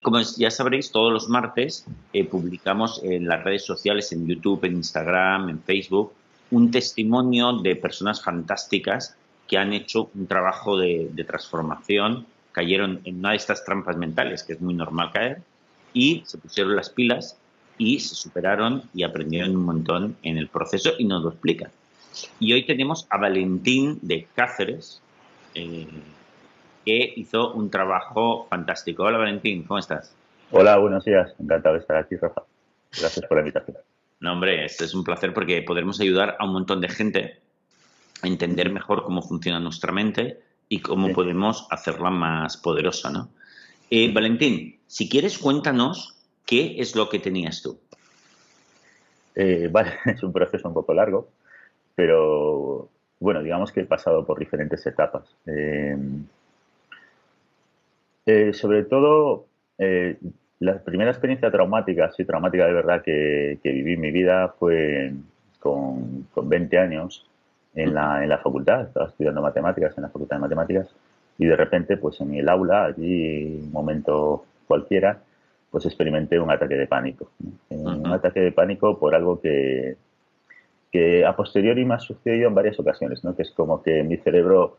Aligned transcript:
Como 0.00 0.20
ya 0.20 0.50
sabréis, 0.50 0.92
todos 0.92 1.12
los 1.12 1.28
martes 1.28 1.84
eh, 2.12 2.24
publicamos 2.24 3.00
en 3.02 3.26
las 3.26 3.42
redes 3.42 3.64
sociales, 3.64 4.12
en 4.12 4.26
YouTube, 4.26 4.64
en 4.64 4.76
Instagram, 4.76 5.48
en 5.48 5.60
Facebook, 5.60 6.12
un 6.50 6.70
testimonio 6.70 7.52
de 7.54 7.74
personas 7.74 8.22
fantásticas 8.22 9.16
que 9.48 9.58
han 9.58 9.72
hecho 9.72 10.10
un 10.14 10.26
trabajo 10.26 10.76
de, 10.76 11.10
transformación, 11.26 12.26
cayeron 12.52 13.00
en 13.04 13.18
una 13.18 13.30
de 13.30 13.36
estas 13.36 13.64
trampas 13.64 13.96
mentales, 13.96 14.44
que 14.44 14.52
es 14.52 14.60
muy 14.60 14.74
normal 14.74 15.10
caer, 15.12 15.42
y 15.92 16.22
se 16.26 16.38
pusieron 16.38 16.76
las 16.76 16.90
pilas 16.90 17.36
y 17.76 17.98
se 17.98 18.14
superaron 18.14 18.82
y 18.94 19.02
aprendieron 19.02 19.56
un 19.56 19.64
montón 19.64 20.16
en 20.22 20.36
el 20.36 20.48
proceso 20.48 20.92
y 20.98 21.06
nos 21.06 21.22
lo 21.22 21.30
explican. 21.30 21.70
Y 22.38 22.52
hoy 22.52 22.64
tenemos 22.66 23.06
a 23.10 23.16
Valentín 23.16 23.98
de 24.02 24.28
Cáceres, 24.34 25.00
eh, 25.54 25.86
que 26.88 27.12
hizo 27.16 27.52
un 27.52 27.68
trabajo 27.68 28.46
fantástico. 28.48 29.02
Hola 29.02 29.18
Valentín, 29.18 29.64
¿cómo 29.64 29.78
estás? 29.78 30.16
Hola, 30.50 30.78
buenos 30.78 31.04
días. 31.04 31.34
Encantado 31.38 31.74
de 31.74 31.82
estar 31.82 31.98
aquí, 31.98 32.16
Rafa. 32.16 32.44
Gracias 32.98 33.26
por 33.26 33.36
la 33.36 33.42
invitación. 33.42 33.76
No, 34.20 34.32
hombre, 34.32 34.64
este 34.64 34.86
es 34.86 34.94
un 34.94 35.04
placer 35.04 35.34
porque 35.34 35.60
podremos 35.60 36.00
ayudar 36.00 36.36
a 36.38 36.46
un 36.46 36.54
montón 36.54 36.80
de 36.80 36.88
gente 36.88 37.40
a 38.22 38.26
entender 38.26 38.72
mejor 38.72 39.04
cómo 39.04 39.20
funciona 39.20 39.60
nuestra 39.60 39.92
mente 39.92 40.40
y 40.70 40.80
cómo 40.80 41.12
podemos 41.12 41.66
hacerla 41.68 42.08
más 42.08 42.56
poderosa, 42.56 43.10
¿no? 43.10 43.28
Eh, 43.90 44.10
Valentín, 44.10 44.80
si 44.86 45.10
quieres, 45.10 45.36
cuéntanos 45.36 46.16
qué 46.46 46.76
es 46.78 46.96
lo 46.96 47.10
que 47.10 47.18
tenías 47.18 47.60
tú. 47.60 47.78
Eh, 49.34 49.68
vale, 49.70 49.92
es 50.06 50.22
un 50.22 50.32
proceso 50.32 50.66
un 50.66 50.72
poco 50.72 50.94
largo, 50.94 51.28
pero 51.94 52.88
bueno, 53.20 53.42
digamos 53.42 53.72
que 53.72 53.80
he 53.80 53.84
pasado 53.84 54.24
por 54.24 54.38
diferentes 54.38 54.86
etapas. 54.86 55.24
Eh, 55.44 55.94
eh, 58.28 58.52
sobre 58.52 58.84
todo, 58.84 59.46
eh, 59.78 60.18
la 60.60 60.84
primera 60.84 61.10
experiencia 61.10 61.50
traumática, 61.50 62.12
sí, 62.12 62.26
traumática 62.26 62.66
de 62.66 62.74
verdad 62.74 63.00
que, 63.02 63.58
viví 63.64 63.94
en 63.94 64.00
mi 64.02 64.10
vida 64.10 64.54
fue 64.58 65.14
con, 65.60 66.28
20 66.36 66.78
años 66.78 67.26
en 67.74 67.94
la, 67.94 68.22
en 68.22 68.28
la 68.28 68.36
facultad, 68.36 68.82
estaba 68.82 69.06
estudiando 69.06 69.40
matemáticas 69.40 69.96
en 69.96 70.02
la 70.02 70.10
facultad 70.10 70.36
de 70.36 70.40
matemáticas 70.40 70.94
y 71.38 71.46
de 71.46 71.56
repente, 71.56 71.96
pues 71.96 72.20
en 72.20 72.34
el 72.34 72.50
aula, 72.50 72.84
allí, 72.84 73.60
un 73.62 73.72
momento 73.72 74.44
cualquiera, 74.66 75.22
pues 75.70 75.86
experimenté 75.86 76.38
un 76.38 76.50
ataque 76.50 76.74
de 76.74 76.86
pánico. 76.86 77.30
Un 77.70 78.08
ataque 78.08 78.40
de 78.40 78.52
pánico 78.52 78.98
por 78.98 79.14
algo 79.14 79.40
que, 79.40 79.96
que 80.92 81.24
a 81.24 81.34
posteriori 81.34 81.86
me 81.86 81.94
ha 81.94 81.98
sucedido 81.98 82.48
en 82.48 82.54
varias 82.54 82.78
ocasiones, 82.78 83.24
¿no? 83.24 83.34
que 83.34 83.42
es 83.42 83.52
como 83.52 83.82
que 83.82 84.02
mi 84.02 84.18
cerebro 84.18 84.76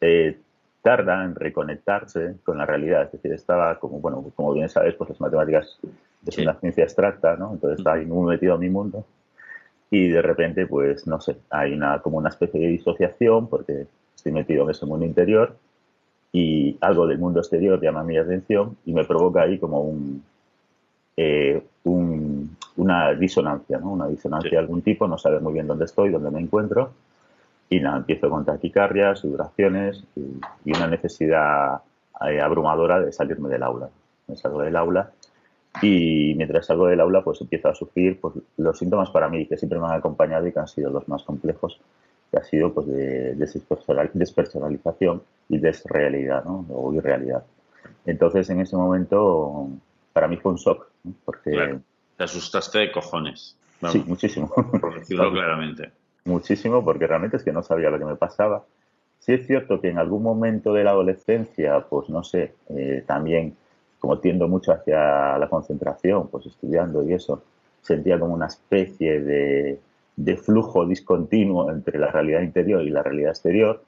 eh, 0.00 0.38
tarda 0.86 1.24
en 1.24 1.34
reconectarse 1.34 2.36
con 2.44 2.58
la 2.58 2.64
realidad. 2.64 3.02
Es 3.06 3.10
decir, 3.10 3.32
estaba, 3.32 3.76
como, 3.80 3.98
bueno, 3.98 4.24
como 4.36 4.52
bien 4.52 4.68
sabes, 4.68 4.94
pues 4.94 5.10
las 5.10 5.20
matemáticas 5.20 5.80
es 6.24 6.38
una 6.38 6.54
ciencia 6.60 6.84
abstracta, 6.84 7.34
¿no? 7.34 7.54
Entonces 7.54 7.80
está 7.80 7.94
ahí 7.94 8.06
muy 8.06 8.28
metido 8.28 8.54
en 8.54 8.60
mi 8.60 8.70
mundo 8.70 9.04
y 9.90 10.06
de 10.06 10.22
repente, 10.22 10.64
pues, 10.68 11.04
no 11.08 11.20
sé, 11.20 11.38
hay 11.50 11.72
una, 11.72 11.98
como 11.98 12.18
una 12.18 12.28
especie 12.28 12.60
de 12.60 12.68
disociación 12.68 13.48
porque 13.48 13.88
estoy 14.14 14.30
metido 14.30 14.62
en 14.62 14.70
ese 14.70 14.86
mundo 14.86 15.04
interior 15.04 15.56
y 16.30 16.78
algo 16.80 17.08
del 17.08 17.18
mundo 17.18 17.40
exterior 17.40 17.82
llama 17.82 18.04
mi 18.04 18.16
atención 18.16 18.76
y 18.84 18.92
me 18.92 19.04
provoca 19.04 19.42
ahí 19.42 19.58
como 19.58 19.80
un, 19.80 20.22
eh, 21.16 21.64
una 22.76 23.12
disonancia, 23.14 23.78
¿no? 23.78 23.90
Una 23.90 24.06
disonancia 24.06 24.52
de 24.52 24.58
algún 24.58 24.82
tipo, 24.82 25.08
no 25.08 25.18
saber 25.18 25.40
muy 25.40 25.52
bien 25.52 25.66
dónde 25.66 25.86
estoy, 25.86 26.10
dónde 26.10 26.30
me 26.30 26.38
encuentro 26.38 26.92
y 27.68 27.80
nada, 27.80 27.98
empiezo 27.98 28.30
con 28.30 28.44
taquicardias, 28.44 29.20
sudoraciones 29.20 30.04
y, 30.14 30.72
una 30.72 30.86
necesidad 30.86 31.80
eh, 32.28 32.40
abrumadora 32.40 33.00
de 33.00 33.12
salirme 33.12 33.48
del 33.48 33.62
aula. 33.62 33.88
Me 34.28 34.36
salgo 34.36 34.62
del 34.62 34.76
aula 34.76 35.10
y 35.82 36.34
mientras 36.36 36.66
salgo 36.66 36.86
del 36.86 37.00
aula 37.00 37.22
pues 37.22 37.40
empiezo 37.40 37.68
a 37.68 37.74
sufrir 37.74 38.20
pues, 38.20 38.34
los 38.56 38.78
síntomas 38.78 39.10
para 39.10 39.28
mí 39.28 39.46
que 39.46 39.56
siempre 39.56 39.78
me 39.78 39.86
han 39.86 39.94
acompañado 39.94 40.46
y 40.46 40.52
que 40.52 40.58
han 40.58 40.68
sido 40.68 40.90
los 40.90 41.06
más 41.08 41.22
complejos, 41.22 41.80
que 42.30 42.38
ha 42.38 42.44
sido 42.44 42.72
pues 42.72 42.86
de 42.86 43.34
despersonalización 43.34 45.22
y 45.48 45.58
desrealidad, 45.58 46.44
¿no? 46.44 46.64
o 46.70 46.92
irrealidad. 46.94 47.44
Entonces 48.04 48.48
en 48.50 48.60
ese 48.60 48.76
momento 48.76 49.68
para 50.12 50.28
mí 50.28 50.36
fue 50.36 50.52
un 50.52 50.58
shock, 50.58 50.88
porque... 51.24 51.78
Te 52.16 52.24
asustaste 52.24 52.78
de 52.78 52.92
cojones. 52.92 53.56
Sí, 53.90 54.02
muchísimo. 54.06 54.48
Por 54.48 54.94
decirlo 54.98 55.30
claramente 55.30 55.92
muchísimo 56.26 56.84
porque 56.84 57.06
realmente 57.06 57.36
es 57.36 57.42
que 57.42 57.52
no 57.52 57.62
sabía 57.62 57.90
lo 57.90 57.98
que 57.98 58.04
me 58.04 58.16
pasaba. 58.16 58.64
Sí 59.18 59.32
es 59.32 59.46
cierto 59.46 59.80
que 59.80 59.88
en 59.88 59.98
algún 59.98 60.22
momento 60.22 60.72
de 60.72 60.84
la 60.84 60.90
adolescencia, 60.90 61.80
pues 61.88 62.08
no 62.08 62.22
sé, 62.22 62.54
eh, 62.70 63.02
también 63.06 63.56
como 63.98 64.18
tiendo 64.18 64.46
mucho 64.46 64.72
hacia 64.72 65.38
la 65.38 65.48
concentración, 65.48 66.28
pues 66.28 66.46
estudiando 66.46 67.02
y 67.02 67.14
eso, 67.14 67.42
sentía 67.80 68.18
como 68.18 68.34
una 68.34 68.46
especie 68.46 69.20
de, 69.20 69.78
flujo 70.36 70.86
discontinuo 70.86 71.70
entre 71.70 71.98
la 71.98 72.10
realidad 72.10 72.42
interior 72.42 72.82
y 72.82 72.90
la 72.90 73.02
realidad 73.02 73.30
exterior, 73.30 73.82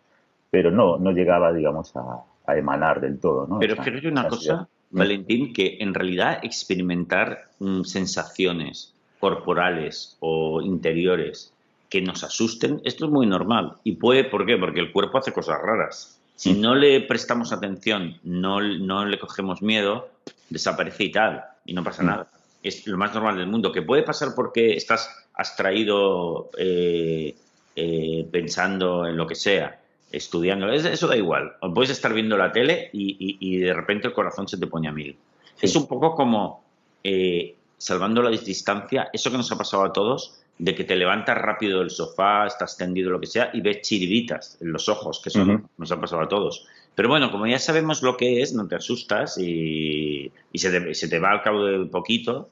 pero 0.50 0.70
no, 0.70 0.98
no 0.98 1.12
llegaba, 1.12 1.52
digamos, 1.52 1.94
a, 1.96 2.24
emanar 2.56 3.00
del 3.02 3.20
todo. 3.20 3.46
¿no? 3.46 3.58
Pero 3.58 3.76
creo 3.76 4.00
que 4.00 4.08
una 4.08 4.26
cosa, 4.26 4.66
Valentín, 4.90 5.52
que 5.52 5.76
en 5.80 5.92
realidad 5.92 6.38
experimentar 6.42 7.50
mm, 7.58 7.82
sensaciones 7.82 8.94
corporales 9.20 10.16
o 10.20 10.62
interiores 10.62 11.52
que 11.88 12.02
nos 12.02 12.24
asusten, 12.24 12.80
esto 12.84 13.06
es 13.06 13.10
muy 13.10 13.26
normal. 13.26 13.78
¿Y 13.84 13.92
puede 13.92 14.24
por 14.24 14.44
qué? 14.46 14.56
Porque 14.56 14.80
el 14.80 14.92
cuerpo 14.92 15.18
hace 15.18 15.32
cosas 15.32 15.60
raras. 15.62 16.20
Si 16.36 16.52
no 16.52 16.74
le 16.74 17.00
prestamos 17.00 17.52
atención, 17.52 18.18
no, 18.22 18.60
no 18.60 19.04
le 19.04 19.18
cogemos 19.18 19.60
miedo, 19.60 20.08
desaparece 20.50 21.04
y 21.04 21.10
tal, 21.10 21.44
y 21.64 21.72
no 21.72 21.82
pasa 21.82 22.02
nada. 22.02 22.28
Es 22.62 22.86
lo 22.86 22.96
más 22.96 23.12
normal 23.12 23.38
del 23.38 23.48
mundo. 23.48 23.72
Que 23.72 23.82
puede 23.82 24.02
pasar 24.02 24.34
porque 24.36 24.74
estás 24.74 25.08
abstraído 25.34 26.50
eh, 26.58 27.34
eh, 27.74 28.28
pensando 28.30 29.06
en 29.06 29.16
lo 29.16 29.26
que 29.26 29.34
sea, 29.34 29.80
estudiando, 30.10 30.70
eso 30.70 31.06
da 31.06 31.16
igual. 31.16 31.52
O 31.60 31.72
puedes 31.72 31.90
estar 31.90 32.12
viendo 32.12 32.36
la 32.36 32.52
tele 32.52 32.90
y, 32.92 33.58
de 33.58 33.74
repente 33.74 34.08
el 34.08 34.14
corazón 34.14 34.48
se 34.48 34.58
te 34.58 34.66
pone 34.66 34.88
a 34.88 34.92
mil. 34.92 35.16
Es 35.60 35.74
un 35.76 35.86
poco 35.86 36.14
como, 36.14 36.64
eh, 37.04 37.56
salvando 37.76 38.22
la 38.22 38.30
distancia, 38.30 39.08
eso 39.12 39.30
que 39.30 39.36
nos 39.36 39.50
ha 39.52 39.58
pasado 39.58 39.84
a 39.84 39.92
todos, 39.92 40.40
de 40.58 40.74
que 40.74 40.84
te 40.84 40.96
levantas 40.96 41.38
rápido 41.38 41.80
del 41.80 41.90
sofá, 41.90 42.46
estás 42.46 42.76
tendido, 42.76 43.10
lo 43.10 43.20
que 43.20 43.26
sea, 43.26 43.50
y 43.52 43.60
ves 43.60 43.82
chiribitas 43.82 44.58
en 44.60 44.72
los 44.72 44.88
ojos, 44.88 45.20
que 45.22 45.28
eso 45.28 45.44
nos 45.76 45.92
ha 45.92 46.00
pasado 46.00 46.22
a 46.22 46.28
todos. 46.28 46.66
Pero 46.94 47.08
bueno, 47.08 47.30
como 47.30 47.46
ya 47.46 47.60
sabemos 47.60 48.02
lo 48.02 48.16
que 48.16 48.42
es, 48.42 48.52
no 48.52 48.66
te 48.66 48.74
asustas 48.74 49.38
y, 49.38 50.32
se, 50.52 51.08
te, 51.08 51.18
va 51.20 51.30
al 51.30 51.42
cabo 51.42 51.64
de 51.64 51.86
poquito 51.86 52.50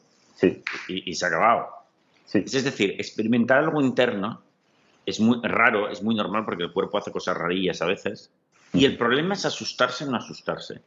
y, 0.86 1.14
se 1.14 1.24
ha 1.24 1.28
acabado. 1.28 1.66
Es 2.32 2.64
decir, 2.64 2.92
experimentar 2.92 3.58
algo 3.58 3.80
interno 3.80 4.40
es 5.04 5.18
muy 5.18 5.40
raro, 5.42 5.88
es 5.88 6.02
muy 6.02 6.14
normal 6.14 6.44
porque 6.44 6.62
el 6.62 6.72
cuerpo 6.72 6.98
hace 6.98 7.10
cosas 7.10 7.36
rarillas 7.36 7.82
a 7.82 7.86
veces. 7.86 8.30
Y 8.72 8.84
el 8.84 8.96
problema 8.96 9.34
es 9.34 9.44
asustarse 9.46 10.04
o 10.04 10.10
no 10.10 10.16
asustarse. 10.16 10.80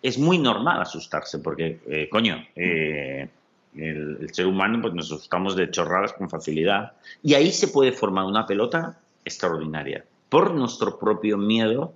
Es 0.00 0.18
muy 0.18 0.38
normal 0.38 0.80
asustarse 0.80 1.40
porque, 1.40 1.80
eh, 1.86 2.08
coño, 2.10 2.42
eh, 2.56 3.28
el, 3.76 4.28
ser 4.32 4.46
humano 4.46 4.80
pues 4.80 4.94
nos 4.94 5.06
asustamos 5.06 5.56
de 5.56 5.70
chorradas 5.70 6.12
con 6.12 6.30
facilidad 6.30 6.92
y 7.22 7.34
ahí 7.34 7.50
se 7.50 7.68
puede 7.68 7.92
formar 7.92 8.24
una 8.24 8.46
pelota 8.46 8.98
extraordinaria 9.24 10.04
por 10.28 10.54
nuestro 10.54 10.98
propio 10.98 11.36
miedo 11.36 11.92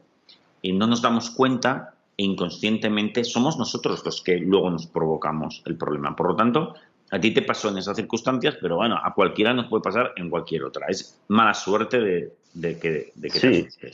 y 0.62 0.72
no 0.72 0.86
nos 0.86 1.02
damos 1.02 1.30
cuenta 1.30 1.94
e 2.16 2.24
inconscientemente 2.24 3.22
somos 3.24 3.58
nosotros 3.58 4.04
los 4.04 4.22
que 4.22 4.38
luego 4.38 4.70
nos 4.70 4.86
provocamos 4.86 5.62
el 5.66 5.76
problema. 5.76 6.16
Por 6.16 6.28
lo 6.30 6.36
tanto, 6.36 6.74
a 7.10 7.20
ti 7.20 7.32
te 7.32 7.42
pasó 7.42 7.68
en 7.68 7.78
esas 7.78 7.96
circunstancias, 7.96 8.56
pero 8.60 8.76
bueno, 8.76 8.98
a 9.02 9.14
cualquiera 9.14 9.54
nos 9.54 9.66
puede 9.68 9.82
pasar 9.82 10.12
en 10.16 10.28
cualquier 10.28 10.64
otra. 10.64 10.86
Es 10.88 11.20
mala 11.28 11.54
suerte 11.54 12.00
de, 12.00 12.78
que, 12.78 13.12
de 13.14 13.30
que 13.30 13.38
sí. 13.38 13.68
te 13.80 13.92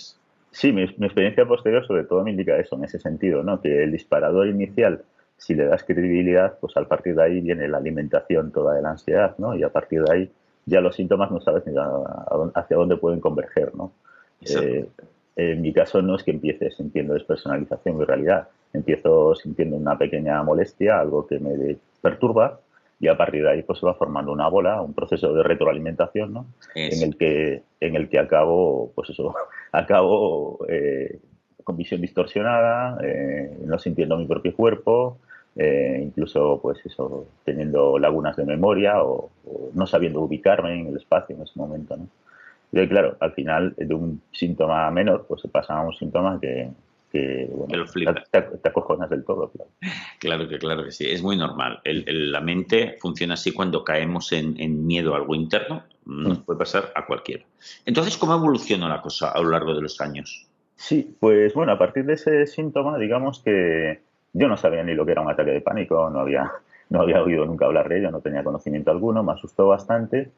Sí, 0.50 0.70
mi, 0.70 0.86
mi, 0.98 1.06
experiencia 1.06 1.46
posterior 1.46 1.84
sobre 1.84 2.04
todo 2.04 2.22
me 2.22 2.30
indica 2.30 2.56
eso, 2.56 2.76
en 2.76 2.84
ese 2.84 3.00
sentido, 3.00 3.42
¿no? 3.42 3.60
que 3.60 3.82
el 3.82 3.90
disparador 3.90 4.46
inicial 4.46 5.02
si 5.36 5.54
le 5.54 5.66
das 5.66 5.84
credibilidad, 5.84 6.58
pues 6.60 6.76
al 6.76 6.86
partir 6.86 7.14
de 7.14 7.22
ahí 7.22 7.40
viene 7.40 7.68
la 7.68 7.78
alimentación 7.78 8.50
toda 8.50 8.74
de 8.74 8.82
la 8.82 8.90
ansiedad, 8.90 9.34
¿no? 9.38 9.54
Y 9.54 9.62
a 9.62 9.68
partir 9.68 10.02
de 10.02 10.12
ahí 10.12 10.30
ya 10.66 10.80
los 10.80 10.96
síntomas 10.96 11.30
no 11.30 11.40
sabes 11.40 11.66
ni 11.66 11.74
hacia 12.54 12.76
dónde 12.76 12.96
pueden 12.96 13.20
converger, 13.20 13.74
¿no? 13.74 13.92
Eh, 14.40 14.86
en 15.36 15.62
mi 15.62 15.72
caso 15.72 16.00
no 16.00 16.16
es 16.16 16.22
que 16.22 16.30
empiece 16.30 16.70
sintiendo 16.70 17.14
despersonalización 17.14 18.00
y 18.00 18.04
realidad, 18.04 18.48
empiezo 18.72 19.34
sintiendo 19.34 19.76
una 19.76 19.98
pequeña 19.98 20.42
molestia, 20.42 21.00
algo 21.00 21.26
que 21.26 21.38
me 21.38 21.76
perturba, 22.00 22.60
y 23.00 23.08
a 23.08 23.16
partir 23.16 23.42
de 23.42 23.50
ahí 23.50 23.62
pues 23.62 23.80
se 23.80 23.86
va 23.86 23.94
formando 23.94 24.32
una 24.32 24.48
bola, 24.48 24.80
un 24.80 24.94
proceso 24.94 25.34
de 25.34 25.42
retroalimentación, 25.42 26.32
¿no? 26.32 26.46
En 26.74 27.02
el 27.02 27.16
que 27.16 27.62
en 27.80 27.96
el 27.96 28.08
que 28.08 28.18
acabo, 28.18 28.92
pues 28.94 29.10
eso, 29.10 29.34
acabo 29.72 30.64
eh, 30.68 31.18
con 31.64 31.76
visión 31.76 32.00
distorsionada, 32.00 32.98
eh, 33.02 33.58
no 33.64 33.78
sintiendo 33.78 34.16
mi 34.16 34.26
propio 34.26 34.54
cuerpo, 34.54 35.18
eh, 35.56 36.00
incluso 36.02 36.60
pues 36.62 36.78
eso, 36.84 37.26
teniendo 37.44 37.98
lagunas 37.98 38.36
de 38.36 38.44
memoria 38.44 39.02
o, 39.02 39.30
no 39.72 39.86
sabiendo 39.86 40.20
ubicarme 40.20 40.80
en 40.80 40.86
el 40.88 40.96
espacio 40.96 41.36
en 41.36 41.42
ese 41.42 41.52
momento, 41.56 41.96
¿no? 41.96 42.08
Y 42.72 42.88
claro, 42.88 43.16
al 43.20 43.32
final 43.32 43.72
de 43.76 43.94
un 43.94 44.20
síntoma 44.32 44.90
menor, 44.90 45.26
pues 45.28 45.42
se 45.42 45.48
pasa 45.48 45.74
a 45.74 45.82
un 45.82 45.94
síntoma 45.94 46.40
que, 46.40 46.70
que, 47.12 47.48
bueno, 47.54 47.84
te, 48.32 48.42
te, 48.42 48.68
acojonas 48.68 49.08
del 49.08 49.24
todo. 49.24 49.48
Claro. 49.50 49.70
claro 50.18 50.48
que 50.48 50.58
claro 50.58 50.84
que 50.84 50.90
sí, 50.90 51.08
es 51.08 51.22
muy 51.22 51.36
normal. 51.36 51.80
la 51.84 52.40
mente 52.40 52.96
funciona 53.00 53.34
así 53.34 53.52
cuando 53.52 53.84
caemos 53.84 54.32
en, 54.32 54.86
miedo 54.86 55.14
a 55.14 55.18
algo 55.18 55.36
interno, 55.36 55.84
nos 56.04 56.40
mm. 56.40 56.42
puede 56.42 56.58
pasar 56.58 56.92
a 56.96 57.06
cualquiera. 57.06 57.44
Entonces, 57.86 58.16
¿cómo 58.16 58.34
evolucionó 58.34 58.88
la 58.88 59.00
cosa 59.00 59.30
a 59.30 59.40
lo 59.40 59.50
largo 59.50 59.72
de 59.72 59.82
los 59.82 60.00
años? 60.00 60.48
Sí, 60.76 61.16
pues 61.20 61.54
bueno, 61.54 61.72
a 61.72 61.78
partir 61.78 62.04
de 62.04 62.14
ese 62.14 62.46
síntoma, 62.46 62.98
digamos 62.98 63.40
que 63.40 64.00
yo 64.32 64.48
no 64.48 64.56
sabía 64.56 64.82
ni 64.82 64.94
lo 64.94 65.06
que 65.06 65.12
era 65.12 65.22
un 65.22 65.30
ataque 65.30 65.52
de 65.52 65.60
pánico, 65.60 66.10
no 66.10 66.20
había, 66.20 66.50
no 66.90 67.00
había 67.00 67.22
oído 67.22 67.44
nunca 67.46 67.66
hablar 67.66 67.88
de 67.88 67.98
ello, 68.00 68.10
no 68.10 68.20
tenía 68.20 68.44
conocimiento 68.44 68.90
alguno, 68.90 69.22
me 69.22 69.32
asustó 69.32 69.68
bastante, 69.68 70.30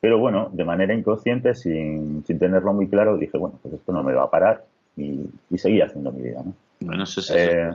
pero 0.00 0.18
bueno, 0.18 0.50
de 0.52 0.64
manera 0.64 0.94
inconsciente, 0.94 1.54
sin, 1.54 2.24
sin 2.24 2.38
tenerlo 2.38 2.72
muy 2.72 2.88
claro, 2.88 3.16
dije, 3.16 3.36
bueno, 3.38 3.58
pues 3.62 3.74
esto 3.74 3.92
no 3.92 4.02
me 4.02 4.14
va 4.14 4.24
a 4.24 4.30
parar 4.30 4.64
y, 4.96 5.24
y 5.50 5.58
seguí 5.58 5.80
haciendo 5.80 6.12
mi 6.12 6.22
vida. 6.22 6.42
¿no? 6.44 6.52
Bueno, 6.80 7.04
eso 7.04 7.20
es 7.20 7.30
eh, 7.30 7.70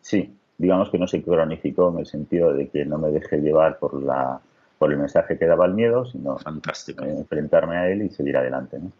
Sí, 0.00 0.36
digamos 0.58 0.90
que 0.90 0.98
no 0.98 1.06
se 1.06 1.22
cronificó 1.22 1.90
en 1.90 2.00
el 2.00 2.06
sentido 2.06 2.52
de 2.52 2.68
que 2.68 2.84
no 2.84 2.98
me 2.98 3.10
dejé 3.10 3.38
llevar 3.38 3.78
por, 3.78 4.02
la, 4.02 4.40
por 4.78 4.92
el 4.92 4.98
mensaje 4.98 5.38
que 5.38 5.46
daba 5.46 5.64
el 5.64 5.72
miedo, 5.72 6.04
sino 6.04 6.36
Fantástico. 6.36 7.04
enfrentarme 7.04 7.76
a 7.76 7.88
él 7.88 8.02
y 8.02 8.10
seguir 8.10 8.36
adelante. 8.36 8.78
¿no? 8.78 8.92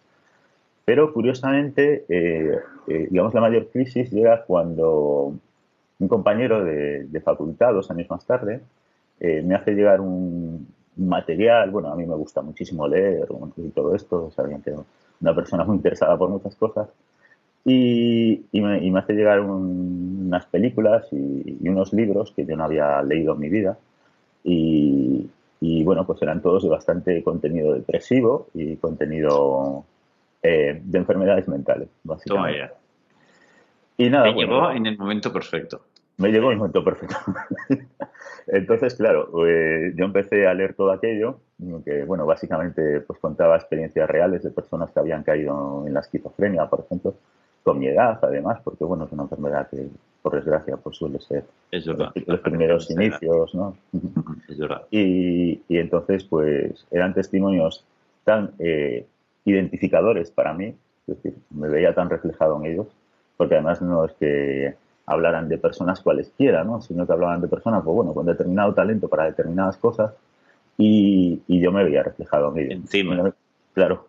Pero 0.84 1.12
curiosamente, 1.12 2.04
eh, 2.08 2.58
eh, 2.88 3.08
digamos, 3.10 3.32
la 3.34 3.40
mayor 3.40 3.68
crisis 3.70 4.10
llega 4.10 4.44
cuando 4.44 5.34
un 5.98 6.08
compañero 6.08 6.64
de, 6.64 7.20
facultad, 7.24 7.72
dos 7.72 7.90
años 7.90 8.10
más 8.10 8.26
tarde, 8.26 8.60
eh, 9.20 9.42
me 9.42 9.54
hace 9.54 9.72
llegar 9.72 10.00
un 10.00 10.66
material, 10.96 11.70
bueno, 11.70 11.88
a 11.88 11.96
mí 11.96 12.04
me 12.04 12.14
gusta 12.14 12.42
muchísimo 12.42 12.86
leer 12.86 13.26
y 13.56 13.70
todo 13.70 13.94
esto, 13.94 14.30
sabían 14.30 14.62
que 14.62 14.74
una 15.20 15.34
persona 15.34 15.64
muy 15.64 15.76
interesada 15.76 16.16
por 16.18 16.28
muchas 16.28 16.54
cosas, 16.56 16.88
y, 17.64 18.44
me, 18.52 18.98
hace 18.98 19.14
llegar 19.14 19.40
unas 19.40 20.44
películas 20.46 21.06
y, 21.12 21.66
unos 21.66 21.94
libros 21.94 22.32
que 22.36 22.44
yo 22.44 22.56
no 22.56 22.64
había 22.64 23.02
leído 23.02 23.32
en 23.34 23.40
mi 23.40 23.48
vida, 23.48 23.78
y, 24.44 25.30
bueno, 25.84 26.06
pues 26.06 26.20
eran 26.20 26.42
todos 26.42 26.62
de 26.64 26.68
bastante 26.68 27.22
contenido 27.22 27.72
depresivo 27.74 28.48
y 28.52 28.76
contenido 28.76 29.84
eh, 30.46 30.78
de 30.84 30.98
enfermedades 30.98 31.48
mentales, 31.48 31.88
básicamente. 32.02 32.70
Y 33.96 34.10
nada, 34.10 34.26
me 34.26 34.34
llegó 34.34 34.70
en 34.70 34.84
el 34.84 34.98
momento 34.98 35.32
perfecto. 35.32 35.80
Me 36.18 36.28
llegó 36.28 36.48
en 36.48 36.52
el 36.52 36.58
momento 36.58 36.84
perfecto. 36.84 37.16
Entonces, 38.46 38.94
claro, 38.94 39.30
eh, 39.46 39.94
yo 39.96 40.04
empecé 40.04 40.46
a 40.46 40.52
leer 40.52 40.74
todo 40.74 40.92
aquello, 40.92 41.40
que, 41.82 42.04
bueno, 42.04 42.26
básicamente 42.26 43.00
pues 43.00 43.18
contaba 43.20 43.56
experiencias 43.56 44.08
reales 44.08 44.42
de 44.42 44.50
personas 44.50 44.90
que 44.90 45.00
habían 45.00 45.22
caído 45.22 45.84
en 45.86 45.94
la 45.94 46.00
esquizofrenia, 46.00 46.66
por 46.66 46.80
ejemplo, 46.80 47.14
con 47.62 47.78
mi 47.78 47.86
edad, 47.86 48.18
además, 48.20 48.60
porque, 48.62 48.84
bueno, 48.84 49.04
es 49.04 49.12
una 49.12 49.22
enfermedad 49.22 49.70
que, 49.70 49.88
por 50.20 50.34
desgracia, 50.34 50.76
pues 50.76 50.96
suele 50.96 51.20
ser 51.20 51.44
es 51.70 51.86
verdad, 51.86 52.12
los, 52.26 52.40
primeros 52.40 52.90
inicios, 52.90 53.54
¿no? 53.54 53.74
Es 54.50 54.58
verdad. 54.58 54.82
Y, 54.90 55.62
y, 55.68 55.78
entonces, 55.78 56.24
pues, 56.24 56.86
eran 56.90 57.14
testimonios 57.14 57.82
tan 58.24 58.52
eh, 58.58 59.06
identificadores 59.44 60.30
para 60.30 60.54
mí, 60.54 60.74
es 61.06 61.16
decir, 61.16 61.34
me 61.50 61.68
veía 61.68 61.94
tan 61.94 62.10
reflejado 62.10 62.58
en 62.58 62.72
ellos, 62.72 62.86
porque 63.36 63.54
además 63.54 63.82
no 63.82 64.04
es 64.04 64.12
que 64.12 64.74
hablaran 65.06 65.48
de 65.48 65.58
personas 65.58 66.00
cualesquiera, 66.00 66.64
¿no? 66.64 66.80
sino 66.80 67.06
que 67.06 67.12
hablaban 67.12 67.40
de 67.40 67.48
personas 67.48 67.82
pues, 67.84 67.94
bueno, 67.94 68.14
con 68.14 68.26
determinado 68.26 68.72
talento 68.72 69.08
para 69.08 69.24
determinadas 69.24 69.76
cosas 69.76 70.14
y, 70.78 71.42
yo 71.46 71.72
me 71.72 71.84
veía 71.84 72.02
reflejado 72.02 72.52
en 72.52 72.58
ellos. 72.58 72.80
Encima. 72.80 73.32
Claro, 73.74 74.08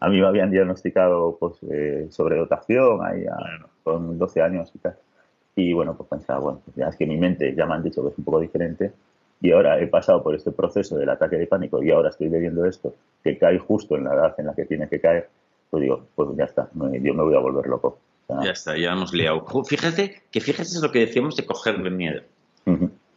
a 0.00 0.08
mí 0.08 0.20
me 0.20 0.26
habían 0.26 0.50
diagnosticado 0.50 1.36
pues, 1.38 1.54
eh, 1.70 2.06
sobredotación 2.10 3.04
ahí 3.04 3.24
con 3.82 4.18
12 4.18 4.42
años 4.42 4.70
y 4.74 4.78
tal. 4.78 4.96
Y 5.56 5.72
bueno, 5.72 5.96
pues 5.96 6.08
pensaba, 6.08 6.38
bueno, 6.38 6.60
pues 6.64 6.76
ya 6.76 6.88
es 6.88 6.96
que 6.96 7.06
mi 7.06 7.16
mente 7.16 7.54
ya 7.54 7.66
me 7.66 7.74
han 7.74 7.82
dicho 7.82 8.02
que 8.02 8.10
es 8.10 8.18
un 8.18 8.24
poco 8.24 8.40
diferente 8.40 8.92
y 9.40 9.52
ahora 9.52 9.80
he 9.80 9.86
pasado 9.86 10.22
por 10.22 10.34
este 10.34 10.50
proceso 10.52 10.96
del 10.96 11.08
ataque 11.08 11.36
de 11.36 11.46
pánico 11.46 11.82
y 11.82 11.90
ahora 11.90 12.10
estoy 12.10 12.28
leyendo 12.28 12.64
esto, 12.64 12.94
que 13.26 13.38
cae 13.38 13.58
justo 13.58 13.96
en 13.96 14.04
la 14.04 14.14
edad 14.14 14.34
en 14.38 14.46
la 14.46 14.54
que 14.54 14.64
tiene 14.64 14.88
que 14.88 15.00
caer, 15.00 15.28
pues 15.70 15.82
digo, 15.82 16.06
pues 16.14 16.28
ya 16.36 16.44
está, 16.44 16.68
yo 16.74 17.14
me 17.14 17.22
voy 17.22 17.34
a 17.34 17.38
volver 17.38 17.66
loco. 17.66 17.98
ya 18.28 18.50
está, 18.50 18.76
ya 18.78 18.92
hemos 18.92 19.12
liado. 19.12 19.44
Fíjate 19.64 20.22
que 20.30 20.40
fíjate 20.40 20.68
es 20.68 20.80
lo 20.80 20.92
que 20.92 21.00
decíamos 21.00 21.36
de 21.36 21.44
cogerle 21.44 21.90
miedo. 21.90 22.22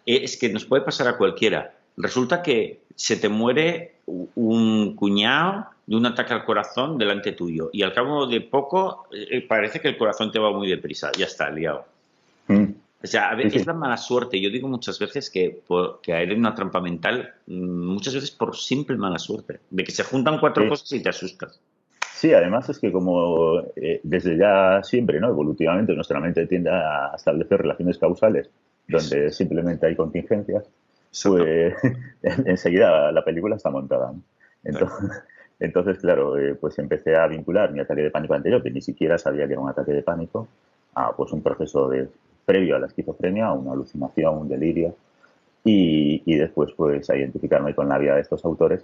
Es 0.06 0.38
que 0.38 0.50
nos 0.50 0.65
puede 0.65 0.83
pasar 0.83 1.07
a 1.07 1.17
cualquiera. 1.17 1.73
Resulta 1.97 2.41
que 2.41 2.81
se 2.95 3.17
te 3.17 3.29
muere 3.29 3.95
un 4.06 4.95
cuñado 4.95 5.67
de 5.85 5.95
un 5.95 6.06
ataque 6.06 6.33
al 6.33 6.45
corazón 6.45 6.97
delante 6.97 7.31
tuyo 7.31 7.69
y 7.73 7.83
al 7.83 7.94
cabo 7.94 8.27
de 8.27 8.41
poco 8.41 9.07
eh, 9.11 9.41
parece 9.41 9.79
que 9.79 9.88
el 9.88 9.97
corazón 9.97 10.31
te 10.31 10.39
va 10.39 10.51
muy 10.51 10.67
deprisa. 10.69 11.11
Ya 11.17 11.25
está, 11.25 11.50
liado. 11.50 11.85
O 13.01 13.07
sea, 13.07 13.29
a 13.29 13.35
ver, 13.35 13.47
es 13.47 13.65
la 13.65 13.73
mala 13.73 13.95
suerte. 13.95 14.41
Yo 14.41 14.49
digo 14.49 14.67
muchas 14.67 14.99
veces 14.99 15.29
que 15.29 15.61
caer 16.03 16.31
en 16.31 16.39
una 16.39 16.53
trampa 16.53 16.81
mental, 16.81 17.33
mm, 17.47 17.85
muchas 17.85 18.13
veces 18.13 18.31
por 18.31 18.55
simple 18.57 18.97
mala 18.97 19.19
suerte, 19.19 19.59
de 19.69 19.83
que 19.83 19.91
se 19.91 20.03
juntan 20.03 20.39
cuatro 20.39 20.67
cosas 20.67 20.91
y 20.91 21.01
te 21.01 21.09
asustas. 21.09 21.61
Sí, 22.13 22.33
además 22.33 22.67
es 22.67 22.79
que 22.79 22.91
como 22.91 23.61
eh, 23.77 24.01
desde 24.03 24.37
ya 24.37 24.81
siempre, 24.83 25.21
¿no? 25.21 25.29
Evolutivamente 25.29 25.93
nuestra 25.93 26.19
mente 26.19 26.45
tiende 26.47 26.69
a 26.69 27.13
establecer 27.15 27.61
relaciones 27.61 27.97
causales 27.97 28.49
donde 28.89 29.31
simplemente 29.31 29.85
hay 29.85 29.95
contingencias, 29.95 30.65
pues 31.23 31.75
enseguida 32.45 33.11
la 33.11 33.23
película 33.23 33.55
está 33.55 33.69
montada. 33.69 34.13
Entonces, 34.63 35.23
entonces, 35.59 35.99
claro, 35.99 36.37
eh, 36.37 36.55
pues 36.55 36.77
empecé 36.79 37.15
a 37.15 37.27
vincular 37.27 37.71
mi 37.71 37.79
ataque 37.79 38.01
de 38.01 38.11
pánico 38.11 38.33
anterior, 38.33 38.61
que 38.61 38.71
ni 38.71 38.81
siquiera 38.81 39.17
sabía 39.17 39.45
que 39.47 39.53
era 39.53 39.61
un 39.61 39.69
ataque 39.69 39.93
de 39.93 40.01
pánico, 40.01 40.47
a 40.95 41.15
pues 41.15 41.31
un 41.31 41.41
proceso 41.41 41.87
de 41.87 42.09
previo 42.49 42.77
a 42.77 42.79
la 42.79 42.87
esquizofrenia, 42.87 43.51
una 43.51 43.73
alucinación, 43.73 44.39
un 44.39 44.49
delirio, 44.49 44.95
y, 45.63 46.35
después 46.35 46.71
pues 46.75 47.07
a 47.11 47.15
identificarme 47.15 47.75
con 47.75 47.87
la 47.87 47.99
vida 47.99 48.15
de 48.15 48.21
estos 48.21 48.44
autores 48.44 48.83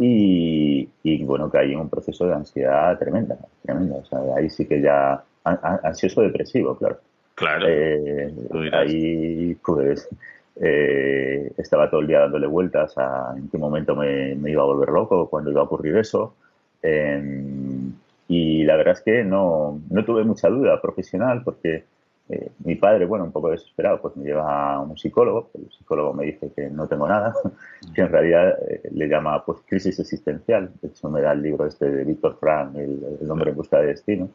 y, 0.00 0.88
bueno, 1.24 1.48
que 1.48 1.58
hay 1.58 1.76
un 1.76 1.88
proceso 1.88 2.26
de 2.26 2.34
ansiedad 2.34 2.98
tremenda, 2.98 3.38
tremenda, 3.62 3.96
o 3.98 4.04
sea, 4.04 4.18
ahí 4.36 4.50
sí 4.50 4.66
que 4.66 4.80
ya, 4.80 5.22
ansioso 5.44 6.22
depresivo, 6.22 6.76
claro. 6.76 6.98
Claro. 7.36 7.66
Eh, 7.68 8.34
ahí 8.72 9.56
pues 9.64 10.08
eh, 10.56 11.52
estaba 11.56 11.88
todo 11.88 12.00
el 12.00 12.08
día 12.08 12.18
dándole 12.20 12.48
vueltas 12.48 12.98
a 12.98 13.32
en 13.36 13.48
qué 13.48 13.58
momento 13.58 13.94
me, 13.94 14.32
iba 14.32 14.62
a 14.62 14.66
volver 14.66 14.88
loco, 14.88 15.28
cuándo 15.30 15.52
iba 15.52 15.60
a 15.60 15.64
ocurrir 15.64 15.96
eso. 15.98 16.34
Em, 16.82 17.92
y 18.26 18.64
la 18.64 18.74
verdad 18.76 18.94
es 18.94 19.02
que 19.02 19.22
no, 19.22 19.80
no 19.88 20.04
tuve 20.04 20.24
mucha 20.24 20.48
duda 20.48 20.80
profesional 20.80 21.42
porque 21.44 21.84
eh, 22.30 22.50
mi 22.64 22.74
padre, 22.74 23.06
bueno, 23.06 23.24
un 23.24 23.32
poco 23.32 23.50
desesperado, 23.50 24.02
pues 24.02 24.14
me 24.16 24.24
lleva 24.24 24.74
a 24.74 24.80
un 24.80 24.98
psicólogo. 24.98 25.50
El 25.54 25.70
psicólogo 25.70 26.12
me 26.12 26.26
dice 26.26 26.52
que 26.54 26.68
no 26.68 26.86
tengo 26.86 27.08
nada, 27.08 27.34
que 27.94 28.02
en 28.02 28.08
realidad 28.10 28.54
eh, 28.68 28.82
le 28.92 29.08
llama 29.08 29.42
pues 29.44 29.60
crisis 29.66 29.98
existencial. 29.98 30.70
De 30.82 30.88
hecho, 30.88 31.08
me 31.08 31.22
da 31.22 31.32
el 31.32 31.42
libro 31.42 31.66
este 31.66 31.90
de 31.90 32.04
Víctor 32.04 32.36
Frank, 32.38 32.76
el, 32.76 33.30
hombre 33.30 33.50
en 33.50 33.56
busca 33.56 33.80
de 33.80 33.88
destino. 33.88 34.28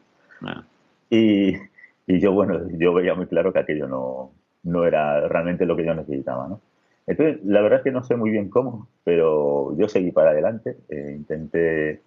Y, 1.08 1.54
y, 2.06 2.18
yo, 2.18 2.32
bueno, 2.32 2.68
yo 2.70 2.92
veía 2.92 3.14
muy 3.14 3.26
claro 3.26 3.52
que 3.52 3.60
aquello 3.60 3.86
no, 3.86 4.32
no 4.64 4.84
era 4.84 5.28
realmente 5.28 5.64
lo 5.64 5.76
que 5.76 5.84
yo 5.84 5.94
necesitaba, 5.94 6.48
¿no? 6.48 6.60
Entonces, 7.06 7.44
la 7.44 7.60
verdad 7.60 7.78
es 7.78 7.84
que 7.84 7.92
no 7.92 8.02
sé 8.02 8.16
muy 8.16 8.30
bien 8.30 8.48
cómo, 8.48 8.88
pero 9.04 9.76
yo 9.76 9.88
seguí 9.88 10.10
para 10.10 10.30
adelante. 10.30 10.78
Eh, 10.88 11.14
intenté 11.16 12.02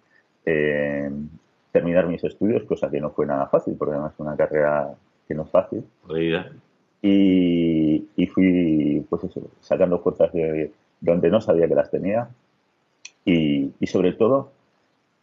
terminar 1.72 2.06
mis 2.06 2.24
estudios, 2.24 2.64
cosa 2.64 2.90
que 2.90 3.00
no 3.00 3.10
fue 3.10 3.26
nada 3.26 3.46
fácil, 3.48 3.76
porque 3.78 3.92
además 3.92 4.14
fue 4.16 4.26
una 4.26 4.36
carrera 4.36 4.94
que 5.28 5.34
no 5.34 5.42
es 5.42 5.50
fácil. 5.50 5.84
Y, 7.00 8.08
y, 8.16 8.26
fui, 8.26 9.06
pues 9.08 9.24
eso, 9.24 9.42
sacando 9.60 10.00
fuerzas 10.00 10.32
de 10.32 10.72
donde 11.00 11.30
no 11.30 11.40
sabía 11.40 11.68
que 11.68 11.74
las 11.74 11.90
tenía. 11.90 12.28
Y, 13.24 13.70
y, 13.78 13.86
sobre 13.86 14.12
todo, 14.14 14.50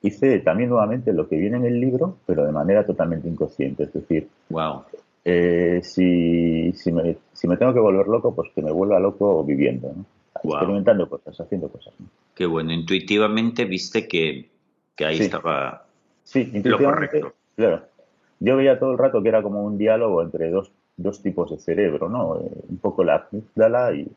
hice 0.02 0.40
también 0.40 0.70
nuevamente 0.70 1.12
lo 1.12 1.28
que 1.28 1.38
viene 1.38 1.58
en 1.58 1.66
el 1.66 1.82
libro, 1.82 2.18
pero 2.26 2.46
de 2.46 2.52
manera 2.52 2.86
totalmente 2.86 3.28
inconsciente. 3.28 3.84
Es 3.84 3.94
decir, 3.94 4.30
wow. 4.50 4.84
Eh, 5.26 5.82
si, 5.84 6.72
si, 6.74 6.92
me, 6.92 7.18
si 7.34 7.48
me 7.48 7.58
tengo 7.58 7.74
que 7.74 7.80
volver 7.80 8.08
loco, 8.08 8.36
pues 8.36 8.52
que 8.54 8.62
me 8.62 8.72
vuelva 8.72 9.00
loco 9.00 9.44
viviendo, 9.44 9.92
experimentando 10.44 11.10
cosas, 11.10 11.42
haciendo 11.42 11.68
cosas. 11.68 11.94
Qué 12.36 12.46
bueno, 12.46 12.72
intuitivamente 12.72 13.66
viste 13.66 14.08
que, 14.08 14.50
que 14.96 15.06
ahí 15.06 15.18
estaba 15.18 15.88
sí, 16.24 16.52
lo 16.64 16.78
correcto. 16.78 17.34
Claro, 17.56 17.86
yo 18.40 18.58
veía 18.58 18.80
todo 18.80 18.92
el 18.92 18.98
rato 18.98 19.22
que 19.22 19.30
era 19.30 19.42
como 19.42 19.64
un 19.64 19.78
diálogo 19.78 20.22
entre 20.22 20.50
dos 20.50 20.72
dos 20.98 21.22
tipos 21.22 21.52
de 21.52 21.58
cerebro, 21.58 22.10
¿no? 22.10 22.40
Eh, 22.40 22.52
un 22.70 22.78
poco 22.78 23.04
la 23.04 23.28
amígdala 23.32 23.94
y, 23.94 24.10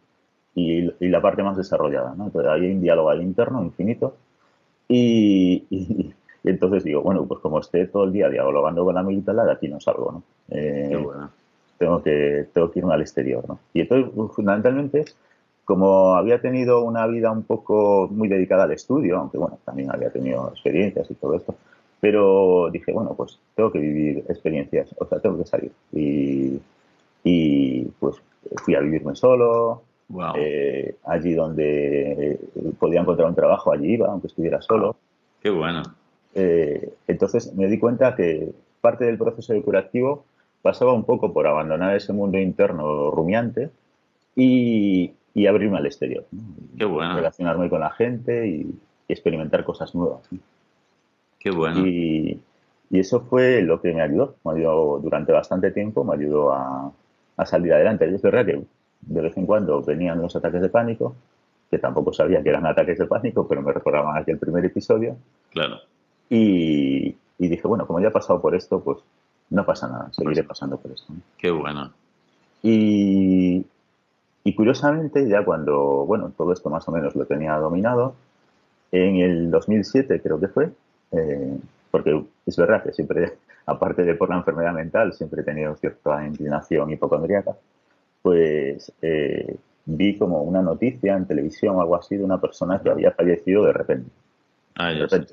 y, 0.55 1.09
la 1.09 1.21
parte 1.21 1.43
más 1.43 1.57
desarrollada, 1.57 2.15
¿no? 2.17 2.27
Entonces 2.27 2.51
hay 2.51 2.71
un 2.71 2.81
diálogo 2.81 3.11
al 3.11 3.23
interno 3.23 3.63
infinito 3.63 4.17
y, 4.89 5.65
y, 5.71 6.15
entonces 6.45 6.85
digo, 6.85 7.03
bueno, 7.03 7.27
pues 7.27 7.41
como 7.41 7.61
esté 7.61 7.87
todo 7.87 8.05
el 8.05 8.13
día 8.13 8.29
dialogando 8.29 8.85
con 8.85 8.95
la 8.95 9.01
amígdala, 9.01 9.45
de 9.45 9.53
aquí 9.53 9.69
no 9.69 9.81
salgo, 9.81 10.13
¿no? 10.13 10.23
Eh, 10.51 11.05
tengo, 11.77 12.03
que, 12.03 12.47
tengo 12.53 12.71
que 12.71 12.79
irme 12.79 12.95
al 12.95 13.03
exterior, 13.03 13.45
¿no? 13.47 13.59
Y 13.75 13.81
entonces, 13.83 14.11
pues, 14.15 14.33
fundamentalmente, 14.33 15.05
como 15.65 16.15
había 16.15 16.41
tenido 16.41 16.83
una 16.83 17.07
vida 17.07 17.31
un 17.31 17.43
poco 17.43 18.09
muy 18.11 18.29
dedicada 18.29 18.65
al 18.65 18.73
estudio, 18.73 19.19
aunque 19.19 19.37
bueno, 19.37 19.59
también 19.65 19.91
había 19.93 20.11
tenido 20.11 20.49
experiencias 20.49 21.11
y 21.11 21.15
todo 21.15 21.35
esto, 21.35 21.55
pero 22.01 22.71
dije, 22.71 22.93
bueno, 22.93 23.15
pues 23.17 23.39
tengo 23.55 23.73
que 23.73 23.79
vivir 23.79 24.25
experiencias, 24.29 24.95
o 24.99 25.07
sea, 25.07 25.21
tengo 25.21 25.39
que 25.39 25.47
salir. 25.47 25.73
Y, 25.93 26.61
y 27.25 27.85
pues 27.99 28.17
fui 28.65 28.75
a 28.75 28.81
vivirme 28.81 29.15
solo, 29.17 29.83
eh, 30.37 30.97
allí 31.05 31.35
donde 31.35 32.39
podía 32.79 33.01
encontrar 33.01 33.29
un 33.29 33.35
trabajo, 33.35 33.73
allí 33.73 33.95
iba, 33.95 34.09
aunque 34.09 34.29
estuviera 34.29 34.63
solo. 34.63 34.97
Qué 35.43 35.51
bueno. 35.51 35.83
Eh, 36.35 36.95
entonces 37.07 37.55
me 37.55 37.67
di 37.67 37.79
cuenta 37.79 38.15
que 38.15 38.53
parte 38.81 39.05
del 39.05 39.19
proceso 39.19 39.53
de 39.53 39.63
curativo 39.63 40.25
pasaba 40.63 40.93
un 40.93 41.05
poco 41.05 41.33
por 41.33 41.47
abandonar 41.47 41.97
ese 41.97 42.13
mundo 42.13 42.39
interno 42.39 43.11
rumiante 43.11 43.71
y, 44.37 45.13
y 45.35 45.47
abrirme 45.47 45.79
al 45.79 45.87
exterior. 45.87 46.25
Qué 46.77 46.85
bueno. 46.85 47.17
Relacionarme 47.17 47.69
con 47.69 47.81
la 47.81 47.91
gente 47.91 48.47
y, 48.47 48.79
experimentar 49.09 49.65
cosas 49.65 49.95
nuevas. 49.95 50.29
Qué 51.39 51.51
bueno. 51.51 51.87
Y, 51.87 52.41
y, 52.91 52.99
eso 52.99 53.21
fue 53.21 53.63
lo 53.63 53.81
que 53.81 53.93
me 53.93 54.03
ayudó. 54.03 54.37
Me 54.45 54.53
ayudó 54.53 54.99
durante 54.99 55.33
bastante 55.33 55.71
tiempo, 55.71 56.05
me 56.05 56.15
ayudó 56.15 56.53
a, 56.53 56.93
a 57.37 57.47
salir 57.47 57.73
adelante. 57.73 58.09
Y 58.11 58.15
es 58.15 58.23
verdad 58.23 58.45
que 58.45 58.63
de 59.01 59.21
vez 59.21 59.37
en 59.37 59.47
cuando 59.47 59.83
venían 59.83 60.21
los 60.21 60.35
ataques 60.35 60.61
de 60.61 60.69
pánico, 60.69 61.15
que 61.71 61.79
tampoco 61.79 62.13
sabía 62.13 62.43
que 62.43 62.49
eran 62.49 62.67
ataques 62.67 62.99
de 62.99 63.07
pánico, 63.07 63.47
pero 63.47 63.63
me 63.63 63.73
recordaban 63.73 64.17
aquel 64.17 64.39
primer 64.39 64.65
episodio. 64.65 65.17
Claro. 65.51 65.77
Y, 66.31 67.15
y 67.39 67.49
dije, 67.49 67.67
bueno, 67.69 67.87
como 67.87 68.01
ya 68.01 68.09
he 68.09 68.13
pasado 68.13 68.41
por 68.41 68.55
esto, 68.55 68.83
pues 68.83 68.99
no 69.51 69.65
pasa 69.65 69.89
nada, 69.89 70.13
seguiré 70.13 70.45
pasando 70.45 70.77
por 70.79 70.93
esto. 70.93 71.13
Qué 71.37 71.51
bueno. 71.51 71.93
Y, 72.63 73.65
y 74.45 74.55
curiosamente, 74.55 75.29
ya 75.29 75.45
cuando, 75.45 76.05
bueno, 76.05 76.33
todo 76.37 76.53
esto 76.53 76.71
más 76.71 76.87
o 76.89 76.93
menos 76.93 77.15
lo 77.15 77.25
tenía 77.25 77.55
dominado, 77.57 78.15
en 78.91 79.17
el 79.17 79.51
2007 79.51 80.21
creo 80.23 80.41
que 80.41 80.49
fue, 80.49 80.71
eh, 81.13 81.59
porque 81.91 82.25
es 82.47 82.57
verdad 82.57 82.83
que 82.83 82.93
siempre, 82.93 83.39
aparte 83.67 84.05
de 84.05 84.15
por 84.15 84.31
la 84.31 84.37
enfermedad 84.37 84.73
mental, 84.73 85.13
siempre 85.13 85.43
he 85.43 85.45
tenido 85.45 85.75
cierta 85.77 86.27
inclinación 86.27 86.91
hipocondríaca, 86.91 87.57
pues 88.23 88.93
eh, 89.01 89.57
vi 89.87 90.19
como 90.19 90.43
una 90.43 90.63
noticia 90.63 91.17
en 91.17 91.27
televisión 91.27 91.77
o 91.77 91.81
algo 91.81 91.97
así 91.97 92.17
de 92.17 92.25
una 92.25 92.41
persona 92.41 92.81
que 92.83 92.91
había 92.91 93.13
fallecido 93.13 93.65
de 93.65 93.73
repente. 93.73 94.11
Ah, 94.77 94.93
ya 94.93 95.09
Sé, 95.09 95.27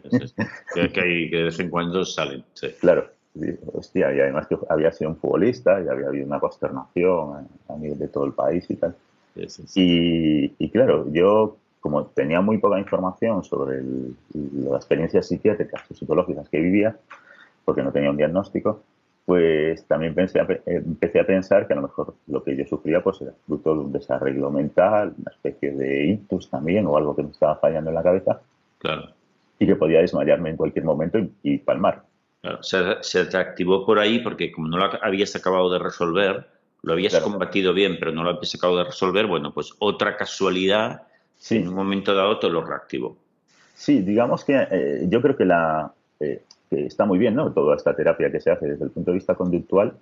que, 0.74 0.91
que, 0.91 1.38
de 1.38 1.44
vez 1.44 1.60
en 1.60 1.70
cuando 1.70 2.03
salen. 2.03 2.44
Sí. 2.53 2.70
Claro. 2.79 3.10
Hostia, 3.74 4.13
y 4.15 4.20
además 4.22 4.48
que 4.48 4.58
había 4.70 4.91
sido 4.94 5.10
un 5.10 5.17
futbolista 5.17 5.82
y 5.82 5.89
había 5.89 6.08
habido 6.08 6.25
una 6.25 6.39
consternación 6.39 7.48
a, 7.67 7.75
nivel 7.75 8.00
de 8.00 8.08
todo 8.08 8.25
el 8.25 8.32
país 8.32 8.65
y 8.70 8.75
tal. 8.77 8.96
y, 9.75 10.53
y, 10.58 10.70
claro, 10.70 11.05
yo 11.12 11.58
como 11.86 12.08
tenía 12.08 12.42
muy 12.42 12.58
poca 12.58 12.80
información 12.80 13.44
sobre 13.44 13.84
las 14.34 14.77
experiencias 14.77 15.27
psiquiátricas 15.27 15.84
o 15.92 15.94
psicológicas 15.94 16.50
que 16.50 16.60
vivía, 16.60 16.98
porque 17.63 17.84
no 17.84 17.92
tenía 17.92 18.10
un 18.10 18.18
diagnóstico, 18.18 18.82
pues 19.24 19.86
también 19.86 20.15
pensé, 20.15 20.39
empecé 20.65 21.20
a 21.20 21.27
pensar 21.27 21.68
que 21.68 21.74
a 21.74 21.75
lo 21.75 21.84
mejor 21.84 22.15
lo 22.25 22.44
que 22.44 22.58
yo 22.58 22.65
sufría 22.65 23.04
pues 23.04 23.22
era 23.22 23.34
fruto 23.46 23.75
de 23.75 23.80
un 23.82 23.92
desarreglo 23.92 24.50
mental, 24.50 25.13
una 25.15 25.32
especie 25.32 25.74
de 25.74 26.06
ictus 26.08 26.50
también 26.50 26.88
o 26.88 26.98
algo 26.98 27.15
que 27.15 27.22
me 27.22 27.30
estaba 27.30 27.56
fallando 27.58 27.92
en 27.92 27.96
la 27.96 28.01
cabeza. 28.01 28.42
Claro. 28.80 29.10
Y 29.60 29.68
que 29.68 29.75
podía 29.75 30.00
desmayarme 30.00 30.50
en 30.50 30.58
cualquier 30.58 30.86
momento 30.86 31.20
y, 31.44 31.60
palmar. 31.60 32.01
Claro, 32.42 32.63
se, 32.63 33.25
te 33.25 33.38
activó 33.38 33.86
por 33.86 34.00
ahí 34.00 34.18
porque 34.24 34.51
como 34.51 34.70
no 34.70 34.80
lo 34.80 34.89
habías 35.04 35.36
acabado 35.36 35.72
de 35.72 35.77
resolver, 35.77 36.48
lo 36.82 36.94
habías 36.94 37.20
combatido 37.20 37.75
bien, 37.75 37.98
pero 38.00 38.12
no 38.12 38.24
lo 38.24 38.32
habías 38.32 38.56
acabado 38.56 38.80
de 38.80 38.86
resolver, 38.86 39.27
bueno, 39.27 39.54
pues 39.54 39.72
otra 39.77 40.18
casualidad 40.18 41.04
en 41.50 41.68
un 41.68 41.75
momento 41.75 42.13
dado 42.13 42.39
te 42.39 42.50
lo 42.50 42.63
reactivó. 42.63 43.15
Sí, 43.74 44.01
digamos 44.01 44.44
que 44.44 44.68
eh, 44.72 45.06
yo 45.08 45.22
creo 45.22 45.36
que 45.36 45.46
la, 45.46 45.92
eh, 46.20 46.44
que 46.70 46.86
está 46.86 47.06
muy 47.06 47.18
bien, 47.18 47.36
¿no? 47.36 47.51
Toda 47.51 47.75
esta 47.75 47.96
terapia 47.96 48.32
que 48.32 48.39
se 48.39 48.51
hace 48.51 48.68
desde 48.68 48.86
el 48.86 48.92
punto 48.92 49.12
de 49.12 49.15
vista 49.15 49.36
conductual, 49.36 49.94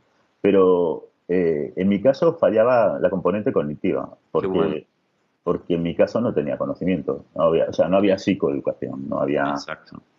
pero 0.41 1.07
eh, 1.27 1.73
en 1.75 1.89
mi 1.89 2.01
caso 2.01 2.35
fallaba 2.35 2.99
la 2.99 3.09
componente 3.09 3.51
cognitiva, 3.51 4.09
porque, 4.31 4.85
porque 5.43 5.75
en 5.75 5.83
mi 5.83 5.95
caso 5.95 6.21
no 6.21 6.33
tenía 6.33 6.57
conocimiento, 6.57 7.25
no 7.35 7.43
había, 7.43 7.65
o 7.65 7.73
sea, 7.73 7.87
no 7.87 7.97
había 7.97 8.17
psicoeducación, 8.17 9.09
no 9.09 9.19
había, 9.19 9.55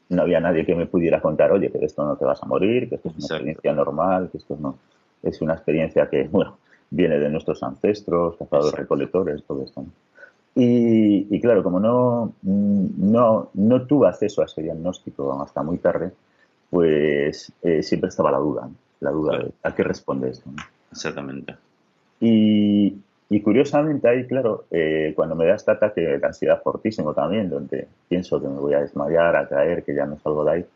no 0.08 0.22
había 0.22 0.40
nadie 0.40 0.66
que 0.66 0.74
me 0.74 0.86
pudiera 0.86 1.20
contar, 1.20 1.52
oye, 1.52 1.70
que 1.70 1.78
de 1.78 1.86
esto 1.86 2.04
no 2.04 2.16
te 2.16 2.24
vas 2.24 2.42
a 2.42 2.46
morir, 2.46 2.88
que 2.88 2.96
esto 2.96 3.08
es 3.08 3.16
una 3.16 3.26
experiencia 3.26 3.72
normal, 3.72 4.28
que 4.30 4.38
esto 4.38 4.56
no 4.60 4.78
es 5.22 5.40
una 5.40 5.54
experiencia 5.54 6.08
que, 6.08 6.24
bueno, 6.30 6.58
viene 6.90 7.18
de 7.18 7.28
nuestros 7.28 7.62
ancestros, 7.62 8.36
cazadores, 8.36 8.74
recolectores, 8.74 9.42
todo 9.44 9.62
esto. 9.62 9.84
Y, 10.56 11.34
y, 11.34 11.40
claro, 11.40 11.62
como 11.62 11.80
no, 11.80 12.32
no, 12.42 13.50
no 13.54 13.86
tuve 13.86 14.08
acceso 14.08 14.42
a 14.42 14.44
ese 14.44 14.62
diagnóstico 14.62 15.42
hasta 15.42 15.62
muy 15.62 15.78
tarde, 15.78 16.12
pues 16.70 17.52
eh, 17.62 17.82
siempre 17.82 18.08
estaba 18.08 18.30
la 18.30 18.38
duda, 18.38 18.68
la 19.00 19.10
duda 19.10 19.38
de 19.38 19.52
a 19.62 19.74
qué 19.74 19.82
responde 19.82 20.30
esto. 20.30 20.50
Exactamente. 20.90 21.56
Y, 22.20 22.96
curiosamente 23.42 24.08
ahí, 24.08 24.26
claro, 24.26 24.66
eh, 24.70 25.12
cuando 25.16 25.34
me 25.34 25.46
da 25.46 25.56
este 25.56 25.72
ataque 25.72 26.00
de 26.00 26.26
ansiedad 26.26 26.62
fortísimo 26.62 27.12
también, 27.12 27.50
donde 27.50 27.88
pienso 28.08 28.40
que 28.40 28.48
me 28.48 28.60
voy 28.60 28.74
a 28.74 28.80
desmayar, 28.80 29.36
a 29.36 29.48
caer, 29.48 29.82
que 29.82 29.94
ya 29.94 30.06
no 30.06 30.18
salgo 30.20 30.44
de 30.44 30.50
ahí, 30.52 30.66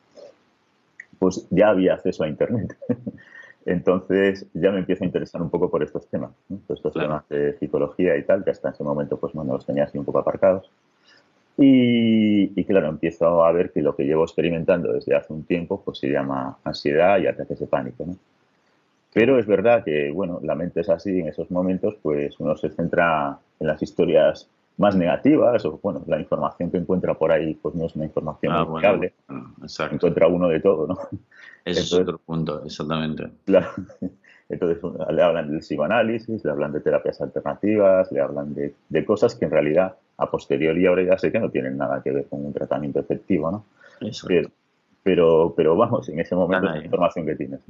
pues 1.19 1.47
ya 1.51 1.69
había 1.69 1.95
acceso 1.95 2.25
a 2.25 2.29
Internet. 2.29 2.77
Entonces 3.69 4.47
ya 4.55 4.73
me 4.73 4.79
empiezo 4.79 5.05
a 5.05 5.07
interesar 5.07 5.43
un 5.43 5.51
poco 5.51 5.71
por 5.71 5.83
estos 5.83 6.07
temas, 6.09 6.31
estos 6.71 6.95
temas 6.95 7.29
de 7.29 7.53
psicología 7.59 8.17
y 8.17 8.23
tal, 8.23 8.43
que 8.43 8.51
hasta 8.51 8.71
ese 8.71 8.83
momento 8.83 9.19
pues 9.19 9.35
bueno, 9.35 9.53
los 9.53 9.67
tenía 9.67 9.85
así 9.85 9.99
un 9.99 10.07
poco 10.07 10.21
aparcados. 10.21 10.71
Y, 11.59 12.65
claro, 12.65 12.89
empiezo 12.89 13.45
a 13.45 13.53
ver 13.53 13.71
que 13.71 13.83
lo 13.83 13.95
que 13.95 14.05
llevo 14.05 14.23
experimentando 14.23 14.93
desde 14.93 15.15
hace 15.15 15.35
un 15.35 15.43
tiempo 15.43 15.83
pues 15.85 15.99
se 15.99 16.09
llama 16.09 16.57
ansiedad 16.65 17.19
y 17.19 17.27
ataques 17.27 17.59
de 17.59 17.67
pánico. 17.67 18.07
¿no? 18.07 18.17
Pero 19.13 19.39
es 19.39 19.47
verdad 19.47 19.85
que, 19.85 20.11
bueno, 20.13 20.41
la 20.43 20.55
mente 20.55 20.81
es 20.81 20.89
así, 20.89 21.21
en 21.21 21.29
esos 21.29 21.51
momentos 21.51 21.97
pues 22.01 22.41
uno 22.41 22.57
se 22.57 22.71
centra 22.71 23.39
en 23.61 23.67
las 23.67 23.83
historias 23.83 24.49
más 24.79 24.97
negativas 24.97 25.65
o, 25.65 25.79
bueno, 25.83 26.03
la 26.07 26.19
información 26.19 26.71
que 26.71 26.79
encuentra 26.79 27.15
por 27.15 27.31
ahí 27.31 27.55
pues 27.55 27.75
no 27.75 27.87
es 27.87 27.97
una 27.97 28.07
información 28.07 28.53
ah, 28.53 28.63
bueno, 28.63 29.01
encuentra 29.91 30.29
uno 30.29 30.49
de 30.49 30.61
todo, 30.61 30.87
¿no? 30.87 30.99
Ese 31.65 31.81
es 31.81 31.93
otro 31.93 32.19
punto, 32.19 32.65
exactamente. 32.65 33.29
Claro. 33.45 33.69
Entonces 34.49 34.79
le 35.11 35.23
hablan 35.23 35.51
del 35.51 35.61
psicoanálisis, 35.61 36.43
le 36.43 36.51
hablan 36.51 36.73
de 36.73 36.81
terapias 36.81 37.21
alternativas, 37.21 38.11
le 38.11 38.21
hablan 38.21 38.55
de, 38.55 38.75
de 38.89 39.05
cosas 39.05 39.35
que 39.35 39.45
en 39.45 39.51
realidad 39.51 39.97
a 40.17 40.31
posteriori 40.31 40.87
ahora 40.87 41.03
ya 41.03 41.19
sé 41.19 41.31
que 41.31 41.39
no 41.39 41.51
tienen 41.51 41.77
nada 41.77 42.03
que 42.03 42.11
ver 42.11 42.27
con 42.27 42.45
un 42.45 42.53
tratamiento 42.53 43.01
efectivo, 43.01 43.51
¿no? 43.51 43.65
Pero, 45.03 45.55
pero, 45.57 45.77
vamos, 45.77 46.09
en 46.09 46.21
ese 46.21 46.35
momento 46.35 46.67
es 46.69 46.75
la 46.75 46.85
información 46.85 47.25
que 47.25 47.37
tienes. 47.37 47.61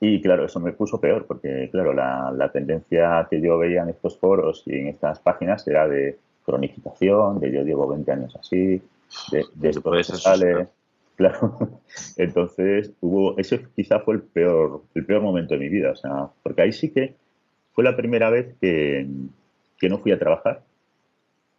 Y 0.00 0.22
claro, 0.22 0.46
eso 0.46 0.60
me 0.60 0.72
puso 0.72 0.98
peor, 0.98 1.26
porque 1.26 1.68
claro, 1.70 1.92
la, 1.92 2.32
la, 2.34 2.50
tendencia 2.50 3.26
que 3.30 3.40
yo 3.40 3.58
veía 3.58 3.82
en 3.82 3.90
estos 3.90 4.16
foros 4.18 4.62
y 4.66 4.74
en 4.78 4.88
estas 4.88 5.20
páginas 5.20 5.66
era 5.68 5.86
de 5.86 6.18
cronificación, 6.44 7.38
de 7.38 7.52
yo 7.52 7.62
llevo 7.62 7.86
20 7.88 8.10
años 8.10 8.34
así, 8.36 8.80
de, 9.30 9.44
de 9.54 9.68
esto 9.68 10.02
sale. 10.16 10.68
Claro. 11.20 11.58
Entonces, 12.16 12.92
hubo, 13.02 13.36
ese 13.36 13.66
quizá 13.76 14.00
fue 14.00 14.14
el 14.14 14.22
peor, 14.22 14.84
el 14.94 15.04
peor 15.04 15.20
momento 15.20 15.52
de 15.52 15.60
mi 15.60 15.68
vida, 15.68 15.90
o 15.90 15.94
sea, 15.94 16.30
porque 16.42 16.62
ahí 16.62 16.72
sí 16.72 16.90
que 16.90 17.14
fue 17.74 17.84
la 17.84 17.94
primera 17.94 18.30
vez 18.30 18.56
que, 18.58 19.06
que 19.78 19.88
no 19.90 19.98
fui 19.98 20.12
a 20.12 20.18
trabajar 20.18 20.62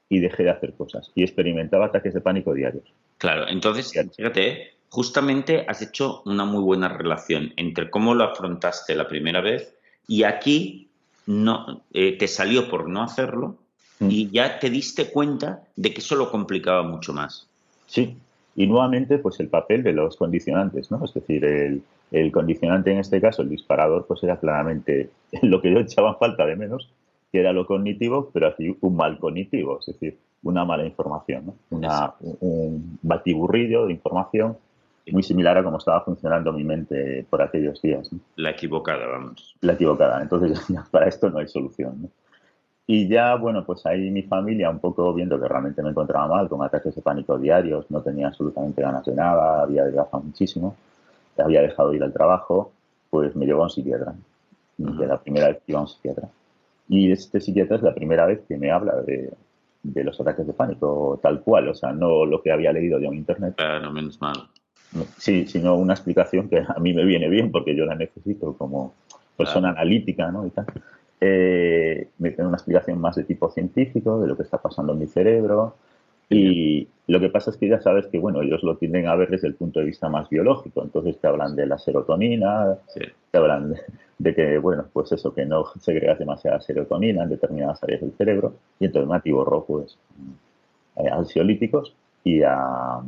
y 0.09 0.17
dejé 0.17 0.45
de 0.45 0.49
hacer 0.49 0.73
cosas 0.73 1.11
y 1.13 1.21
experimentaba 1.21 1.85
ataques 1.85 2.15
de 2.15 2.21
pánico 2.21 2.55
diarios. 2.55 2.91
Claro, 3.19 3.47
entonces, 3.47 3.93
fíjate, 4.17 4.71
justamente 4.91 5.65
has 5.67 5.81
hecho 5.81 6.21
una 6.25 6.43
muy 6.43 6.61
buena 6.61 6.89
relación 6.89 7.53
entre 7.55 7.89
cómo 7.89 8.13
lo 8.13 8.25
afrontaste 8.25 8.93
la 8.93 9.07
primera 9.07 9.39
vez 9.39 9.73
y 10.05 10.23
aquí 10.23 10.89
no 11.25 11.81
eh, 11.93 12.17
te 12.17 12.27
salió 12.27 12.69
por 12.69 12.89
no 12.89 13.01
hacerlo 13.01 13.55
mm. 13.99 14.07
y 14.11 14.29
ya 14.29 14.59
te 14.59 14.69
diste 14.69 15.09
cuenta 15.09 15.63
de 15.77 15.93
que 15.93 16.01
eso 16.01 16.17
lo 16.17 16.29
complicaba 16.29 16.83
mucho 16.83 17.13
más. 17.13 17.47
Sí, 17.87 18.17
y 18.57 18.67
nuevamente 18.67 19.17
pues 19.17 19.39
el 19.39 19.47
papel 19.47 19.81
de 19.81 19.93
los 19.93 20.17
condicionantes, 20.17 20.91
¿no? 20.91 21.05
Es 21.05 21.13
decir, 21.13 21.45
el, 21.45 21.81
el 22.11 22.31
condicionante 22.33 22.91
en 22.91 22.99
este 22.99 23.21
caso, 23.21 23.43
el 23.43 23.49
disparador, 23.49 24.05
pues 24.05 24.21
era 24.23 24.41
claramente 24.41 25.09
lo 25.41 25.61
que 25.61 25.71
yo 25.71 25.79
echaba 25.79 26.15
falta 26.15 26.45
de 26.45 26.57
menos 26.57 26.89
que 27.31 27.39
era 27.39 27.53
lo 27.53 27.65
cognitivo, 27.65 28.29
pero 28.33 28.47
así 28.47 28.75
un 28.81 28.97
mal 28.97 29.17
cognitivo, 29.17 29.79
es 29.79 29.85
decir, 29.85 30.17
una 30.43 30.65
mala 30.65 30.85
información, 30.85 31.55
¿no? 31.71 32.15
un 32.41 32.99
batiburrillo 33.01 33.85
de 33.85 33.93
información 33.93 34.57
muy 35.11 35.23
similar 35.23 35.57
a 35.57 35.63
cómo 35.63 35.77
estaba 35.77 36.01
funcionando 36.01 36.53
mi 36.53 36.63
mente 36.63 37.25
por 37.29 37.41
aquellos 37.41 37.81
días. 37.81 38.09
La 38.35 38.51
equivocada, 38.51 39.07
vamos. 39.07 39.55
La 39.61 39.73
equivocada. 39.73 40.21
Entonces, 40.21 40.61
para 40.91 41.07
esto 41.07 41.29
no 41.29 41.39
hay 41.39 41.47
solución. 41.47 42.09
Y 42.87 43.07
ya, 43.07 43.35
bueno, 43.35 43.65
pues 43.65 43.85
ahí 43.85 44.11
mi 44.11 44.23
familia, 44.23 44.69
un 44.69 44.79
poco 44.79 45.13
viendo 45.13 45.39
que 45.39 45.47
realmente 45.47 45.81
me 45.81 45.91
encontraba 45.91 46.27
mal, 46.27 46.49
con 46.49 46.63
ataques 46.63 46.95
de 46.95 47.01
pánico 47.01 47.37
diarios, 47.37 47.89
no 47.89 48.01
tenía 48.01 48.27
absolutamente 48.27 48.81
ganas 48.81 49.05
de 49.05 49.15
nada, 49.15 49.61
había 49.61 49.83
adelgazado 49.83 50.23
muchísimo, 50.23 50.75
había 51.37 51.61
dejado 51.61 51.91
de 51.91 51.97
ir 51.97 52.03
al 52.03 52.11
trabajo, 52.11 52.73
pues 53.09 53.35
me 53.35 53.45
llevó 53.45 53.61
a 53.61 53.65
un 53.65 53.69
psiquiatra. 53.69 54.13
De 54.77 55.05
la 55.05 55.21
primera 55.21 55.47
vez 55.47 55.57
que 55.57 55.71
iba 55.71 55.79
a 55.79 55.83
un 55.83 55.87
psiquiatra. 55.87 56.27
Y 56.89 57.11
este 57.11 57.39
psiquiatra 57.39 57.77
es 57.77 57.83
la 57.83 57.93
primera 57.93 58.25
vez 58.25 58.41
que 58.47 58.57
me 58.57 58.71
habla 58.71 58.95
de, 59.01 59.31
de 59.83 60.03
los 60.03 60.19
ataques 60.19 60.45
de 60.45 60.53
pánico 60.53 61.19
tal 61.21 61.41
cual, 61.41 61.69
o 61.69 61.73
sea, 61.73 61.91
no 61.93 62.25
lo 62.25 62.41
que 62.41 62.51
había 62.51 62.73
leído 62.73 62.99
yo 62.99 63.07
en 63.07 63.15
internet. 63.15 63.55
Claro, 63.55 63.91
menos 63.91 64.19
mal. 64.19 64.49
Sí, 65.17 65.47
sino 65.47 65.75
una 65.75 65.93
explicación 65.93 66.49
que 66.49 66.59
a 66.59 66.79
mí 66.79 66.93
me 66.93 67.05
viene 67.05 67.29
bien 67.29 67.51
porque 67.51 67.75
yo 67.75 67.85
la 67.85 67.95
necesito 67.95 68.53
como 68.57 68.93
persona 69.37 69.69
analítica, 69.69 70.31
¿no? 70.31 70.45
Y 70.45 70.49
tal. 70.49 70.65
Eh, 71.23 72.09
me 72.17 72.31
tiene 72.31 72.47
una 72.47 72.57
explicación 72.57 72.99
más 72.99 73.15
de 73.15 73.23
tipo 73.23 73.49
científico 73.51 74.19
de 74.19 74.27
lo 74.27 74.35
que 74.35 74.43
está 74.43 74.57
pasando 74.57 74.93
en 74.93 74.99
mi 74.99 75.07
cerebro. 75.07 75.75
Y 76.29 76.87
lo 77.07 77.19
que 77.19 77.29
pasa 77.29 77.51
es 77.51 77.57
que 77.57 77.67
ya 77.67 77.81
sabes 77.81 78.07
que, 78.07 78.17
bueno, 78.17 78.41
ellos 78.41 78.63
lo 78.63 78.77
tienden 78.77 79.07
a 79.07 79.15
ver 79.15 79.29
desde 79.29 79.47
el 79.47 79.55
punto 79.55 79.79
de 79.79 79.85
vista 79.85 80.07
más 80.09 80.29
biológico. 80.29 80.81
Entonces 80.81 81.19
te 81.19 81.27
hablan 81.27 81.55
de 81.55 81.67
la 81.67 81.77
serotonina, 81.77 82.77
te 83.31 83.37
hablan 83.37 83.75
de, 84.17 84.35
que, 84.35 84.57
bueno, 84.57 84.85
pues 84.91 85.11
eso, 85.11 85.33
que 85.33 85.45
no 85.45 85.65
segregas 85.79 86.19
demasiada 86.19 86.61
serotonina 86.61 87.23
en 87.23 87.29
determinadas 87.29 87.83
áreas 87.83 88.01
del 88.01 88.13
cerebro. 88.13 88.55
Y 88.79 88.85
entonces 88.85 89.09
me 89.09 89.17
atiborró, 89.17 89.65
pues, 89.65 89.97
a 90.95 91.15
ansiolíticos 91.15 91.93
y 92.23 92.43
a, 92.43 93.01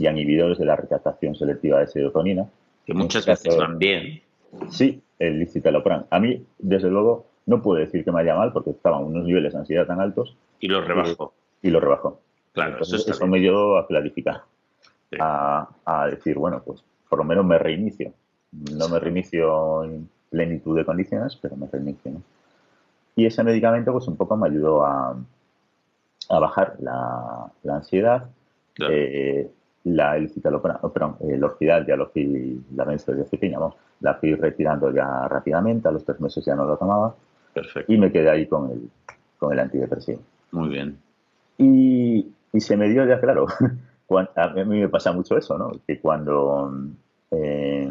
y 0.00 0.08
inhibidores 0.08 0.58
de 0.58 0.64
la 0.64 0.76
recaptación 0.76 1.34
selectiva 1.34 1.78
de 1.78 1.86
serotonina. 1.86 2.46
Que 2.86 2.94
muchas 2.94 3.26
veces 3.26 3.56
van 3.56 3.78
bien. 3.78 4.22
Sí, 4.70 5.02
el 5.18 5.38
licitalopram. 5.38 6.06
A 6.10 6.18
mí, 6.18 6.44
desde 6.58 6.90
luego, 6.90 7.26
no 7.46 7.62
puedo 7.62 7.78
decir 7.78 8.02
que 8.02 8.10
me 8.10 8.20
haya 8.20 8.34
mal 8.34 8.52
porque 8.52 8.70
estaban 8.70 9.04
unos 9.04 9.24
niveles 9.24 9.52
de 9.52 9.58
ansiedad 9.58 9.86
tan 9.86 10.00
altos. 10.00 10.36
Y 10.58 10.68
lo 10.68 10.80
rebajó. 10.80 11.34
Y, 11.62 11.70
lo 11.70 11.80
rebajó. 11.80 12.20
Claro, 12.52 12.80
eso, 12.80 13.26
me 13.26 13.40
llevó 13.40 13.76
a 13.76 13.86
clarificar. 13.86 14.42
A, 15.18 16.08
decir, 16.10 16.38
bueno, 16.38 16.62
pues 16.64 16.82
por 17.08 17.18
lo 17.18 17.24
menos 17.24 17.44
me 17.44 17.58
reinicio. 17.58 18.12
No 18.52 18.88
me 18.88 18.98
reinicio 18.98 19.84
en 19.84 20.08
plenitud 20.30 20.76
de 20.76 20.84
condiciones, 20.84 21.36
pero 21.36 21.56
me 21.56 21.66
reinicio. 21.66 22.12
Y 23.16 23.26
ese 23.26 23.44
medicamento, 23.44 23.92
pues 23.92 24.08
un 24.08 24.16
poco 24.16 24.36
me 24.36 24.48
ayudó 24.48 24.84
a, 24.84 25.16
a 26.30 26.38
bajar 26.38 26.76
la, 26.80 27.52
ansiedad. 27.68 28.30
Eh, 28.88 29.50
la 29.84 30.16
perdón, 30.92 31.16
el 31.20 31.42
orfidal 31.42 31.86
ya 31.86 31.96
lo 31.96 32.08
fui, 32.08 32.60
la 32.74 32.84
benzodiazepina, 32.84 33.58
la 34.00 34.14
fui 34.14 34.34
retirando 34.34 34.92
ya 34.92 35.26
rápidamente, 35.28 35.88
a 35.88 35.92
los 35.92 36.04
tres 36.04 36.20
meses 36.20 36.44
ya 36.44 36.54
no 36.54 36.64
lo 36.64 36.76
tomaba. 36.76 37.14
Perfecto. 37.54 37.92
Y 37.92 37.98
me 37.98 38.12
quedé 38.12 38.30
ahí 38.30 38.46
con 38.46 38.70
el, 38.70 38.90
con 39.38 39.52
el 39.52 39.58
antidepresivo. 39.58 40.20
Muy 40.52 40.68
bien. 40.68 40.98
Y, 41.58 42.32
y 42.52 42.60
se 42.60 42.76
me 42.76 42.88
dio 42.88 43.06
ya 43.06 43.20
claro, 43.20 43.46
a 44.36 44.48
mí 44.48 44.80
me 44.80 44.88
pasa 44.88 45.12
mucho 45.12 45.36
eso, 45.36 45.56
¿no? 45.56 45.72
Que 45.86 45.98
cuando 46.00 46.72
eh, 47.30 47.90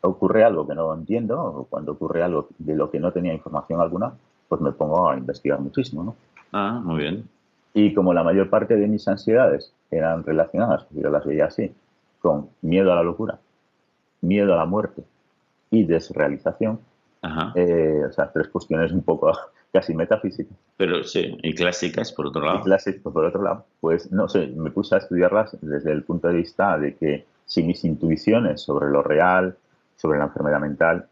ocurre 0.00 0.44
algo 0.44 0.66
que 0.66 0.74
no 0.74 0.94
entiendo, 0.94 1.40
o 1.42 1.64
cuando 1.64 1.92
ocurre 1.92 2.22
algo 2.22 2.48
de 2.58 2.74
lo 2.74 2.90
que 2.90 3.00
no 3.00 3.12
tenía 3.12 3.34
información 3.34 3.80
alguna, 3.80 4.12
pues 4.48 4.60
me 4.60 4.72
pongo 4.72 5.10
a 5.10 5.16
investigar 5.16 5.60
muchísimo, 5.60 6.04
¿no? 6.04 6.16
Ah, 6.52 6.80
muy 6.82 6.98
bien. 6.98 7.28
Y 7.76 7.92
como 7.92 8.14
la 8.14 8.24
mayor 8.24 8.48
parte 8.48 8.74
de 8.74 8.86
mis 8.86 9.06
ansiedades 9.06 9.70
eran 9.90 10.24
relacionadas, 10.24 10.86
yo 10.92 11.10
las 11.10 11.26
veía 11.26 11.44
así, 11.44 11.70
con 12.20 12.48
miedo 12.62 12.90
a 12.90 12.96
la 12.96 13.02
locura, 13.02 13.38
miedo 14.22 14.54
a 14.54 14.56
la 14.56 14.64
muerte 14.64 15.02
y 15.70 15.84
desrealización, 15.84 16.80
eh, 17.54 18.02
o 18.08 18.12
sea, 18.12 18.32
tres 18.32 18.48
cuestiones 18.48 18.92
un 18.92 19.02
poco 19.02 19.30
casi 19.74 19.92
metafísicas. 19.92 20.56
Pero 20.78 21.04
sí, 21.04 21.36
y 21.42 21.54
clásicas 21.54 22.12
por 22.12 22.28
otro 22.28 22.46
lado. 22.46 22.60
Y 22.60 22.62
clásicas 22.62 23.02
por 23.02 23.22
otro 23.22 23.42
lado, 23.42 23.66
pues 23.82 24.10
no 24.10 24.26
sé, 24.26 24.46
me 24.56 24.70
puse 24.70 24.94
a 24.94 24.98
estudiarlas 24.98 25.58
desde 25.60 25.92
el 25.92 26.02
punto 26.02 26.28
de 26.28 26.34
vista 26.34 26.78
de 26.78 26.94
que 26.94 27.26
si 27.44 27.62
mis 27.62 27.84
intuiciones 27.84 28.62
sobre 28.62 28.88
lo 28.88 29.02
real, 29.02 29.54
sobre 29.96 30.18
la 30.18 30.24
enfermedad 30.24 30.60
mental, 30.60 31.08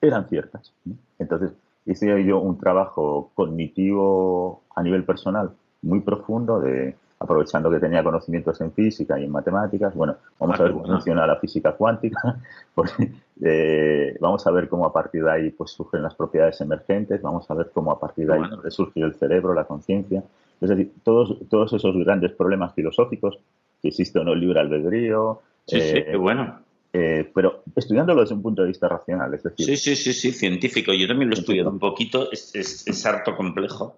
eran 0.00 0.26
ciertas. 0.30 0.72
Entonces, 1.18 1.52
hice 1.84 2.24
yo 2.24 2.38
un 2.38 2.58
trabajo 2.58 3.32
cognitivo 3.34 4.62
a 4.78 4.82
nivel 4.82 5.04
personal 5.04 5.50
muy 5.82 6.00
profundo 6.00 6.60
de 6.60 6.94
aprovechando 7.20 7.68
que 7.68 7.80
tenía 7.80 8.04
conocimientos 8.04 8.60
en 8.60 8.72
física 8.72 9.18
y 9.18 9.24
en 9.24 9.32
matemáticas, 9.32 9.92
bueno, 9.94 10.16
vamos 10.38 10.60
a 10.60 10.62
ver 10.62 10.72
cómo 10.72 10.86
funciona 10.86 11.26
la 11.26 11.36
física 11.36 11.72
cuántica, 11.72 12.38
pues, 12.74 12.94
eh, 13.42 14.16
vamos 14.20 14.46
a 14.46 14.52
ver 14.52 14.68
cómo 14.68 14.86
a 14.86 14.92
partir 14.92 15.24
de 15.24 15.30
ahí 15.32 15.50
pues, 15.50 15.72
surgen 15.72 16.02
las 16.02 16.14
propiedades 16.14 16.60
emergentes, 16.60 17.20
vamos 17.20 17.50
a 17.50 17.54
ver 17.54 17.70
cómo 17.74 17.90
a 17.90 17.98
partir 17.98 18.28
de 18.28 18.34
ahí 18.34 18.38
bueno. 18.38 18.70
surge 18.70 19.00
el 19.00 19.14
cerebro, 19.14 19.52
la 19.52 19.64
conciencia, 19.64 20.22
es 20.60 20.68
decir, 20.68 20.92
todos, 21.02 21.36
todos 21.48 21.72
esos 21.72 21.96
grandes 21.96 22.32
problemas 22.32 22.72
filosóficos, 22.74 23.38
si 23.82 23.88
existe 23.88 24.18
o 24.20 24.24
no 24.24 24.32
el 24.32 24.40
libre 24.40 24.60
albedrío. 24.60 25.40
Sí, 25.66 25.80
sí, 25.80 25.96
eh, 25.98 26.06
qué 26.10 26.16
bueno. 26.16 26.60
Eh, 26.92 27.30
pero 27.34 27.62
estudiándolo 27.76 28.22
desde 28.22 28.34
un 28.34 28.42
punto 28.42 28.62
de 28.62 28.68
vista 28.68 28.88
racional, 28.88 29.32
es 29.34 29.42
decir. 29.42 29.66
Sí, 29.66 29.76
sí, 29.76 29.94
sí, 29.94 30.12
sí, 30.12 30.32
científico. 30.32 30.92
Yo 30.92 31.06
también 31.06 31.28
lo 31.28 31.36
he 31.36 31.38
estudiado 31.38 31.70
un 31.70 31.78
poquito, 31.78 32.32
es, 32.32 32.54
es, 32.54 33.06
harto 33.06 33.36
complejo. 33.36 33.96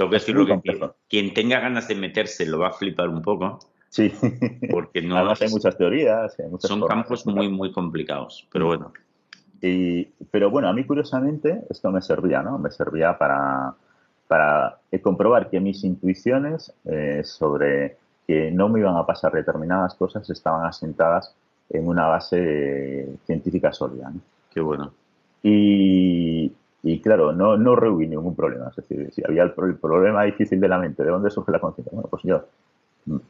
Tengo 0.00 0.12
que 0.12 0.16
decirlo 0.16 0.46
que 0.46 0.90
quien, 1.10 1.34
tenga 1.34 1.60
ganas 1.60 1.86
de 1.86 1.94
meterse 1.94 2.46
lo 2.46 2.58
va 2.58 2.68
a 2.68 2.72
flipar 2.72 3.10
un 3.10 3.20
poco. 3.20 3.58
Sí. 3.90 4.10
Porque 4.70 5.02
no 5.02 5.18
Además 5.18 5.42
hay 5.42 5.50
muchas 5.50 5.76
teorías. 5.76 6.34
son 6.60 6.86
campos 6.86 7.26
muy, 7.26 7.50
muy 7.50 7.70
complicados, 7.70 8.48
pero 8.50 8.68
bueno. 8.68 8.94
Y, 9.60 10.04
pero 10.30 10.50
bueno, 10.50 10.68
a 10.68 10.72
mí 10.72 10.84
curiosamente 10.84 11.64
esto 11.68 11.90
me 11.90 12.00
servía, 12.00 12.42
¿no? 12.42 12.58
Me 12.58 12.70
servía 12.70 13.18
para, 13.18 13.74
para 14.26 14.78
comprobar 15.02 15.50
que 15.50 15.60
mis 15.60 15.84
intuiciones 15.84 16.72
eh, 16.86 17.20
sobre 17.22 17.98
que 18.26 18.50
no 18.50 18.70
me 18.70 18.80
iban 18.80 18.96
a 18.96 19.04
pasar 19.04 19.32
determinadas 19.32 19.96
cosas 19.96 20.30
estaban 20.30 20.64
asentadas 20.64 21.34
en 21.68 21.86
una 21.86 22.06
base 22.06 23.06
científica 23.26 23.70
sólida. 23.70 24.08
¿no? 24.08 24.20
Qué 24.50 24.62
bueno. 24.62 24.94
Y, 25.42 26.52
y 26.82 27.00
claro, 27.00 27.32
no, 27.32 27.56
no 27.56 27.76
rehuí 27.76 28.06
ningún 28.06 28.34
problema. 28.34 28.68
Es 28.68 28.76
decir, 28.76 29.10
si 29.12 29.22
había 29.24 29.42
el, 29.42 29.52
problema 29.52 30.24
difícil 30.24 30.60
de 30.60 30.68
la 30.68 30.78
mente, 30.78 31.04
¿de 31.04 31.10
dónde 31.10 31.30
surge 31.30 31.52
la 31.52 31.60
conciencia? 31.60 31.92
Bueno, 31.92 32.08
pues 32.08 32.22
yo 32.22 32.44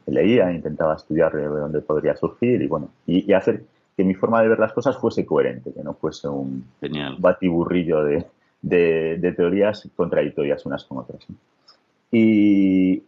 leía, 0.07 0.51
intentaba 0.51 0.95
estudiar 0.95 1.33
de 1.33 1.47
dónde 1.47 1.81
podría 1.81 2.15
surgir 2.15 2.61
y 2.61 2.67
bueno, 2.67 2.89
y, 3.05 3.31
hacer 3.33 3.63
que 3.97 4.03
mi 4.03 4.13
forma 4.13 4.41
de 4.41 4.47
ver 4.47 4.59
las 4.59 4.73
cosas 4.73 4.97
fuese 4.97 5.25
coherente, 5.25 5.73
que 5.73 5.83
no 5.83 5.93
fuese 5.93 6.27
un 6.27 6.65
batiburrillo 7.19 8.03
de, 8.03 8.25
de, 8.61 9.17
de, 9.19 9.31
teorías 9.33 9.87
contradictorias 9.95 10.65
unas 10.65 10.85
con 10.85 10.99
otras. 10.99 11.25
Y, 12.11 13.03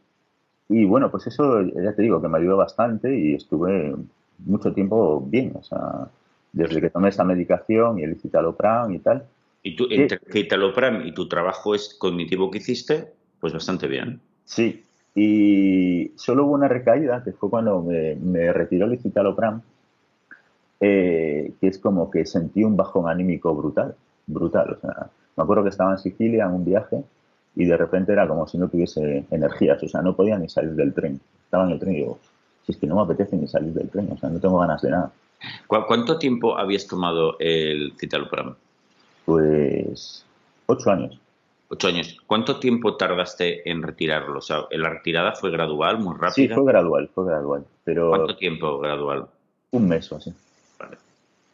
y 0.69 0.86
bueno, 0.86 1.10
pues 1.10 1.27
eso 1.27 1.62
ya 1.62 1.93
te 1.93 2.01
digo 2.01 2.21
que 2.21 2.27
me 2.27 2.38
ayudó 2.38 2.58
bastante 2.58 3.17
y 3.17 3.36
estuve 3.36 3.95
mucho 4.39 4.73
tiempo 4.73 5.21
bien, 5.21 5.53
o 5.56 5.63
sea, 5.63 6.08
desde 6.51 6.82
que 6.82 6.89
tomé 6.89 7.10
esa 7.10 7.23
medicación 7.23 7.99
y 7.99 8.03
el 8.03 8.19
citalopram 8.19 8.91
y 8.93 8.99
tal. 8.99 9.25
Y 9.63 9.76
tú, 9.78 9.88
entre 9.89 10.19
citalopram 10.32 11.08
y 11.08 11.13
tu 11.13 11.28
trabajo 11.30 11.73
es 11.73 11.95
cognitivo 11.97 12.52
que 12.52 12.58
hiciste, 12.58 13.13
pues 13.39 13.54
bastante 13.54 13.88
bien. 13.88 14.19
Sí, 14.43 14.84
y 15.15 16.12
solo 16.15 16.45
hubo 16.45 16.54
una 16.54 16.67
recaída, 16.67 17.23
que 17.23 17.34
fue 17.34 17.49
cuando 17.49 17.82
me, 17.82 18.52
retiró 18.52 18.86
el 18.88 18.99
citalopram, 18.99 19.62
eh, 20.80 21.54
que 21.62 21.67
es 21.67 21.78
como 21.78 22.10
que 22.10 22.26
sentí 22.26 22.63
un 22.63 22.76
bajón 22.76 23.08
anímico 23.08 23.54
brutal, 23.56 23.95
brutal. 24.28 24.73
O 24.73 24.80
sea, 24.82 25.10
me 25.38 25.43
acuerdo 25.43 25.63
que 25.63 25.69
estaba 25.69 25.91
en 25.91 25.99
Sicilia 25.99 26.45
en 26.45 26.52
un 26.52 26.65
viaje 26.65 27.04
y 27.56 27.65
de 27.65 27.78
repente 27.78 28.12
era 28.12 28.28
como 28.28 28.47
si 28.47 28.58
no 28.58 28.67
tuviese 28.67 29.26
energías, 29.30 29.82
o 29.84 29.88
sea, 29.88 30.02
no 30.02 30.15
podía 30.15 30.38
ni 30.38 30.49
salir 30.49 30.71
del 30.71 30.93
tren. 30.93 31.19
Estaba 31.45 31.65
en 31.65 31.71
el 31.71 31.80
tren 31.80 31.93
y 31.93 31.97
digo, 31.99 32.19
si 32.65 32.71
es 32.71 32.78
que 32.78 32.88
no 32.88 32.95
me 32.95 33.04
apetece 33.04 33.38
ni 33.38 33.47
salir 33.47 33.71
del 33.73 33.89
tren, 33.89 34.10
o 34.12 34.17
sea, 34.17 34.30
no 34.30 34.39
tengo 34.39 34.58
ganas 34.60 34.82
de 34.82 34.89
nada. 34.89 35.12
¿Cuánto 35.67 36.17
tiempo 36.17 36.58
habías 36.58 36.88
tomado 36.88 37.38
el 37.39 37.93
citalopram? 37.99 38.56
Pues 39.25 40.25
ocho 40.65 40.91
años. 40.91 41.19
Ocho 41.69 41.88
años. 41.88 42.17
¿Cuánto 42.27 42.59
tiempo 42.59 42.97
tardaste 42.97 43.69
en 43.69 43.81
retirarlo? 43.81 44.39
O 44.39 44.41
sea, 44.41 44.65
¿la 44.71 44.89
retirada 44.89 45.33
fue 45.33 45.49
gradual, 45.51 45.97
muy 45.99 46.13
rápida? 46.13 46.33
Sí, 46.33 46.47
fue 46.47 46.65
gradual, 46.65 47.09
fue 47.13 47.25
gradual. 47.25 47.65
Pero 47.83 48.09
¿Cuánto 48.09 48.36
tiempo 48.36 48.79
gradual? 48.79 49.27
Un 49.71 49.88
mes 49.88 50.12
o 50.12 50.17
así. 50.17 50.33
Vale. 50.79 50.97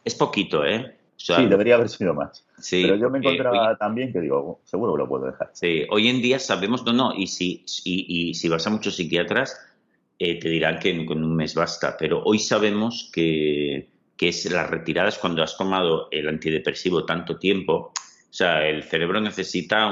Es 0.04 0.14
poquito, 0.14 0.64
¿eh? 0.64 0.96
sí, 1.16 1.46
debería 1.46 1.76
haber 1.76 1.88
sido 1.88 2.14
más. 2.14 2.44
Sí, 2.58 2.82
pero 2.82 2.96
yo 2.96 3.10
me 3.10 3.18
encontraba 3.18 3.76
tan 3.76 3.94
bien 3.94 4.12
que 4.12 4.20
digo, 4.20 4.60
seguro 4.64 4.92
que 4.94 4.98
lo 4.98 5.08
puedo 5.08 5.26
dejar. 5.26 5.50
Sí, 5.52 5.86
hoy 5.90 6.08
en 6.08 6.20
día 6.20 6.38
sabemos, 6.38 6.84
no, 6.84 6.92
no, 6.92 7.14
y 7.14 7.26
si, 7.26 7.64
y 7.84 8.34
si 8.34 8.48
vas 8.48 8.66
a 8.66 8.70
muchos 8.70 8.96
psiquiatras, 8.96 9.58
eh, 10.22 10.38
te 10.38 10.50
dirán 10.50 10.78
que 10.78 11.06
con 11.06 11.24
un 11.24 11.34
mes 11.34 11.54
basta, 11.54 11.96
pero 11.98 12.22
hoy 12.22 12.38
sabemos 12.38 13.10
que, 13.10 13.88
que 14.20 14.28
es 14.28 14.44
las 14.50 14.68
retiradas 14.68 15.16
cuando 15.16 15.42
has 15.42 15.56
tomado 15.56 16.08
el 16.10 16.28
antidepresivo 16.28 17.06
tanto 17.06 17.38
tiempo, 17.38 17.92
o 17.94 18.32
sea, 18.32 18.68
el 18.68 18.82
cerebro 18.82 19.18
necesita 19.18 19.88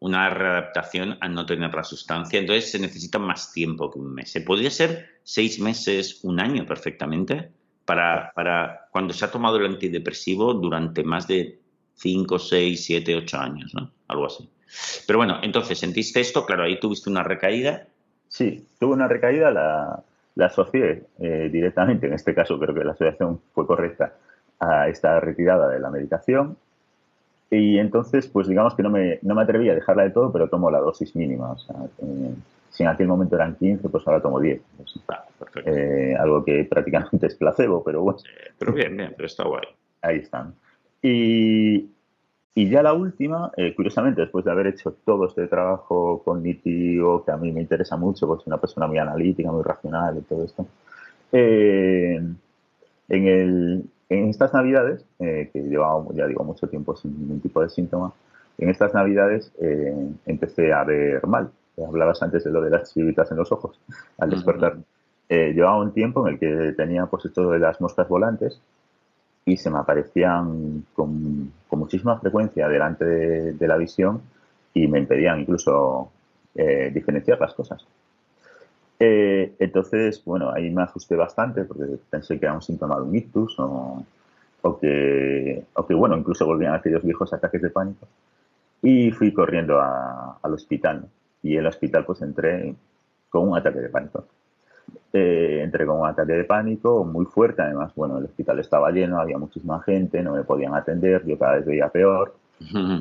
una 0.00 0.30
readaptación 0.30 1.18
a 1.20 1.28
no 1.28 1.44
tener 1.44 1.74
la 1.74 1.84
sustancia, 1.84 2.40
entonces 2.40 2.70
se 2.70 2.78
necesita 2.78 3.18
más 3.18 3.52
tiempo 3.52 3.90
que 3.90 3.98
un 3.98 4.14
mes. 4.14 4.30
¿Se 4.30 4.40
podría 4.40 4.70
ser 4.70 5.20
seis 5.24 5.60
meses, 5.60 6.20
un 6.22 6.40
año 6.40 6.64
perfectamente? 6.64 7.52
para, 7.88 8.32
para 8.34 8.88
cuando 8.92 9.14
se 9.14 9.24
ha 9.24 9.30
tomado 9.30 9.56
el 9.56 9.64
antidepresivo 9.64 10.52
durante 10.52 11.02
más 11.02 11.26
de 11.26 11.58
5, 11.94 12.38
6, 12.38 12.84
7, 12.84 13.16
8 13.16 13.38
años, 13.38 13.74
¿no? 13.74 13.90
Algo 14.08 14.26
así. 14.26 14.46
Pero 15.06 15.18
bueno, 15.18 15.38
entonces, 15.42 15.78
¿sentiste 15.78 16.20
esto? 16.20 16.44
Claro, 16.44 16.64
ahí 16.64 16.78
tuviste 16.78 17.08
una 17.08 17.22
recaída. 17.22 17.88
Sí, 18.28 18.66
tuve 18.78 18.92
una 18.92 19.08
recaída, 19.08 19.50
la, 19.50 20.04
la 20.38 20.46
asocié 20.46 21.02
eh, 21.18 21.48
directamente, 21.50 22.06
en 22.06 22.14
este 22.14 22.32
caso 22.32 22.58
creo 22.60 22.72
que 22.72 22.84
la 22.84 22.92
asociación 22.92 23.40
fue 23.52 23.66
correcta, 23.66 24.14
a 24.60 24.88
esta 24.88 25.18
retirada 25.18 25.68
de 25.68 25.80
la 25.80 25.90
medicación. 25.90 26.56
Y 27.50 27.78
entonces, 27.78 28.28
pues 28.28 28.46
digamos 28.46 28.74
que 28.74 28.84
no 28.84 28.90
me, 28.90 29.18
no 29.22 29.34
me 29.34 29.42
atreví 29.42 29.68
a 29.68 29.74
dejarla 29.74 30.04
de 30.04 30.10
todo, 30.10 30.32
pero 30.32 30.48
tomo 30.48 30.70
la 30.70 30.78
dosis 30.78 31.16
mínima. 31.16 31.52
O 31.52 31.58
sea, 31.58 31.76
eh, 32.02 32.34
si 32.70 32.84
en 32.84 32.88
aquel 32.88 33.08
momento 33.08 33.34
eran 33.34 33.56
15, 33.56 33.88
pues 33.88 34.06
ahora 34.06 34.20
tomo 34.20 34.38
10. 34.38 34.60
eh, 35.64 36.14
algo 36.18 36.44
que 36.44 36.64
prácticamente 36.64 37.26
es 37.26 37.34
placebo, 37.34 37.82
pero 37.82 38.02
bueno. 38.02 38.20
pero 38.58 38.72
bien, 38.72 38.96
bien, 38.96 39.14
pero 39.16 39.26
está 39.26 39.44
guay. 39.44 39.64
Ahí 40.02 40.18
están. 40.18 40.54
Y, 41.02 41.88
y 42.54 42.68
ya 42.68 42.82
la 42.82 42.92
última, 42.92 43.52
eh, 43.56 43.74
curiosamente, 43.74 44.22
después 44.22 44.44
de 44.44 44.50
haber 44.50 44.66
hecho 44.68 44.96
todo 45.04 45.26
este 45.26 45.46
trabajo 45.46 46.22
cognitivo, 46.24 47.24
que 47.24 47.30
a 47.30 47.36
mí 47.36 47.52
me 47.52 47.60
interesa 47.60 47.96
mucho, 47.96 48.26
porque 48.26 48.44
soy 48.44 48.50
una 48.50 48.60
persona 48.60 48.86
muy 48.86 48.98
analítica, 48.98 49.52
muy 49.52 49.62
racional 49.62 50.18
y 50.18 50.22
todo 50.22 50.44
esto, 50.44 50.66
eh, 51.32 52.20
en, 53.08 53.26
el, 53.26 53.84
en 54.08 54.28
estas 54.28 54.52
navidades, 54.52 55.04
eh, 55.20 55.50
que 55.52 55.60
llevaba, 55.62 56.04
ya 56.14 56.26
digo, 56.26 56.42
mucho 56.42 56.68
tiempo 56.68 56.96
sin 56.96 57.18
ningún 57.18 57.40
tipo 57.40 57.62
de 57.62 57.68
síntoma, 57.68 58.12
en 58.58 58.70
estas 58.70 58.92
navidades 58.92 59.52
empecé 60.26 60.72
a 60.72 60.82
ver 60.82 61.24
mal. 61.28 61.52
Hablabas 61.86 62.20
antes 62.24 62.42
de 62.42 62.50
lo 62.50 62.60
de 62.60 62.70
las 62.70 62.92
chivitas 62.92 63.30
en 63.30 63.36
los 63.36 63.52
ojos 63.52 63.78
al 64.18 64.30
despertar. 64.30 64.78
llevaba 65.28 65.80
un 65.80 65.92
tiempo 65.92 66.26
en 66.26 66.34
el 66.34 66.40
que 66.40 66.72
tenía 66.72 67.06
pues 67.06 67.24
esto 67.26 67.52
de 67.52 67.60
las 67.60 67.80
moscas 67.80 68.08
volantes 68.08 68.60
y 69.48 69.56
se 69.56 69.70
me 69.70 69.78
aparecían 69.78 70.84
con, 70.94 71.52
muchísima 71.70 72.18
frecuencia 72.18 72.68
delante 72.68 73.04
de, 73.04 73.68
la 73.68 73.76
visión 73.76 74.20
y 74.74 74.86
me 74.88 74.98
impedían 74.98 75.40
incluso 75.40 76.10
eh, 76.54 76.90
diferenciar 76.92 77.40
las 77.40 77.54
cosas. 77.54 77.86
Eh, 79.00 79.54
entonces, 79.58 80.22
bueno, 80.24 80.50
ahí 80.50 80.70
me 80.70 80.82
ajusté 80.82 81.16
bastante 81.16 81.64
porque 81.64 81.84
pensé 82.10 82.38
que 82.38 82.44
era 82.44 82.54
un 82.54 82.60
síntoma 82.60 82.96
de 82.96 83.02
un 83.02 83.16
ictus 83.16 83.56
o, 83.58 84.04
que, 84.80 85.64
bueno, 85.94 86.16
incluso 86.16 86.44
volvían 86.44 86.74
aquellos 86.74 87.02
viejos 87.02 87.32
ataques 87.32 87.62
de 87.62 87.70
pánico. 87.70 88.06
Y 88.82 89.10
fui 89.12 89.32
corriendo 89.32 89.80
al 89.80 90.52
hospital. 90.52 91.06
Y 91.42 91.54
en 91.54 91.60
el 91.60 91.66
hospital 91.68 92.04
pues 92.04 92.20
entré 92.20 92.74
con 93.30 93.48
un 93.48 93.56
ataque 93.56 93.78
de 93.78 93.88
pánico. 93.88 94.26
Eh, 95.12 95.60
entré 95.62 95.86
con 95.86 96.00
un 96.00 96.06
ataque 96.06 96.32
de 96.34 96.44
pánico 96.44 97.04
muy 97.04 97.24
fuerte, 97.24 97.62
además, 97.62 97.92
bueno, 97.94 98.18
el 98.18 98.24
hospital 98.24 98.58
estaba 98.58 98.90
lleno, 98.90 99.18
había 99.18 99.38
muchísima 99.38 99.80
gente, 99.82 100.22
no 100.22 100.34
me 100.34 100.44
podían 100.44 100.74
atender, 100.74 101.24
yo 101.24 101.38
cada 101.38 101.56
vez 101.56 101.66
veía 101.66 101.88
peor. 101.88 102.34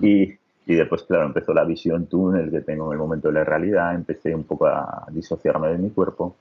y, 0.02 0.34
y, 0.66 0.76
después, 0.76 1.04
claro, 1.04 1.26
empezó 1.26 1.54
la 1.54 1.66
visión 1.66 2.06
túnel 2.08 2.52
que 2.52 2.62
tengo 2.62 2.88
en 2.88 2.94
el 2.94 3.00
momento 3.00 3.28
de 3.28 3.34
la 3.34 3.44
realidad, 3.44 3.94
empecé 3.96 4.34
un 4.34 4.44
poco 4.44 4.68
a 4.68 5.06
disociarme 5.12 5.70
de 5.70 5.78
mi 5.78 5.90
cuerpo 5.90 6.36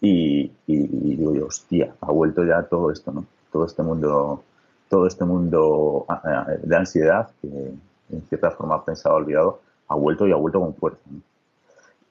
y, 0.00 0.50
y, 0.66 1.16
digo, 1.16 1.46
hostia, 1.46 1.94
ha 2.00 2.12
vuelto 2.12 2.44
ya 2.44 2.62
todo 2.62 2.90
esto, 2.90 3.12
¿no? 3.12 3.24
Todo 3.50 3.66
este 3.66 3.82
mundo, 3.82 4.42
todo 4.88 5.06
este 5.06 5.24
mundo 5.24 6.04
ah, 6.08 6.20
ah, 6.24 6.46
de 6.62 6.76
ansiedad 6.76 7.30
que 7.40 7.48
en 7.48 8.22
cierta 8.28 8.50
forma 8.50 8.84
pensaba 8.84 9.16
olvidado, 9.16 9.60
ha 9.88 9.94
vuelto 9.94 10.26
y 10.26 10.32
ha 10.32 10.36
vuelto 10.36 10.60
con 10.60 10.74
fuerza. 10.74 11.00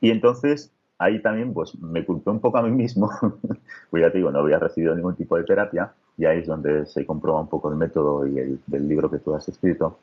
Y 0.01 0.09
entonces 0.09 0.71
ahí 0.97 1.21
también 1.21 1.53
pues 1.53 1.77
me 1.79 2.05
culpé 2.05 2.29
un 2.29 2.39
poco 2.39 2.57
a 2.57 2.63
mí 2.63 2.71
mismo, 2.71 3.09
pues 3.89 4.01
ya 4.01 4.11
te 4.11 4.17
digo, 4.17 4.31
no 4.31 4.39
había 4.39 4.59
recibido 4.59 4.95
ningún 4.95 5.15
tipo 5.15 5.37
de 5.37 5.43
terapia 5.43 5.91
y 6.17 6.25
ahí 6.25 6.39
es 6.39 6.47
donde 6.47 6.85
se 6.85 7.05
comprueba 7.05 7.41
un 7.41 7.49
poco 7.49 7.69
el 7.69 7.75
método 7.75 8.25
y 8.25 8.39
el 8.39 8.59
del 8.65 8.87
libro 8.87 9.09
que 9.09 9.19
tú 9.19 9.33
has 9.33 9.47
escrito, 9.49 9.99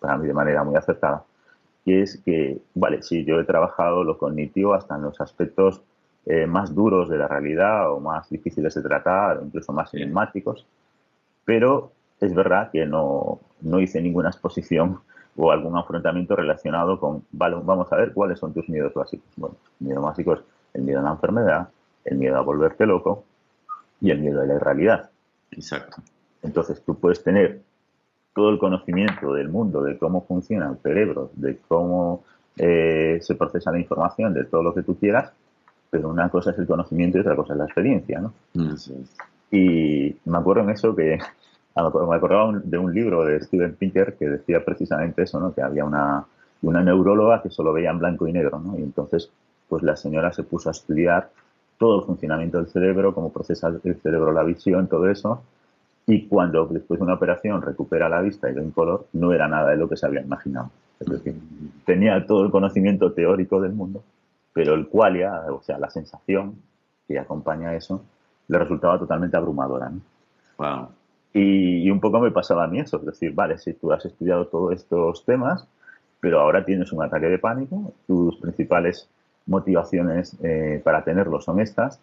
para 0.00 0.18
mí 0.18 0.26
de 0.26 0.34
manera 0.34 0.62
muy 0.62 0.76
acertada, 0.76 1.24
y 1.84 2.00
es 2.00 2.20
que, 2.24 2.58
vale, 2.74 3.02
sí, 3.02 3.24
yo 3.24 3.38
he 3.38 3.44
trabajado 3.44 4.04
lo 4.04 4.18
cognitivo 4.18 4.74
hasta 4.74 4.96
en 4.96 5.02
los 5.02 5.20
aspectos 5.20 5.82
eh, 6.26 6.46
más 6.46 6.74
duros 6.74 7.08
de 7.08 7.18
la 7.18 7.28
realidad 7.28 7.92
o 7.92 8.00
más 8.00 8.28
difíciles 8.30 8.74
de 8.74 8.82
tratar, 8.82 9.38
o 9.38 9.44
incluso 9.44 9.72
más 9.72 9.92
enigmáticos, 9.92 10.66
pero 11.44 11.92
es 12.20 12.34
verdad 12.34 12.70
que 12.70 12.86
no, 12.86 13.40
no 13.60 13.80
hice 13.80 14.00
ninguna 14.00 14.30
exposición 14.30 15.00
o 15.36 15.50
algún 15.50 15.76
afrontamiento 15.76 16.36
relacionado 16.36 16.98
con, 16.98 17.24
vale, 17.32 17.56
vamos 17.62 17.92
a 17.92 17.96
ver 17.96 18.12
cuáles 18.12 18.38
son 18.38 18.52
tus 18.52 18.68
miedos 18.68 18.94
básicos. 18.94 19.26
Bueno, 19.36 19.56
el 19.80 19.86
miedo 19.86 20.02
básico 20.02 20.34
es 20.34 20.40
el 20.74 20.82
miedo 20.82 21.00
a 21.00 21.02
la 21.02 21.10
enfermedad, 21.12 21.68
el 22.04 22.18
miedo 22.18 22.36
a 22.36 22.40
volverte 22.42 22.86
loco 22.86 23.24
y 24.00 24.10
el 24.10 24.20
miedo 24.20 24.40
a 24.40 24.46
la 24.46 24.54
irrealidad. 24.54 25.10
Exacto. 25.50 26.02
Entonces 26.42 26.82
tú 26.84 26.98
puedes 26.98 27.22
tener 27.22 27.62
todo 28.34 28.50
el 28.50 28.58
conocimiento 28.58 29.32
del 29.32 29.48
mundo, 29.48 29.82
de 29.82 29.96
cómo 29.96 30.26
funciona 30.26 30.68
el 30.68 30.78
cerebro, 30.78 31.30
de 31.34 31.58
cómo 31.68 32.24
eh, 32.56 33.18
se 33.22 33.34
procesa 33.36 33.70
la 33.70 33.78
información, 33.78 34.34
de 34.34 34.44
todo 34.44 34.62
lo 34.62 34.74
que 34.74 34.82
tú 34.82 34.98
quieras, 34.98 35.32
pero 35.90 36.08
una 36.08 36.28
cosa 36.28 36.50
es 36.50 36.58
el 36.58 36.66
conocimiento 36.66 37.18
y 37.18 37.20
otra 37.20 37.36
cosa 37.36 37.54
es 37.54 37.58
la 37.58 37.64
experiencia, 37.64 38.20
¿no? 38.20 38.32
Y 39.50 40.16
me 40.24 40.38
acuerdo 40.38 40.62
en 40.62 40.70
eso 40.70 40.94
que 40.94 41.18
me 41.76 42.16
acordaba 42.16 42.52
de 42.62 42.78
un 42.78 42.94
libro 42.94 43.24
de 43.24 43.40
Steven 43.40 43.74
Pinker 43.74 44.14
que 44.14 44.28
decía 44.28 44.64
precisamente 44.64 45.22
eso, 45.22 45.40
¿no? 45.40 45.52
que 45.52 45.62
había 45.62 45.84
una, 45.84 46.24
una 46.62 46.82
neuróloga 46.82 47.42
que 47.42 47.50
solo 47.50 47.72
veía 47.72 47.90
en 47.90 47.98
blanco 47.98 48.28
y 48.28 48.32
negro, 48.32 48.60
¿no? 48.60 48.78
y 48.78 48.82
entonces 48.82 49.30
pues 49.68 49.82
la 49.82 49.96
señora 49.96 50.32
se 50.32 50.44
puso 50.44 50.68
a 50.68 50.72
estudiar 50.72 51.30
todo 51.78 52.00
el 52.00 52.06
funcionamiento 52.06 52.58
del 52.58 52.68
cerebro, 52.68 53.14
cómo 53.14 53.32
procesa 53.32 53.68
el 53.82 53.96
cerebro 53.96 54.32
la 54.32 54.44
visión, 54.44 54.86
todo 54.86 55.08
eso, 55.08 55.42
y 56.06 56.26
cuando 56.26 56.66
después 56.66 57.00
de 57.00 57.04
una 57.04 57.14
operación 57.14 57.62
recupera 57.62 58.08
la 58.08 58.20
vista 58.20 58.48
y 58.50 58.54
ve 58.54 58.60
un 58.60 58.70
color, 58.70 59.06
no 59.14 59.32
era 59.32 59.48
nada 59.48 59.70
de 59.70 59.76
lo 59.76 59.88
que 59.88 59.96
se 59.96 60.06
había 60.06 60.20
imaginado. 60.20 60.70
Es 61.00 61.08
decir, 61.08 61.34
tenía 61.84 62.24
todo 62.26 62.44
el 62.44 62.50
conocimiento 62.50 63.12
teórico 63.12 63.60
del 63.60 63.72
mundo, 63.72 64.02
pero 64.52 64.74
el 64.74 64.88
qualia, 64.88 65.42
o 65.50 65.62
sea, 65.62 65.78
la 65.78 65.90
sensación 65.90 66.56
que 67.08 67.18
acompaña 67.18 67.70
a 67.70 67.74
eso, 67.74 68.02
le 68.48 68.58
resultaba 68.58 68.98
totalmente 68.98 69.36
abrumadora. 69.36 69.90
¿no? 69.90 70.00
Wow. 70.58 70.88
Y, 71.36 71.90
un 71.90 71.98
poco 71.98 72.20
me 72.20 72.30
pasaba 72.30 72.64
a 72.64 72.68
mí 72.68 72.78
eso, 72.78 72.98
es 72.98 73.06
decir, 73.06 73.34
vale, 73.34 73.58
si 73.58 73.74
tú 73.74 73.92
has 73.92 74.04
estudiado 74.06 74.46
todos 74.46 74.72
estos 74.72 75.24
temas, 75.24 75.66
pero 76.20 76.40
ahora 76.40 76.64
tienes 76.64 76.92
un 76.92 77.02
ataque 77.02 77.26
de 77.26 77.38
pánico, 77.40 77.92
tus 78.06 78.36
principales 78.36 79.08
motivaciones 79.46 80.38
eh, 80.44 80.80
para 80.82 81.02
tenerlo 81.02 81.40
son 81.40 81.60
estas, 81.60 82.00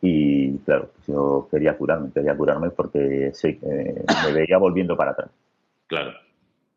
y 0.00 0.56
claro, 0.60 0.88
pues 0.94 1.06
yo 1.08 1.46
quería 1.50 1.76
curarme, 1.76 2.10
quería 2.10 2.34
curarme 2.34 2.70
porque 2.70 3.32
sí, 3.34 3.58
eh, 3.62 4.02
me 4.24 4.32
veía 4.32 4.56
volviendo 4.56 4.96
para 4.96 5.10
atrás. 5.10 5.30
Claro. 5.86 6.12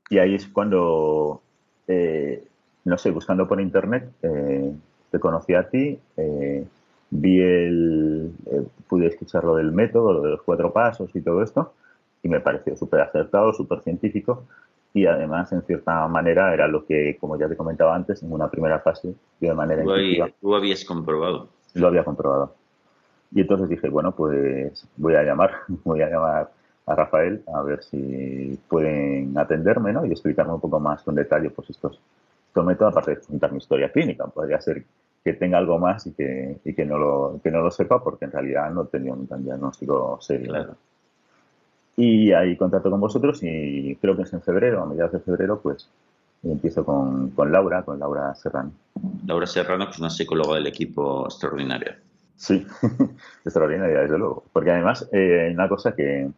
Y 0.09 0.17
ahí 0.17 0.35
es 0.35 0.45
cuando, 0.47 1.41
eh, 1.87 2.43
no 2.83 2.97
sé, 2.97 3.11
buscando 3.11 3.47
por 3.47 3.61
internet, 3.61 4.09
te 4.19 5.19
conocí 5.21 5.53
a 5.53 5.69
ti, 5.69 5.97
vi 7.11 7.41
el, 7.41 8.33
pude 8.89 9.07
escuchar 9.07 9.45
lo 9.45 9.55
del 9.55 9.71
método, 9.71 10.11
lo 10.11 10.21
de 10.21 10.31
los 10.31 10.41
cuatro 10.41 10.73
pasos 10.73 11.09
y 11.15 11.21
todo 11.21 11.41
esto, 11.41 11.73
y 12.23 12.29
me 12.29 12.39
pareció 12.39 12.75
súper 12.75 13.01
acertado, 13.01 13.53
súper 13.53 13.81
científico 13.81 14.45
y 14.93 15.07
además, 15.07 15.51
en 15.51 15.63
cierta 15.63 16.07
manera, 16.07 16.53
era 16.53 16.67
lo 16.67 16.85
que, 16.85 17.17
como 17.19 17.37
ya 17.37 17.49
te 17.49 17.57
comentaba 17.57 17.95
antes, 17.95 18.21
en 18.21 18.31
una 18.31 18.49
primera 18.49 18.79
fase, 18.79 19.15
yo 19.41 19.49
de 19.49 19.55
manera 19.55 19.81
intuitiva... 19.81 20.29
Tú 20.39 20.55
habías 20.55 20.85
comprobado. 20.85 21.49
Lo 21.73 21.87
había 21.87 22.03
comprobado. 22.03 22.53
Y 23.33 23.41
entonces 23.41 23.69
dije, 23.69 23.89
bueno, 23.89 24.11
pues 24.11 24.87
voy 24.97 25.15
a 25.15 25.23
llamar, 25.23 25.51
voy 25.83 26.03
a 26.03 26.09
llamar 26.09 26.51
a 26.85 26.95
Rafael 26.95 27.43
a 27.51 27.63
ver 27.63 27.81
si 27.81 28.59
pueden 28.67 29.35
atenderme 29.37 29.93
¿no? 29.93 30.05
y 30.05 30.11
explicarme 30.11 30.53
un 30.53 30.61
poco 30.61 30.79
más 30.79 31.01
con 31.01 31.15
detalle 31.15 31.49
pues 31.49 31.71
estos, 31.71 31.99
estos 32.47 32.65
métodos, 32.65 32.91
aparte 32.91 33.15
de 33.15 33.21
contar 33.21 33.51
mi 33.51 33.57
historia 33.57 33.91
clínica. 33.91 34.27
Podría 34.27 34.61
ser 34.61 34.83
que 35.23 35.33
tenga 35.33 35.57
algo 35.57 35.79
más 35.79 36.05
y 36.05 36.13
que, 36.13 36.57
y 36.63 36.75
que, 36.75 36.85
no, 36.85 36.99
lo, 36.99 37.39
que 37.41 37.49
no 37.49 37.61
lo 37.61 37.71
sepa 37.71 38.03
porque 38.03 38.25
en 38.25 38.31
realidad 38.31 38.69
no 38.69 38.85
tenía 38.85 39.13
un 39.13 39.27
diagnóstico 39.43 40.19
serio. 40.21 40.49
Claro. 40.49 40.75
Y 41.95 42.31
ahí 42.31 42.57
contacto 42.57 42.89
con 42.89 42.99
vosotros 42.99 43.39
y 43.43 43.95
creo 44.01 44.15
que 44.15 44.23
es 44.23 44.33
en 44.33 44.41
febrero, 44.41 44.81
a 44.81 44.85
mediados 44.85 45.13
de 45.13 45.19
febrero, 45.19 45.59
pues 45.61 45.87
empiezo 46.43 46.83
con, 46.83 47.29
con 47.31 47.51
Laura, 47.51 47.83
con 47.83 47.99
Laura 47.99 48.33
Serrano. 48.35 48.71
Laura 49.25 49.45
Serrano, 49.45 49.85
que 49.85 49.91
es 49.91 49.99
una 49.99 50.09
psicóloga 50.09 50.55
del 50.55 50.67
equipo 50.67 51.25
extraordinaria. 51.25 51.97
Sí, 52.35 52.65
extraordinaria, 53.45 54.01
desde 54.01 54.17
luego. 54.17 54.43
Porque 54.51 54.71
además, 54.71 55.07
eh, 55.11 55.51
una 55.53 55.69
cosa 55.69 55.95
que, 55.95 56.29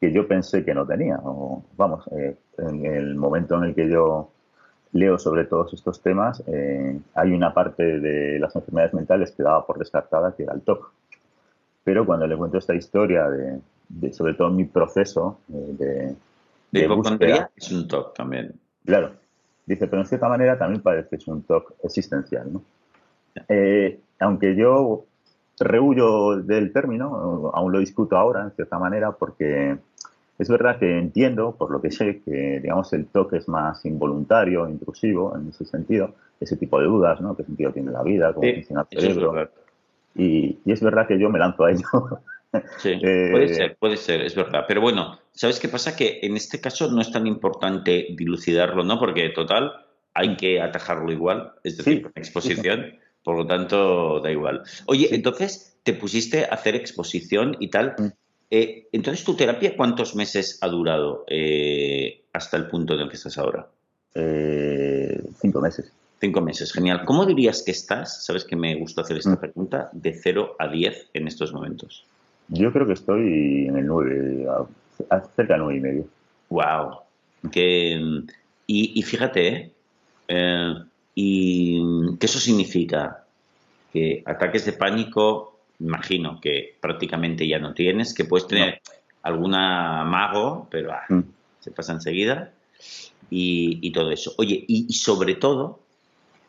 que, 0.00 0.12
yo 0.12 0.26
pensé 0.26 0.64
que 0.64 0.74
no 0.74 0.86
tenía, 0.86 1.18
o, 1.22 1.62
vamos, 1.76 2.06
eh, 2.12 2.36
en 2.58 2.86
el 2.86 3.14
momento 3.14 3.56
en 3.56 3.64
el 3.64 3.74
que 3.74 3.88
yo 3.88 4.30
leo 4.92 5.18
sobre 5.18 5.44
todos 5.44 5.72
estos 5.74 6.00
temas, 6.02 6.42
eh, 6.46 6.98
hay 7.14 7.32
una 7.32 7.52
parte 7.52 8.00
de 8.00 8.38
las 8.38 8.54
enfermedades 8.56 8.94
mentales 8.94 9.32
que 9.32 9.42
daba 9.42 9.66
por 9.66 9.78
descartada, 9.78 10.34
que 10.34 10.44
era 10.44 10.54
el 10.54 10.62
TOC. 10.62 10.92
Pero 11.84 12.06
cuando 12.06 12.26
le 12.26 12.36
cuento 12.36 12.58
esta 12.58 12.74
historia 12.74 13.28
de, 13.28 13.60
sobre 14.12 14.34
todo 14.34 14.50
mi 14.50 14.64
proceso 14.64 15.40
eh, 15.52 16.16
de, 16.70 16.86
de, 16.86 17.48
es 17.56 17.72
un 17.72 17.88
TOC 17.88 18.14
también. 18.14 18.52
Claro. 18.84 19.12
Dice, 19.66 19.86
pero 19.86 20.02
en 20.02 20.08
cierta 20.08 20.28
manera 20.28 20.58
también 20.58 20.82
parece 20.82 21.08
que 21.08 21.16
es 21.16 21.26
un 21.28 21.42
TOC 21.42 21.74
existencial, 21.84 22.52
¿no? 22.52 22.62
Eh, 23.48 24.00
aunque 24.20 24.54
yo 24.54 25.06
rehuyo 25.58 26.36
del 26.36 26.72
término, 26.72 27.50
aún 27.54 27.72
lo 27.72 27.78
discuto 27.78 28.16
ahora, 28.16 28.42
en 28.42 28.50
cierta 28.52 28.78
manera, 28.78 29.12
porque 29.12 29.76
es 30.38 30.48
verdad 30.48 30.78
que 30.78 30.98
entiendo, 30.98 31.54
por 31.56 31.70
lo 31.70 31.80
que 31.80 31.90
sé, 31.90 32.20
que 32.24 32.60
digamos 32.60 32.92
el 32.92 33.06
toque 33.06 33.38
es 33.38 33.48
más 33.48 33.84
involuntario, 33.84 34.68
intrusivo 34.68 35.36
en 35.36 35.48
ese 35.48 35.64
sentido, 35.64 36.14
ese 36.40 36.56
tipo 36.56 36.80
de 36.80 36.86
dudas, 36.86 37.20
¿no? 37.20 37.36
¿Qué 37.36 37.44
sentido 37.44 37.72
tiene 37.72 37.92
la 37.92 38.02
vida? 38.02 38.32
¿Cómo 38.32 38.52
funciona 38.52 38.86
el 38.90 39.00
cerebro? 39.00 39.48
y, 40.16 40.58
y, 40.64 40.72
es 40.72 40.80
verdad 40.82 41.06
que 41.06 41.18
yo 41.18 41.30
me 41.30 41.38
lanzo 41.38 41.64
a 41.64 41.70
ello. 41.72 41.88
Sí, 42.78 42.90
eh, 42.90 43.28
puede 43.30 43.54
ser, 43.54 43.76
puede 43.78 43.96
ser, 43.96 44.22
es 44.22 44.34
verdad. 44.34 44.64
Pero 44.66 44.80
bueno, 44.80 45.18
¿sabes 45.32 45.58
qué 45.58 45.68
pasa? 45.68 45.96
Que 45.96 46.20
en 46.22 46.36
este 46.36 46.60
caso 46.60 46.90
no 46.90 47.00
es 47.00 47.10
tan 47.10 47.26
importante 47.26 48.08
dilucidarlo, 48.10 48.84
¿no? 48.84 48.98
Porque 48.98 49.28
total 49.30 49.72
hay 50.14 50.36
que 50.36 50.60
atajarlo 50.60 51.10
igual, 51.12 51.52
es 51.64 51.76
decir, 51.76 52.10
exposición, 52.14 52.98
por 53.22 53.36
lo 53.36 53.46
tanto 53.46 54.20
da 54.20 54.30
igual. 54.30 54.62
Oye, 54.86 55.08
entonces 55.12 55.76
te 55.82 55.92
pusiste 55.92 56.44
a 56.44 56.54
hacer 56.54 56.76
exposición 56.76 57.56
y 57.58 57.68
tal. 57.68 57.94
Mm. 57.98 58.06
Eh, 58.50 58.88
entonces, 58.92 59.24
¿tu 59.24 59.34
terapia 59.34 59.76
cuántos 59.76 60.14
meses 60.14 60.58
ha 60.60 60.68
durado 60.68 61.24
eh, 61.28 62.22
hasta 62.32 62.56
el 62.56 62.68
punto 62.68 62.94
en 62.94 63.00
el 63.00 63.08
que 63.08 63.16
estás 63.16 63.38
ahora? 63.38 63.68
cinco 65.40 65.60
meses. 65.60 65.90
Cinco 66.20 66.40
meses, 66.40 66.72
genial. 66.72 67.04
¿Cómo 67.04 67.26
dirías 67.26 67.64
que 67.64 67.72
estás? 67.72 68.24
Sabes 68.24 68.44
que 68.44 68.54
me 68.54 68.76
gusta 68.76 69.02
hacer 69.02 69.16
esta 69.16 69.30
mm. 69.30 69.40
pregunta, 69.40 69.90
de 69.92 70.14
0 70.14 70.54
a 70.60 70.68
10 70.68 71.10
en 71.14 71.26
estos 71.26 71.52
momentos. 71.52 72.06
Yo 72.48 72.72
creo 72.72 72.86
que 72.86 72.92
estoy 72.92 73.66
en 73.66 73.76
el 73.76 73.86
9, 73.86 74.46
cerca 75.34 75.54
del 75.54 75.62
9 75.62 75.76
y 75.76 75.80
medio. 75.80 76.04
Wow. 76.50 76.98
Que, 77.50 78.22
y, 78.66 79.02
fíjate, 79.02 79.72
eh, 80.28 80.74
y 81.14 82.16
que 82.18 82.26
eso 82.26 82.38
significa 82.38 83.24
que 83.92 84.22
ataques 84.26 84.66
de 84.66 84.72
pánico, 84.72 85.58
imagino 85.80 86.40
que 86.40 86.76
prácticamente 86.80 87.46
ya 87.46 87.58
no 87.58 87.74
tienes, 87.74 88.14
que 88.14 88.24
puedes 88.24 88.46
tener 88.46 88.80
alguna 89.22 90.04
mago, 90.04 90.68
pero 90.70 90.92
ah, 90.92 91.04
mm. 91.08 91.22
se 91.60 91.70
pasa 91.70 91.92
enseguida, 91.92 92.52
y, 93.30 93.90
todo 93.92 94.12
eso. 94.12 94.32
Oye, 94.38 94.64
y, 94.68 94.86
y 94.88 94.92
sobre 94.94 95.34
todo, 95.34 95.80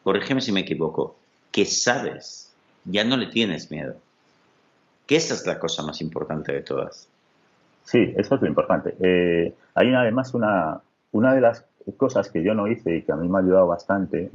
corrígeme 0.04 0.42
si 0.42 0.52
me 0.52 0.62
equivoco, 0.62 1.18
que 1.52 1.66
sabes, 1.66 2.54
ya 2.84 3.04
no 3.04 3.18
le 3.18 3.28
tienes 3.28 3.72
miedo 3.72 3.96
que 5.06 5.16
esa 5.16 5.34
es 5.34 5.46
la 5.46 5.60
cosa 5.60 5.84
más 5.84 6.02
importante 6.02 6.52
de 6.52 6.62
todas. 6.62 7.08
Sí, 7.84 8.14
eso 8.18 8.36
es 8.36 8.42
lo 8.42 8.48
importante. 8.48 8.96
Eh, 9.00 9.54
hay 9.76 9.94
además 9.94 10.34
una, 10.34 10.82
una 11.12 11.34
de 11.34 11.42
las 11.42 11.66
cosas 11.98 12.30
que 12.30 12.44
yo 12.44 12.54
no 12.54 12.68
hice 12.68 12.98
y 12.98 13.02
que 13.04 13.12
a 13.12 13.16
mí 13.16 13.28
me 13.28 13.38
ha 13.38 13.42
ayudado 13.42 13.68
bastante, 13.68 14.32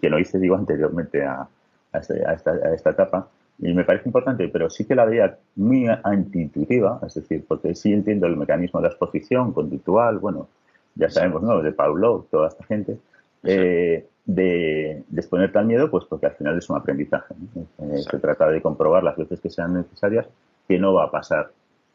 que 0.00 0.10
no 0.10 0.18
hice, 0.18 0.38
digo, 0.38 0.54
anteriormente 0.56 1.24
a, 1.24 1.48
este, 1.94 2.24
a, 2.26 2.34
esta, 2.34 2.50
a, 2.52 2.74
esta, 2.74 2.90
etapa, 2.90 3.28
y 3.58 3.72
me 3.74 3.84
parece 3.84 4.08
importante, 4.08 4.48
pero 4.48 4.70
sí 4.70 4.84
que 4.84 4.94
la 4.94 5.04
veía 5.04 5.38
muy 5.56 5.86
antiintuitiva, 6.02 7.00
es 7.06 7.14
decir, 7.14 7.44
porque 7.46 7.74
sí 7.74 7.92
entiendo 7.92 8.26
el 8.26 8.36
mecanismo 8.36 8.80
de 8.80 8.84
la 8.84 8.90
exposición 8.90 9.52
conductual, 9.52 10.18
bueno, 10.18 10.48
ya 10.94 11.10
sabemos, 11.10 11.42
¿no? 11.42 11.62
De 11.62 11.72
Pavlov, 11.72 12.26
toda 12.30 12.48
esta 12.48 12.64
gente, 12.64 12.98
eh, 13.42 14.06
de, 14.24 15.02
exponerte 15.16 15.58
al 15.58 15.66
miedo, 15.66 15.90
pues 15.90 16.04
porque 16.04 16.26
al 16.26 16.32
final 16.32 16.58
es 16.58 16.68
un 16.70 16.76
aprendizaje. 16.76 17.34
Eh, 17.78 17.98
se 17.98 18.18
trata 18.18 18.48
de 18.48 18.62
comprobar 18.62 19.02
las 19.02 19.16
veces 19.16 19.40
que 19.40 19.50
sean 19.50 19.74
necesarias 19.74 20.26
que 20.68 20.78
no 20.78 20.94
va 20.94 21.04
a 21.04 21.10
pasar 21.10 21.50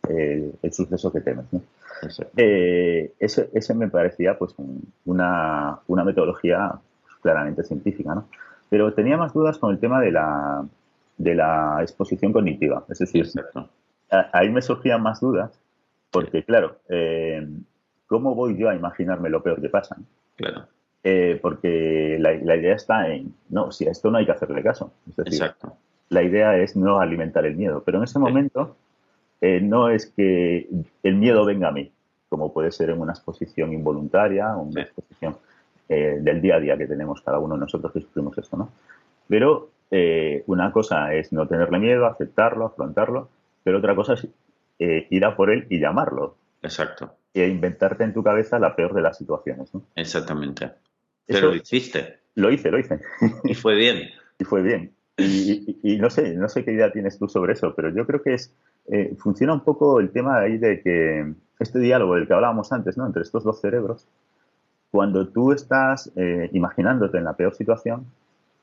el 0.07 0.71
suceso 0.71 1.11
que 1.11 1.21
temes. 1.21 1.45
Eh, 2.37 3.13
ese, 3.19 3.49
ese, 3.53 3.73
me 3.73 3.87
parecía 3.87 4.37
pues 4.37 4.53
una, 5.05 5.79
una 5.87 6.03
metodología 6.03 6.73
claramente 7.21 7.63
científica, 7.63 8.13
¿no? 8.13 8.27
Pero 8.69 8.93
tenía 8.93 9.17
más 9.17 9.33
dudas 9.33 9.57
con 9.57 9.71
el 9.71 9.79
tema 9.79 10.01
de 10.01 10.11
la, 10.11 10.65
de 11.17 11.35
la 11.35 11.77
exposición 11.81 12.33
cognitiva. 12.33 12.83
Es 12.89 12.99
decir, 12.99 13.27
ahí 14.09 14.49
me 14.49 14.61
surgían 14.61 15.01
más 15.01 15.21
dudas 15.21 15.59
porque, 16.11 16.43
claro, 16.43 16.77
eh, 16.89 17.47
¿cómo 18.07 18.35
voy 18.35 18.57
yo 18.57 18.69
a 18.69 18.75
imaginarme 18.75 19.29
lo 19.29 19.43
peor 19.43 19.61
que 19.61 19.69
pasa? 19.69 19.97
Claro. 20.35 20.65
Eh, 21.07 21.37
porque 21.39 22.17
la, 22.19 22.33
idea 22.33 22.73
está 22.73 23.13
en, 23.13 23.35
no, 23.49 23.71
si 23.71 23.87
a 23.87 23.91
esto 23.91 24.09
no 24.09 24.17
hay 24.17 24.25
que 24.25 24.31
hacerle 24.31 24.63
caso. 24.63 24.91
Es 25.07 25.15
decir, 25.15 25.33
Exacto. 25.35 25.77
La 26.09 26.23
idea 26.23 26.57
es 26.57 26.75
no 26.75 26.99
alimentar 26.99 27.45
el 27.45 27.55
miedo, 27.55 27.83
pero 27.85 27.99
en 27.99 28.05
ese 28.05 28.17
momento 28.17 28.75
eh, 29.39 29.61
no 29.61 29.89
es 29.89 30.07
que 30.07 30.67
el 31.03 31.15
miedo 31.15 31.45
venga 31.45 31.67
a 31.67 31.71
mí, 31.71 31.91
como 32.27 32.51
puede 32.51 32.71
ser 32.71 32.89
en 32.89 32.99
una 32.99 33.13
exposición 33.13 33.71
involuntaria 33.71 34.55
una 34.55 34.81
exposición 34.81 35.37
eh, 35.89 36.17
del 36.19 36.41
día 36.41 36.55
a 36.55 36.59
día 36.59 36.75
que 36.75 36.87
tenemos 36.87 37.21
cada 37.21 37.37
uno 37.37 37.53
de 37.53 37.61
nosotros 37.61 37.93
que 37.93 38.01
sufrimos 38.01 38.35
esto, 38.39 38.57
¿no? 38.57 38.71
Pero 39.27 39.69
una 40.47 40.71
cosa 40.73 41.13
es 41.13 41.31
no 41.31 41.47
tenerle 41.47 41.79
miedo, 41.79 42.05
aceptarlo, 42.05 42.65
afrontarlo, 42.65 43.29
pero 43.63 43.77
otra 43.77 43.95
cosa 43.95 44.15
es 44.15 44.27
ir 44.77 45.23
a 45.23 45.37
por 45.37 45.51
él 45.51 45.67
y 45.69 45.79
llamarlo. 45.79 46.35
Exacto. 46.63 47.13
E 47.33 47.47
inventarte 47.47 48.03
en 48.03 48.13
tu 48.13 48.21
cabeza 48.21 48.59
la 48.59 48.75
peor 48.75 48.93
de 48.93 49.01
las 49.01 49.17
situaciones. 49.17 49.73
¿no? 49.73 49.83
Exactamente. 49.95 50.71
Pero 51.27 51.49
lo 51.49 51.55
hiciste. 51.55 52.19
Lo 52.35 52.51
hice, 52.51 52.69
lo 52.69 52.79
hice. 52.79 52.99
Y 53.43 53.53
fue 53.53 53.75
bien. 53.75 54.09
y 54.39 54.43
fue 54.43 54.61
bien. 54.61 54.91
Y, 55.17 55.97
no 55.97 56.09
sé, 56.09 56.33
no 56.35 56.49
sé 56.49 56.65
qué 56.65 56.73
idea 56.73 56.91
tienes 56.91 57.17
tú 57.17 57.29
sobre 57.29 57.53
eso, 57.53 57.73
pero 57.73 57.89
yo 57.89 58.05
creo 58.05 58.21
que 58.21 58.33
es 58.33 58.53
eh, 58.87 59.15
funciona 59.17 59.53
un 59.53 59.61
poco 59.61 60.01
el 60.01 60.11
tema 60.11 60.39
ahí 60.39 60.57
de 60.57 60.81
que 60.81 61.33
este 61.57 61.79
diálogo 61.79 62.15
del 62.15 62.27
que 62.27 62.33
hablábamos 62.33 62.71
antes, 62.73 62.97
¿no? 62.97 63.05
Entre 63.05 63.21
estos 63.21 63.43
dos 63.43 63.61
cerebros, 63.61 64.05
cuando 64.91 65.29
tú 65.29 65.53
estás 65.53 66.11
eh, 66.17 66.49
imaginándote 66.51 67.17
en 67.17 67.23
la 67.23 67.33
peor 67.33 67.55
situación, 67.55 68.05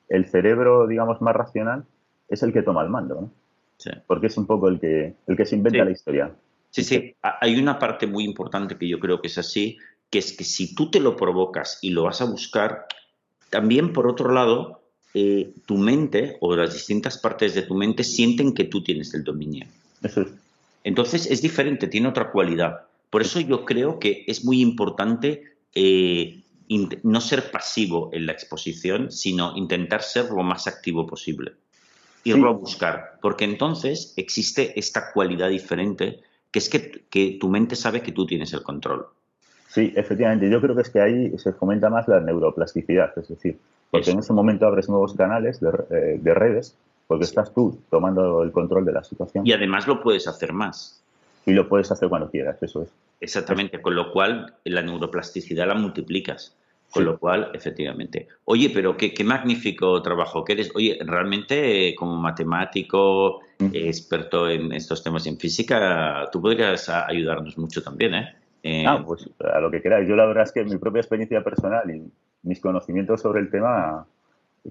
el 0.09 0.27
cerebro, 0.27 0.87
digamos, 0.87 1.23
más 1.23 1.35
racional 1.35 1.85
es 2.29 2.43
el 2.43 2.53
que 2.53 2.63
toma 2.63 2.83
el 2.83 2.91
mando, 2.91 3.21
¿no? 3.23 3.31
Sí. 3.79 3.91
Porque 4.07 4.27
es 4.27 4.37
un 4.37 4.47
poco 4.47 4.69
el 4.69 4.79
que, 4.79 5.15
el 5.27 5.37
que 5.37 5.47
se 5.47 5.57
inventa 5.57 5.85
la 5.85 5.91
historia. 5.91 6.33
Sí, 6.71 6.85
sí. 6.85 7.15
Hay 7.23 7.59
una 7.59 7.79
parte 7.79 8.07
muy 8.07 8.25
importante 8.25 8.77
que 8.77 8.89
yo 8.89 9.01
creo 9.01 9.21
que 9.21 9.27
es 9.27 9.39
así, 9.39 9.79
que 10.13 10.19
es 10.19 10.37
que 10.37 10.45
si 10.45 10.75
tú 10.75 10.91
te 10.91 11.01
lo 11.01 11.17
provocas 11.17 11.79
y 11.81 11.89
lo 11.89 12.03
vas 12.03 12.21
a 12.21 12.27
buscar, 12.27 12.87
también 13.49 13.95
por 13.95 14.07
otro 14.07 14.31
lado, 14.31 14.83
eh, 15.15 15.55
tu 15.65 15.79
mente 15.79 16.37
o 16.41 16.55
las 16.55 16.75
distintas 16.75 17.17
partes 17.17 17.55
de 17.55 17.63
tu 17.63 17.75
mente 17.75 18.05
sienten 18.05 18.53
que 18.53 18.65
tú 18.65 18.85
tienes 18.85 19.15
el 19.15 19.25
dominio. 19.25 19.67
Entonces 20.85 21.25
es 21.31 21.41
diferente, 21.41 21.89
tiene 21.89 22.09
otra 22.09 22.31
cualidad. 22.31 22.83
Por 23.09 23.23
eso 23.23 23.41
yo 23.41 23.65
creo 23.65 23.99
que 23.99 24.25
es 24.27 24.45
muy 24.45 24.61
importante 24.61 25.55
eh, 25.75 26.43
no 27.03 27.21
ser 27.23 27.51
pasivo 27.51 28.11
en 28.13 28.27
la 28.27 28.33
exposición, 28.33 29.11
sino 29.11 29.57
intentar 29.57 30.03
ser 30.03 30.27
lo 30.27 30.43
más 30.43 30.67
activo 30.67 31.07
posible. 31.07 31.53
Irlo 32.25 32.51
a 32.51 32.53
buscar, 32.53 33.19
porque 33.23 33.47
entonces 33.47 34.13
existe 34.17 34.79
esta 34.79 35.11
cualidad 35.15 35.49
diferente, 35.49 36.21
que 36.51 36.59
es 36.59 36.69
que 36.69 37.39
tu 37.41 37.49
mente 37.49 37.77
sabe 37.77 38.03
que 38.03 38.13
tú 38.13 38.27
tienes 38.27 38.53
el 38.53 38.63
control. 38.63 39.07
Sí, 39.73 39.91
efectivamente. 39.97 40.51
Yo 40.51 40.61
creo 40.61 40.77
que 40.77 40.83
es 40.83 40.91
que 40.91 41.01
ahí 41.01 41.39
se 41.39 41.55
fomenta 41.55 41.89
más 41.89 42.07
la 42.07 42.21
neuroplasticidad, 42.21 43.11
es 43.17 43.29
decir, 43.29 43.57
porque 43.91 44.11
en 44.11 44.19
ese 44.19 44.35
momento 44.35 44.67
abres 44.67 44.87
nuevos 44.91 45.15
canales 45.15 45.61
de, 45.61 45.71
eh, 45.91 46.35
redes, 46.35 46.77
porque 47.07 47.25
estás 47.25 47.55
tú 47.55 47.81
tomando 47.89 48.43
el 48.43 48.53
control 48.53 48.85
de 48.85 48.93
la 48.93 49.03
situación. 49.03 49.47
Y 49.47 49.53
además 49.53 49.87
lo 49.87 50.03
puedes 50.03 50.29
hacer 50.29 50.53
más. 50.53 51.03
Y 51.47 51.53
lo 51.53 51.71
puedes 51.71 51.91
hacer 51.91 52.11
cuando 52.11 52.31
quieras, 52.31 52.63
eso 52.63 52.83
es. 52.83 52.91
Exactamente, 53.19 53.81
con 53.81 53.95
lo 53.95 54.13
cual 54.13 54.55
la 54.65 54.83
neuroplasticidad 54.83 55.67
la 55.67 55.75
multiplicas. 55.75 56.55
Con 56.91 57.07
lo 57.07 57.19
cual, 57.19 57.51
efectivamente. 57.55 58.29
Oye, 58.45 58.69
pero 58.75 58.99
qué, 58.99 59.25
magnífico 59.25 60.03
trabajo 60.03 60.45
que 60.45 60.53
eres. 60.53 60.71
Oye, 60.75 60.99
realmente 61.03 61.89
eh, 61.89 61.95
como 61.95 62.17
matemático, 62.17 63.41
mm. 63.59 63.71
experto 63.73 64.51
en 64.51 64.71
estos 64.75 65.03
temas 65.03 65.27
en 65.27 65.39
física, 65.39 66.29
tú 66.31 66.43
podrías 66.43 66.91
ayudarnos 66.91 67.57
mucho 67.57 67.83
también, 67.83 68.15
¿eh? 68.15 68.42
Eh, 68.63 68.85
ah, 68.87 69.03
pues 69.05 69.29
a 69.41 69.61
lo 69.61 69.71
que 69.71 69.83
queráis. 69.83 70.09
Yo 70.09 70.17
la 70.17 70.27
verdad 70.27 70.45
es 70.45 70.53
que 70.53 70.65
mi 70.65 70.77
propia 70.77 71.01
experiencia 71.01 71.43
personal 71.43 71.91
y 71.91 72.03
mis 72.43 72.61
conocimientos 72.61 73.21
sobre 73.21 73.41
el 73.41 73.51
tema 73.51 74.07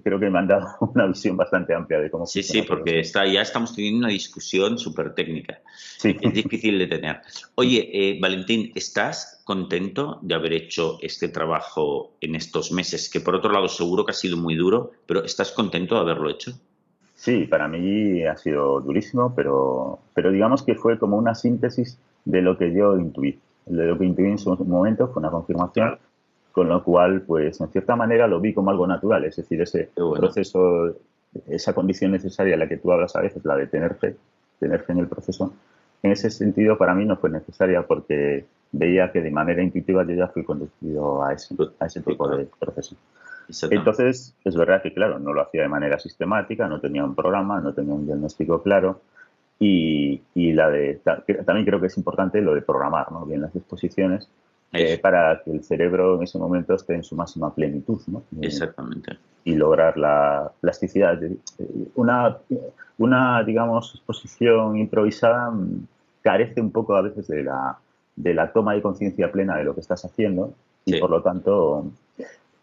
creo 0.04 0.20
que 0.20 0.30
me 0.30 0.40
han 0.40 0.48
dado 0.48 0.68
una 0.94 1.08
visión 1.08 1.36
bastante 1.36 1.74
amplia 1.74 2.00
de 2.00 2.10
cómo 2.10 2.26
Sí, 2.26 2.44
sí, 2.44 2.62
porque 2.62 3.00
está, 3.00 3.26
ya 3.26 3.42
estamos 3.42 3.76
teniendo 3.76 4.00
una 4.00 4.10
discusión 4.10 4.78
súper 4.78 5.14
técnica. 5.14 5.60
Sí. 5.98 6.16
Es 6.22 6.34
difícil 6.34 6.80
de 6.80 6.88
tener. 6.88 7.22
Oye, 7.56 7.90
eh, 7.92 8.20
Valentín, 8.22 8.72
¿estás 8.76 9.42
contento 9.44 10.20
de 10.22 10.36
haber 10.36 10.54
hecho 10.54 10.98
este 11.02 11.28
trabajo 11.28 12.14
en 12.22 12.36
estos 12.36 12.72
meses? 12.72 13.10
Que 13.10 13.20
por 13.20 13.36
otro 13.36 13.52
lado 13.52 13.68
seguro 13.68 14.06
que 14.06 14.12
ha 14.12 14.16
sido 14.16 14.38
muy 14.38 14.56
duro, 14.56 14.92
pero 15.06 15.24
¿estás 15.24 15.52
contento 15.52 15.96
de 15.96 16.02
haberlo 16.02 16.30
hecho? 16.30 16.52
Sí, 17.16 17.46
para 17.46 17.68
mí 17.68 18.24
ha 18.26 18.36
sido 18.38 18.80
durísimo, 18.82 19.36
pero, 19.36 20.00
pero 20.16 20.32
digamos 20.32 20.64
que 20.64 20.74
fue 20.74 20.98
como 20.98 21.18
una 21.18 21.36
síntesis 21.36 22.00
de 22.26 22.42
lo 22.42 22.58
que 22.58 22.74
yo 22.74 22.98
intuí 22.98 23.40
lo 23.72 23.98
que 23.98 24.06
intuí 24.06 24.26
en 24.26 24.38
su 24.38 24.56
momento 24.66 25.08
fue 25.08 25.22
una 25.22 25.32
confirmación, 25.32 25.98
con 26.52 26.68
lo 26.68 26.84
cual, 26.84 27.22
pues 27.22 27.60
en 27.62 27.70
cierta 27.70 27.96
manera 27.96 28.28
lo 28.28 28.40
vi 28.40 28.54
como 28.54 28.70
algo 28.70 28.86
natural, 28.86 29.24
es 29.26 29.38
decir, 29.38 29.62
ese 29.62 29.90
proceso, 29.96 30.96
esa 31.48 31.74
condición 31.74 32.12
necesaria 32.12 32.56
a 32.56 32.58
la 32.58 32.68
que 32.68 32.78
tú 32.78 32.92
hablas 32.92 33.16
a 33.16 33.22
veces, 33.22 33.44
la 33.46 33.56
de 33.56 33.68
tener 33.68 33.96
fe, 33.96 34.16
tener 34.60 34.84
fe 34.84 34.94
en 34.94 35.00
el 35.00 35.08
proceso, 35.08 35.54
en 36.04 36.12
ese 36.12 36.30
sentido 36.30 36.78
para 36.78 36.94
mí 36.94 37.06
no 37.06 37.16
fue 37.16 37.30
necesaria 37.30 37.84
porque 37.84 38.46
veía 38.72 39.12
que 39.12 39.22
de 39.22 39.32
manera 39.32 39.62
intuitiva 39.62 40.04
yo 40.06 40.14
ya 40.14 40.28
fui 40.28 40.44
conducido 40.44 41.24
a 41.24 41.34
ese, 41.34 41.56
a 41.80 41.86
ese 41.86 42.02
tipo 42.02 42.28
de 42.28 42.48
proceso. 42.60 42.96
Entonces, 43.70 44.34
es 44.46 44.56
verdad 44.56 44.82
que, 44.82 44.94
claro, 44.94 45.20
no 45.20 45.34
lo 45.34 45.42
hacía 45.42 45.64
de 45.64 45.68
manera 45.68 46.00
sistemática, 46.00 46.68
no 46.68 46.80
tenía 46.80 47.04
un 47.04 47.16
programa, 47.16 47.60
no 47.60 47.74
tenía 47.74 47.94
un 47.94 48.06
diagnóstico 48.06 48.62
claro. 48.62 49.02
Y, 49.63 50.19
y 50.34 50.54
la 50.54 50.71
de, 50.71 50.95
también 51.45 51.67
creo 51.67 51.80
que 51.80 51.86
es 51.86 51.95
importante 51.95 52.41
lo 52.41 52.56
de 52.56 52.63
programar 52.63 53.12
¿no? 53.12 53.28
bien 53.28 53.41
las 53.41 53.56
exposiciones 53.56 54.28
eh, 54.74 54.97
para 54.97 55.39
que 55.43 55.52
el 55.52 55.63
cerebro 55.63 56.15
en 56.15 56.24
ese 56.24 56.39
momento 56.39 56.74
esté 56.74 56.95
en 56.95 57.04
su 57.04 57.15
máxima 57.15 57.54
plenitud. 57.54 58.02
¿no? 58.08 58.24
Exactamente. 58.41 59.19
Y 59.43 59.54
lograr 59.54 60.00
la 60.00 60.52
plasticidad. 60.62 61.19
Una, 61.93 62.39
una, 62.97 63.43
digamos, 63.43 63.93
exposición 63.93 64.80
improvisada 64.80 65.52
mm, 65.52 65.88
carece 66.24 66.60
un 66.60 66.71
poco 66.71 66.95
a 66.95 67.04
veces 67.04 67.28
de 67.28 67.43
la, 67.43 67.78
de 68.15 68.34
la 68.34 68.52
toma 68.52 68.74
de 68.74 68.82
conciencia 68.82 69.32
plena 69.32 69.58
de 69.58 69.63
lo 69.63 69.76
que 69.76 69.82
estás 69.82 70.04
haciendo 70.06 70.56
y 70.86 71.00
por 71.00 71.12
lo 71.12 71.21
tanto 71.21 71.86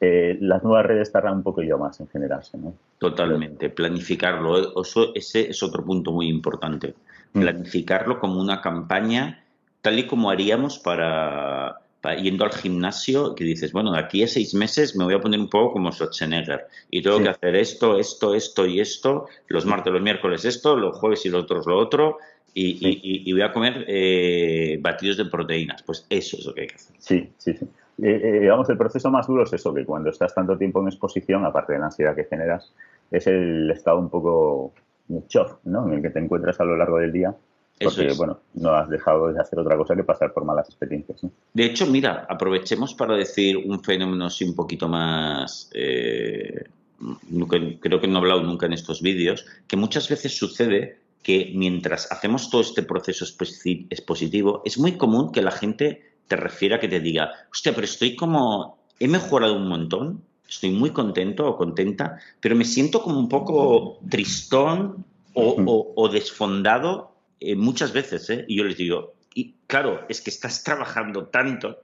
eh, 0.01 0.39
las 0.41 0.63
nuevas 0.63 0.87
redes 0.87 1.11
tardan 1.11 1.39
un 1.39 1.43
poco 1.43 1.63
yo 1.63 1.79
más 1.79 1.99
en 2.01 2.09
generarse. 2.09 2.57
¿no? 2.59 2.75
Totalmente, 2.99 3.71
planificarlo, 3.71 4.81
eso, 4.81 5.13
ese 5.15 5.51
es 5.51 5.63
otro 5.63 5.85
punto 5.85 6.13
muy 6.13 6.29
importante, 6.29 6.95
mm. 7.33 7.41
planificarlo 7.41 8.21
como 8.21 8.41
una 8.41 8.61
campaña 8.61 9.45
tal 9.81 9.99
y 9.99 10.07
como 10.07 10.31
haríamos 10.31 10.79
para, 10.79 11.81
yendo 12.21 12.45
al 12.45 12.53
gimnasio, 12.53 13.35
que 13.35 13.45
dices, 13.45 13.73
bueno, 13.73 13.93
de 13.93 14.01
aquí 14.01 14.23
a 14.23 14.29
seis 14.29 14.55
meses 14.55 14.97
me 14.97 15.05
voy 15.05 15.15
a 15.15 15.21
poner 15.21 15.41
un 15.41 15.49
poco 15.49 15.75
como 15.75 15.93
Schwarzenegger 15.93 16.67
y 16.91 17.03
tengo 17.03 17.21
que 17.21 17.29
hacer 17.29 17.57
esto, 17.57 17.99
esto, 17.99 18.35
esto 18.35 18.67
y 18.67 18.81
esto, 18.81 19.27
los 19.49 19.67
martes, 19.67 19.93
los 19.93 20.03
miércoles 20.03 20.45
esto, 20.45 20.77
los 20.77 20.97
jueves 20.97 21.25
y 21.27 21.31
los 21.31 21.45
otros 21.45 21.67
lo 21.67 21.79
otro, 21.79 22.19
y, 22.55 23.33
voy 23.33 23.43
a 23.43 23.53
comer 23.53 23.85
eh, 23.87 24.79
batidos 24.81 25.17
de 25.17 25.27
proteínas. 25.27 25.83
Pues 25.83 26.07
eso 26.11 26.37
es 26.37 26.45
lo 26.45 26.55
que 26.55 26.63
hay 26.63 26.67
que 26.67 26.75
hacer. 26.75 26.97
Sí, 26.99 27.31
sí, 27.39 27.55
sí. 27.55 27.67
Eh, 28.01 28.21
eh, 28.23 28.41
digamos, 28.41 28.69
el 28.71 28.79
proceso 28.79 29.11
más 29.11 29.27
duro 29.27 29.43
es 29.43 29.53
eso, 29.53 29.75
que 29.75 29.85
cuando 29.85 30.11
estás 30.11 30.33
tanto 30.35 30.57
tiempo 30.57 30.81
en 30.81 30.89
exposición, 30.89 31.45
aparte 31.45 31.73
de 31.73 31.81
la 31.81 31.87
ansiedad 31.87 32.15
que 32.15 32.25
generas, 32.25 32.73
es 33.11 33.27
el 33.27 33.71
estado 33.71 33.99
un 33.99 34.09
poco 34.09 34.73
shock, 35.29 35.59
¿no? 35.65 35.87
En 35.89 35.95
el 35.95 36.03
que 36.03 36.11
te 36.11 36.21
encuentras 36.21 36.61
a 36.61 36.65
lo 36.65 36.77
largo 36.77 36.99
del 36.99 37.13
día. 37.13 37.35
Porque, 37.81 38.13
bueno, 38.17 38.41
no 38.55 38.71
has 38.71 38.89
dejado 38.89 39.33
de 39.33 39.41
hacer 39.41 39.59
otra 39.61 39.77
cosa 39.77 39.95
que 39.95 40.03
pasar 40.03 40.33
por 40.33 40.45
malas 40.45 40.69
experiencias. 40.69 41.21
De 41.55 41.65
hecho, 41.65 41.87
mira, 41.87 42.27
aprovechemos 42.29 42.93
para 42.95 43.15
decir 43.15 43.57
un 43.57 43.81
fenómeno 43.85 44.27
así 44.27 44.45
un 44.45 44.57
poquito 44.57 44.89
más. 44.89 45.71
creo 45.73 46.67
que 48.01 48.09
no 48.09 48.15
he 48.15 48.19
hablado 48.19 48.43
nunca 48.43 48.67
en 48.67 48.73
estos 48.73 49.01
vídeos, 49.01 49.47
que 49.69 49.77
muchas 49.77 50.09
veces 50.09 50.37
sucede 50.37 50.99
que 51.23 51.53
mientras 51.55 52.11
hacemos 52.11 52.51
todo 52.51 52.63
este 52.63 52.83
proceso 52.83 53.25
expositivo, 53.25 54.63
es 54.65 54.79
muy 54.79 54.93
común 54.97 55.31
que 55.31 55.43
la 55.43 55.53
gente 55.53 56.03
te 56.29 56.37
refiera 56.37 56.79
que 56.79 56.89
te 56.89 57.01
diga, 57.01 57.33
hostia, 57.51 57.75
pero 57.75 57.87
estoy 57.87 58.15
como, 58.15 58.79
he 59.01 59.09
mejorado 59.09 59.57
un 59.57 59.69
montón, 59.69 60.23
estoy 60.49 60.71
muy 60.71 60.91
contento 60.91 61.47
o 61.47 61.57
contenta, 61.57 62.19
pero 62.41 62.55
me 62.55 62.65
siento 62.65 63.03
como 63.03 63.19
un 63.19 63.29
poco 63.29 63.99
tristón 64.09 65.05
o, 65.35 66.09
desfondado 66.13 67.13
eh, 67.39 67.55
muchas 67.55 67.93
veces, 67.93 68.29
¿eh? 68.31 68.45
Y 68.49 68.57
yo 68.57 68.65
les 68.65 68.77
digo, 68.77 69.15
y 69.35 69.55
claro, 69.69 70.05
es 70.09 70.21
que 70.21 70.31
estás 70.31 70.65
trabajando 70.65 71.27
tanto, 71.27 71.83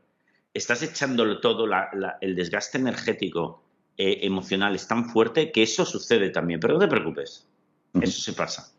estás 0.53 0.83
echándolo 0.83 1.41
todo, 1.41 1.67
el 2.21 2.35
desgaste 2.35 2.79
energético, 2.79 3.63
eh, 3.97 4.21
emocional 4.23 4.75
es 4.75 4.89
tan 4.89 5.09
fuerte 5.09 5.53
que 5.53 5.63
eso 5.63 5.85
sucede 5.85 6.31
también, 6.31 6.59
pero 6.59 6.75
no 6.75 6.81
te 6.81 6.89
preocupes, 6.89 7.47
eso 8.01 8.21
se 8.21 8.33
pasa 8.33 8.75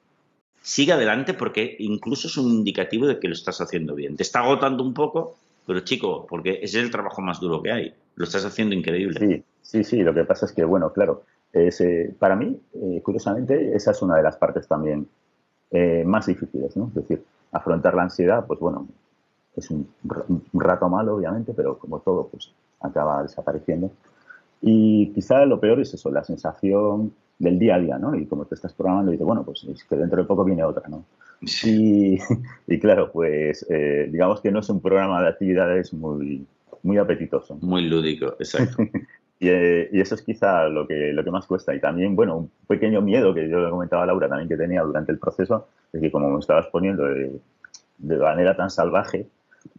sigue 0.66 0.94
adelante 0.94 1.36
porque 1.36 1.76
incluso 1.78 2.28
es 2.28 2.38
un 2.38 2.52
indicativo 2.52 3.06
de 3.06 3.20
que 3.20 3.28
lo 3.28 3.36
estás 3.36 3.62
haciendo 3.62 3.94
bien. 3.94 4.18
Te 4.18 4.24
está 4.24 4.40
agotando 4.40 4.84
un 4.84 4.96
poco, 4.96 5.38
pero 5.66 5.80
chico, 5.82 6.26
porque 6.28 6.60
ese 6.62 6.80
es 6.80 6.86
el 6.86 6.92
trabajo 6.92 7.22
más 7.22 7.40
duro 7.40 7.62
que 7.62 7.72
hay. 7.72 7.94
Lo 8.16 8.26
estás 8.26 8.46
haciendo 8.46 8.76
increíble. 8.76 9.20
Sí, 9.20 9.44
sí, 9.62 9.84
sí. 9.84 10.04
Lo 10.04 10.14
que 10.14 10.24
pasa 10.24 10.46
es 10.46 10.54
que, 10.54 10.64
bueno, 10.64 10.92
claro, 10.94 11.24
eh, 11.54 12.14
para 12.20 12.36
mí, 12.36 12.60
eh, 12.74 13.02
curiosamente, 13.04 13.76
esa 13.76 13.92
es 13.92 14.02
una 14.02 14.18
de 14.18 14.24
las 14.24 14.38
partes 14.38 14.68
también 14.68 15.08
eh, 15.72 16.04
más 16.06 16.26
difíciles, 16.28 16.76
¿no? 16.78 16.88
Es 16.88 16.96
decir, 16.96 17.24
afrontar 17.52 17.96
la 17.96 18.04
ansiedad, 18.04 18.46
pues 18.46 18.60
bueno, 18.60 18.88
es 19.56 19.72
un, 19.72 19.90
un, 20.28 20.62
rato 20.62 20.90
malo, 20.90 21.16
obviamente, 21.16 21.54
pero 21.54 21.78
como 21.78 22.00
todo, 22.00 22.28
pues 22.28 22.52
acaba 22.82 23.24
desapareciendo. 23.24 23.92
Y 24.68 25.12
quizá 25.14 25.46
lo 25.46 25.60
peor 25.60 25.80
es 25.80 25.94
eso, 25.94 26.10
la 26.10 26.24
sensación 26.24 27.14
del 27.38 27.60
día 27.60 27.76
a 27.76 27.80
día, 27.80 28.00
¿no? 28.00 28.16
Y 28.16 28.26
como 28.26 28.46
te 28.46 28.56
estás 28.56 28.74
programando, 28.74 29.12
dices, 29.12 29.24
bueno, 29.24 29.44
pues 29.44 29.64
es 29.66 29.84
que 29.84 29.96
dentro 29.96 30.20
de 30.20 30.28
poco 30.28 30.44
viene 30.44 30.64
otra, 30.64 30.90
¿no? 30.90 31.06
Y, 31.64 32.18
y, 32.68 32.80
claro, 32.80 33.12
pues 33.12 33.64
eh, 33.70 34.10
digamos 34.12 34.42
que 34.42 34.50
no 34.50 34.62
es 34.62 34.70
un 34.70 34.82
programa 34.82 35.22
de 35.22 35.30
actividades 35.30 35.94
muy, 35.94 36.48
muy 36.82 36.98
apetitoso. 36.98 37.60
Muy 37.62 37.88
lúdico, 37.88 38.36
exacto. 38.40 38.82
y, 39.40 39.50
eh, 39.50 39.88
y, 39.94 40.02
eso 40.02 40.16
es 40.16 40.24
quizá 40.24 40.68
lo 40.68 40.88
que, 40.88 41.14
lo 41.14 41.24
que 41.24 41.30
más 41.30 41.46
cuesta. 41.46 41.76
Y 41.76 41.80
también, 41.80 42.16
bueno, 42.16 42.36
un 42.36 42.52
pequeño 42.66 43.04
miedo 43.04 43.36
que 43.36 43.48
yo 43.48 43.60
le 43.60 43.70
comentaba 43.70 44.02
a 44.02 44.06
Laura 44.08 44.28
también 44.28 44.50
que 44.50 44.58
tenía 44.58 44.82
durante 44.82 45.12
el 45.12 45.20
proceso, 45.20 45.68
es 45.94 46.02
que 46.02 46.10
como 46.10 46.28
me 46.32 46.40
estabas 46.40 46.66
poniendo 46.72 47.04
de, 47.04 47.40
de 48.00 48.18
manera 48.18 48.56
tan 48.56 48.72
salvaje, 48.72 49.28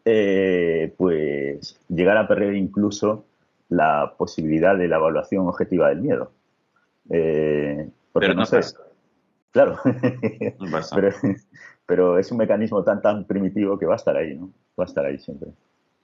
eh, 0.04 0.94
pues 0.96 1.76
llegar 1.88 2.16
a 2.18 2.28
perder 2.28 2.54
incluso 2.54 3.24
la 3.68 4.14
posibilidad 4.16 4.76
de 4.76 4.88
la 4.88 4.96
evaluación 4.96 5.48
objetiva 5.48 5.88
del 5.88 6.00
miedo. 6.00 6.32
Eh, 7.10 7.88
pero 8.12 8.34
no, 8.34 8.46
sé. 8.46 8.60
Claro. 9.50 9.78
pero, 11.86 12.18
es 12.18 12.30
un 12.30 12.38
mecanismo 12.38 12.82
tan 12.84 13.02
tan 13.02 13.26
primitivo 13.26 13.78
que 13.78 13.86
va 13.86 13.94
a 13.94 13.96
estar 13.96 14.16
ahí, 14.16 14.34
¿no? 14.34 14.50
Va 14.78 14.84
a 14.84 14.86
estar 14.86 15.04
ahí 15.04 15.18
siempre. 15.18 15.50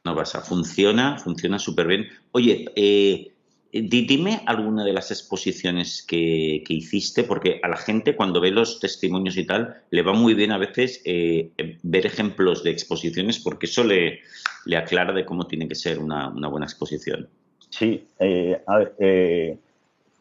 No 0.05 0.15
pasa. 0.15 0.41
Funciona, 0.41 1.19
funciona 1.19 1.59
súper 1.59 1.87
bien. 1.87 2.07
Oye, 2.33 2.67
eh, 2.75 3.33
dime 3.73 4.43
alguna 4.47 4.85
de 4.85 4.93
las 4.93 5.11
exposiciones 5.11 6.05
que, 6.07 6.63
hiciste, 6.69 7.25
porque 7.25 7.61
a 7.63 7.69
la 7.69 7.77
gente 7.77 8.17
cuando 8.17 8.41
ve 8.41 8.51
los 8.51 8.81
testimonios 8.81 9.37
y 9.37 9.47
tal, 9.47 9.83
le 9.91 10.03
va 10.03 10.13
muy 10.13 10.35
bien 10.35 10.53
a 10.53 10.59
veces 10.59 11.01
eh, 11.05 11.53
ver 11.83 12.07
ejemplos 12.07 12.65
de 12.65 12.71
exposiciones 12.71 13.39
porque 13.39 13.67
eso 13.67 13.85
le, 13.85 14.21
le, 14.67 14.77
aclara 14.77 15.13
de 15.13 15.25
cómo 15.25 15.47
tiene 15.47 15.69
que 15.69 15.75
ser 15.75 15.99
una, 15.99 16.29
una 16.29 16.49
buena 16.49 16.67
exposición. 16.67 17.29
Sí, 17.73 18.07
eh, 18.19 18.63
a 18.67 18.77
ver, 18.77 18.95
eh, 18.99 19.59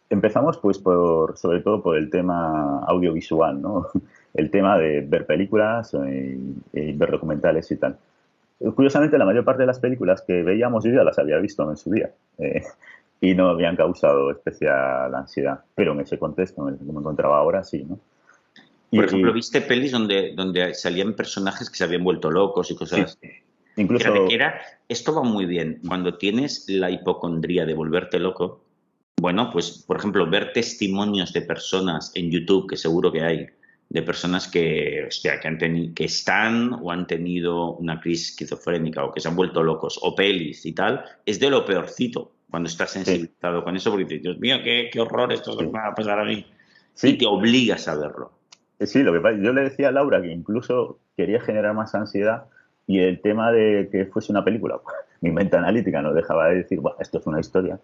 empezamos 0.09 0.57
pues 0.57 0.79
por, 0.79 1.37
sobre 1.37 1.59
todo 1.59 1.83
por 1.83 1.97
el 1.97 2.09
tema 2.09 2.79
audiovisual, 2.85 3.61
¿no? 3.61 3.87
El 4.33 4.49
tema 4.49 4.77
de 4.77 5.01
ver 5.01 5.25
películas 5.25 5.93
y, 5.93 6.93
ver 6.93 7.11
documentales 7.11 7.69
y 7.69 7.75
tal. 7.75 7.97
Curiosamente, 8.75 9.17
la 9.17 9.25
mayor 9.25 9.43
parte 9.43 9.63
de 9.63 9.67
las 9.67 9.79
películas 9.79 10.21
que 10.21 10.41
veíamos 10.41 10.85
yo 10.85 10.91
ya 10.91 11.03
las 11.03 11.19
había 11.19 11.37
visto 11.39 11.69
en 11.69 11.75
su 11.75 11.91
día 11.91 12.11
eh, 12.37 12.63
y 13.19 13.33
no 13.33 13.49
habían 13.49 13.75
causado 13.75 14.31
especial 14.31 15.13
ansiedad, 15.13 15.59
pero 15.75 15.91
en 15.91 15.99
ese 15.99 16.17
contexto 16.17 16.65
en 16.65 16.75
el 16.75 16.79
que 16.79 16.85
me 16.85 16.99
encontraba 16.99 17.37
ahora 17.37 17.65
sí, 17.65 17.83
¿no? 17.83 17.99
Por 18.89 19.03
ejemplo, 19.03 19.33
¿viste 19.33 19.59
pelis 19.59 19.91
donde, 19.91 20.33
donde 20.33 20.73
salían 20.73 21.13
personajes 21.13 21.69
que 21.69 21.75
se 21.75 21.83
habían 21.83 22.05
vuelto 22.05 22.31
locos 22.31 22.71
y 22.71 22.75
cosas? 22.75 23.17
Sí, 23.21 23.27
Incluso... 23.77 24.13
esto 24.87 25.15
va 25.15 25.23
muy 25.23 25.45
bien. 25.45 25.79
Cuando 25.87 26.17
tienes 26.17 26.65
la 26.67 26.89
hipocondría 26.91 27.65
de 27.65 27.73
volverte 27.73 28.19
loco, 28.19 28.63
bueno, 29.19 29.49
pues, 29.51 29.83
por 29.85 29.97
ejemplo, 29.97 30.29
ver 30.29 30.51
testimonios 30.51 31.31
de 31.33 31.41
personas 31.41 32.11
en 32.15 32.31
YouTube, 32.31 32.67
que 32.67 32.77
seguro 32.77 33.11
que 33.11 33.21
hay, 33.21 33.47
de 33.89 34.01
personas 34.01 34.47
que, 34.47 35.05
hostia, 35.07 35.39
que, 35.39 35.47
han 35.47 35.93
que 35.93 36.05
están 36.05 36.73
o 36.81 36.91
han 36.91 37.05
tenido 37.07 37.73
una 37.73 37.99
crisis 37.99 38.29
esquizofrénica 38.29 39.03
o 39.03 39.11
que 39.11 39.19
se 39.19 39.27
han 39.27 39.35
vuelto 39.35 39.61
locos, 39.61 39.99
o 40.01 40.15
pelis 40.15 40.65
y 40.65 40.73
tal, 40.73 41.03
es 41.25 41.39
de 41.39 41.49
lo 41.49 41.65
peorcito 41.65 42.31
cuando 42.49 42.67
estás 42.67 42.91
sensibilizado 42.91 43.63
con 43.63 43.75
eso, 43.75 43.91
porque 43.91 44.05
dices, 44.05 44.23
Dios 44.23 44.39
mío, 44.39 44.57
qué, 44.63 44.89
qué 44.91 44.99
horror, 44.99 45.31
esto 45.31 45.57
sí. 45.57 45.65
va 45.65 45.87
a 45.87 45.95
pasar 45.95 46.19
a 46.19 46.25
mí. 46.25 46.45
Y 47.03 47.13
te 47.13 47.25
obligas 47.25 47.87
a 47.87 47.95
verlo. 47.95 48.31
Sí, 48.79 49.03
lo 49.03 49.13
que 49.13 49.19
pasa, 49.19 49.37
yo 49.41 49.53
le 49.53 49.61
decía 49.61 49.89
a 49.89 49.91
Laura 49.91 50.21
que 50.21 50.31
incluso 50.31 50.99
quería 51.15 51.39
generar 51.39 51.73
más 51.75 51.93
ansiedad 51.93 52.45
y 52.87 52.99
el 52.99 53.21
tema 53.21 53.51
de 53.51 53.89
que 53.91 54.05
fuese 54.05 54.31
una 54.31 54.43
película, 54.43 54.79
mi 55.21 55.31
mente 55.31 55.57
analítica 55.57 56.01
no 56.01 56.13
dejaba 56.13 56.49
de 56.49 56.57
decir, 56.57 56.79
esto 56.99 57.19
es 57.19 57.27
una 57.27 57.39
historia. 57.39 57.79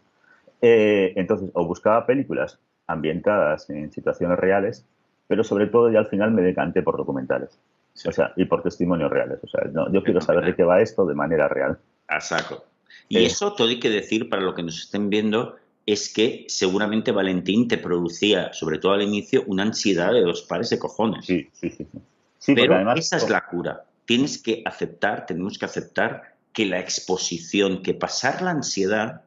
Eh, 0.61 1.13
entonces, 1.15 1.49
o 1.53 1.65
buscaba 1.65 2.05
películas 2.05 2.59
ambientadas 2.87 3.69
en 3.69 3.91
situaciones 3.91 4.39
reales, 4.39 4.85
pero 5.27 5.43
sobre 5.43 5.67
todo 5.67 5.91
ya 5.91 5.99
al 5.99 6.07
final 6.07 6.31
me 6.31 6.41
decanté 6.41 6.81
por 6.81 6.97
documentales. 6.97 7.59
O 8.05 8.11
sea, 8.11 8.31
y 8.35 8.45
por 8.45 8.61
testimonios 8.61 9.09
reales. 9.09 9.39
O 9.43 9.47
sea, 9.47 9.61
yo 9.91 10.03
quiero 10.03 10.21
saber 10.21 10.45
de 10.45 10.55
qué 10.55 10.63
va 10.63 10.81
esto 10.81 11.05
de 11.05 11.15
manera 11.15 11.47
real. 11.47 11.79
A 12.07 12.21
saco. 12.21 12.63
Y 13.09 13.17
eh. 13.17 13.25
eso 13.25 13.53
todo 13.53 13.67
hay 13.67 13.79
que 13.79 13.89
decir 13.89 14.29
para 14.29 14.43
lo 14.43 14.53
que 14.53 14.63
nos 14.63 14.79
estén 14.79 15.09
viendo 15.09 15.55
es 15.85 16.13
que 16.13 16.45
seguramente 16.47 17.11
Valentín 17.11 17.67
te 17.67 17.77
producía, 17.77 18.53
sobre 18.53 18.77
todo 18.77 18.93
al 18.93 19.01
inicio, 19.01 19.43
una 19.47 19.63
ansiedad 19.63 20.13
de 20.13 20.21
dos 20.21 20.43
pares 20.43 20.69
de 20.69 20.77
cojones. 20.77 21.25
Sí, 21.25 21.49
sí, 21.53 21.69
sí. 21.69 21.87
sí. 22.37 22.55
pero 22.55 22.75
además, 22.75 22.99
esa 22.99 23.17
es 23.17 23.29
la 23.29 23.45
cura 23.45 23.83
tienes 24.07 24.41
que 24.41 24.63
aceptar, 24.65 25.27
tenemos 25.27 25.59
que 25.59 25.65
aceptar 25.65 26.37
que 26.53 26.65
la 26.65 26.79
exposición, 26.79 27.83
que 27.83 27.93
pasar 27.93 28.41
la 28.41 28.51
ansiedad 28.51 29.21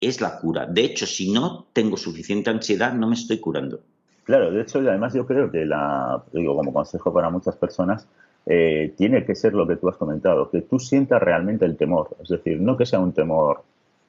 es 0.00 0.20
la 0.20 0.38
cura. 0.40 0.66
De 0.66 0.82
hecho, 0.82 1.06
si 1.06 1.32
no 1.32 1.68
tengo 1.72 1.96
suficiente 1.96 2.50
ansiedad, 2.50 2.92
no 2.92 3.08
me 3.08 3.14
estoy 3.14 3.38
curando. 3.38 3.80
Claro, 4.24 4.50
de 4.50 4.62
hecho, 4.62 4.80
además 4.80 5.14
yo 5.14 5.26
creo 5.26 5.50
que 5.50 5.64
la, 5.64 6.22
digo, 6.32 6.56
como 6.56 6.72
consejo 6.72 7.12
para 7.12 7.30
muchas 7.30 7.56
personas, 7.56 8.06
eh, 8.46 8.92
tiene 8.96 9.24
que 9.24 9.34
ser 9.34 9.54
lo 9.54 9.66
que 9.66 9.76
tú 9.76 9.88
has 9.88 9.96
comentado, 9.96 10.50
que 10.50 10.62
tú 10.62 10.78
sientas 10.78 11.22
realmente 11.22 11.64
el 11.64 11.76
temor. 11.76 12.16
Es 12.20 12.28
decir, 12.28 12.60
no 12.60 12.76
que 12.76 12.86
sea 12.86 12.98
un 12.98 13.12
temor 13.12 13.62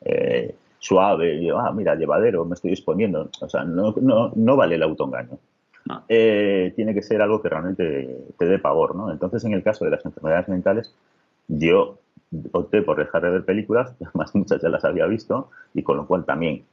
eh, 0.04 0.56
suave, 0.80 1.36
y 1.36 1.50
ah, 1.50 1.72
mira, 1.74 1.96
llevadero, 1.96 2.44
me 2.44 2.56
estoy 2.56 2.72
exponiendo. 2.72 3.30
O 3.40 3.50
sea, 3.50 3.64
no, 3.64 3.94
no, 4.02 4.32
no 4.36 4.56
vale 4.56 4.76
el 4.76 4.84
autoengaño. 4.84 5.38
Eh, 6.10 6.74
tiene 6.76 6.94
que 6.94 7.04
ser 7.04 7.22
algo 7.22 7.42
que 7.42 7.50
realmente 7.50 8.26
te 8.38 8.46
dé 8.46 8.58
pavor, 8.60 8.96
¿no? 8.96 9.12
Entonces, 9.12 9.44
en 9.46 9.54
el 9.54 9.64
caso 9.64 9.86
de 9.86 9.92
las 9.92 10.06
enfermedades 10.06 10.48
mentales, 10.48 10.96
yo 11.48 12.00
opté 12.52 12.82
por 12.82 12.98
dejar 12.98 13.22
de 13.22 13.30
ver 13.30 13.46
películas, 13.46 13.96
además 14.06 14.34
muchas 14.34 14.62
ya 14.62 14.70
las 14.70 14.84
había 14.84 15.06
visto, 15.06 15.50
y 15.74 15.84
con 15.84 15.98
lo 15.98 16.08
cual 16.08 16.26
también 16.26 16.64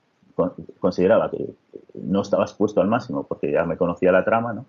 consideraba 0.80 1.30
que 1.30 1.46
no 1.94 2.22
estaba 2.22 2.44
expuesto 2.44 2.80
al 2.80 2.88
máximo 2.88 3.26
porque 3.26 3.52
ya 3.52 3.64
me 3.64 3.76
conocía 3.76 4.12
la 4.12 4.24
trama, 4.24 4.54
¿no? 4.54 4.64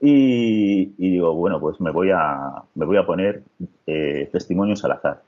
Y, 0.00 0.86
digo, 0.96 1.34
bueno, 1.34 1.60
pues 1.60 1.80
me 1.80 1.90
voy 1.90 2.10
a, 2.10 2.62
me 2.74 2.86
voy 2.86 2.96
a 2.96 3.06
poner 3.06 3.42
eh, 3.86 4.28
testimonios 4.30 4.84
al 4.84 4.92
azar. 4.92 5.22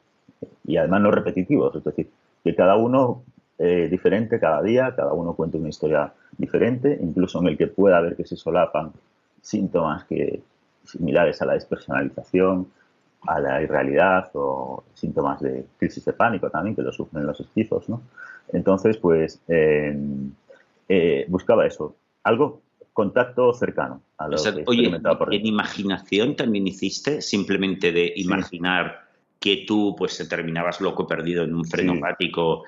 Y 0.67 0.77
además 0.77 1.01
no 1.03 1.11
repetitivos, 1.11 1.75
es 1.75 1.85
decir, 1.85 2.11
que 2.45 2.55
cada 2.55 2.77
uno 2.77 3.23
eh, 3.59 3.89
diferente 3.91 4.39
cada 4.39 4.63
día, 4.63 4.95
cada 4.95 5.13
uno 5.13 5.35
cuenta 5.35 5.59
una 5.59 5.69
historia 5.69 6.13
diferente, 6.37 6.99
incluso 7.01 7.41
en 7.41 7.49
el 7.49 7.59
que 7.59 7.67
pueda 7.67 8.01
ver 8.01 8.17
que 8.17 8.25
se 8.25 8.37
solapan 8.37 8.93
síntomas 9.43 10.05
que, 10.05 10.41
similares 10.85 11.43
a 11.43 11.47
la 11.47 11.55
despersonalización, 11.55 12.69
a 13.27 13.41
la 13.41 13.61
irrealidad 13.61 14.31
o 14.35 14.85
síntomas 14.95 15.41
de 15.41 15.67
crisis 15.77 16.05
de 16.05 16.13
pánico 16.13 16.49
también, 16.51 16.77
que 16.77 16.83
lo 16.83 16.93
sufren 16.93 17.27
los 17.27 17.41
esquizos, 17.41 17.89
¿no? 17.89 18.03
Entonces, 18.53 18.97
pues, 18.97 19.41
eh, 19.49 21.27
buscaba 21.29 21.67
eso, 21.67 21.97
algo 22.23 22.63
contacto 22.99 23.53
cercano 23.53 24.03
a 24.17 24.27
lo 24.27 24.37
que 24.37 24.65
Oye, 24.67 24.89
¿en 24.89 25.47
imaginación 25.47 26.35
también 26.35 26.67
hiciste? 26.67 27.23
Simplemente 27.23 27.93
de 27.93 28.13
imaginar 28.17 29.08
que 29.39 29.65
tú 29.67 29.95
pues 29.97 30.17
te 30.19 30.27
terminabas 30.27 30.81
loco 30.81 31.07
perdido 31.07 31.45
en 31.45 31.55
un 31.55 31.65
frenopático, 31.65 32.65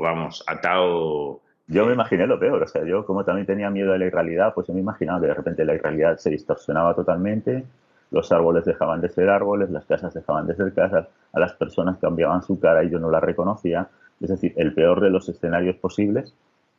vamos, 0.00 0.44
atado... 0.46 1.40
Yo 1.68 1.84
me 1.84 1.94
imaginé 1.94 2.28
lo 2.28 2.38
peor, 2.38 2.62
o 2.62 2.68
sea, 2.68 2.84
yo 2.84 3.04
como 3.04 3.24
también 3.24 3.44
tenía 3.44 3.68
miedo 3.70 3.90
de 3.92 3.98
la 3.98 4.06
irrealidad, 4.06 4.54
pues 4.54 4.68
yo 4.68 4.74
me 4.74 4.78
imaginaba 4.78 5.20
que 5.20 5.26
de 5.26 5.34
repente 5.34 5.64
la 5.64 5.74
irrealidad 5.74 6.16
se 6.16 6.30
distorsionaba 6.30 6.94
totalmente, 6.94 7.64
los 8.12 8.30
árboles 8.30 8.64
dejaban 8.64 9.00
de 9.00 9.08
ser 9.08 9.28
árboles, 9.28 9.70
las 9.70 9.84
casas 9.84 10.14
dejaban 10.14 10.46
de 10.46 10.54
ser 10.54 10.72
casas, 10.72 11.08
a 11.32 11.40
las 11.40 11.54
personas 11.54 11.98
cambiaban 11.98 12.44
su 12.44 12.60
cara 12.60 12.84
y 12.84 12.90
yo 12.90 13.00
no 13.00 13.10
la 13.10 13.18
reconocía, 13.18 13.88
es 14.20 14.30
decir, 14.30 14.54
el 14.56 14.74
peor 14.74 15.00
de 15.00 15.10
los 15.10 15.28
escenarios 15.28 15.74
posibles, 15.76 16.32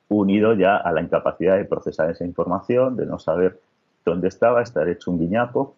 unido 0.07 0.53
ya 0.53 0.77
a 0.77 0.91
la 0.93 1.01
incapacidad 1.01 1.57
de 1.57 1.65
procesar 1.65 2.09
esa 2.09 2.23
información, 2.23 2.95
de 2.95 3.05
no 3.05 3.19
saber 3.19 3.59
dónde 4.05 4.29
estaba, 4.29 4.61
estar 4.61 4.87
hecho 4.87 5.11
un 5.11 5.19
guiñapo, 5.19 5.75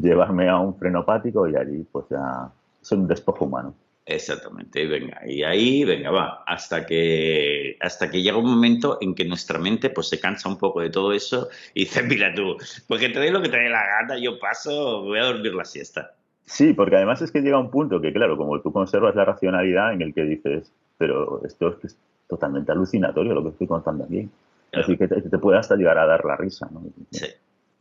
llevarme 0.00 0.48
a 0.48 0.58
un 0.58 0.76
frenopático 0.76 1.48
y 1.48 1.56
allí 1.56 1.86
pues 1.90 2.06
ya 2.10 2.50
es 2.80 2.92
un 2.92 3.06
despojo 3.08 3.44
humano. 3.44 3.74
Exactamente, 4.08 4.82
y 4.82 4.86
venga, 4.86 5.20
y 5.26 5.42
ahí, 5.42 5.84
venga, 5.84 6.12
va, 6.12 6.44
hasta 6.46 6.86
que, 6.86 7.76
hasta 7.80 8.08
que 8.08 8.22
llega 8.22 8.36
un 8.36 8.48
momento 8.48 8.98
en 9.00 9.16
que 9.16 9.24
nuestra 9.24 9.58
mente 9.58 9.90
pues 9.90 10.08
se 10.08 10.20
cansa 10.20 10.48
un 10.48 10.58
poco 10.58 10.80
de 10.80 10.90
todo 10.90 11.12
eso 11.12 11.48
y 11.74 11.80
dice, 11.80 12.02
mira 12.04 12.32
tú, 12.32 12.56
porque 12.86 13.08
te 13.08 13.18
doy 13.18 13.30
lo 13.30 13.42
que 13.42 13.48
te 13.48 13.56
dé 13.56 13.68
la 13.68 13.84
gana, 13.84 14.16
yo 14.16 14.38
paso, 14.38 15.02
voy 15.02 15.18
a 15.18 15.24
dormir 15.24 15.54
la 15.54 15.64
siesta. 15.64 16.12
Sí, 16.44 16.72
porque 16.72 16.94
además 16.94 17.20
es 17.20 17.32
que 17.32 17.40
llega 17.40 17.58
un 17.58 17.72
punto 17.72 18.00
que, 18.00 18.12
claro, 18.12 18.36
como 18.36 18.60
tú 18.60 18.72
conservas 18.72 19.16
la 19.16 19.24
racionalidad 19.24 19.92
en 19.92 20.02
el 20.02 20.14
que 20.14 20.22
dices, 20.22 20.72
pero 20.96 21.44
esto 21.44 21.76
es 21.82 21.96
totalmente 22.28 22.70
alucinatorio 22.70 23.34
lo 23.34 23.42
que 23.42 23.48
estoy 23.50 23.66
contando 23.66 24.04
aquí. 24.04 24.28
Es 24.70 24.86
decir, 24.86 24.98
que 24.98 25.08
te, 25.08 25.38
puede 25.38 25.58
hasta 25.58 25.74
llegar 25.74 25.98
a 25.98 26.06
dar 26.06 26.24
la 26.24 26.36
risa, 26.36 26.68
¿no? 26.70 26.82
Sí. 27.10 27.26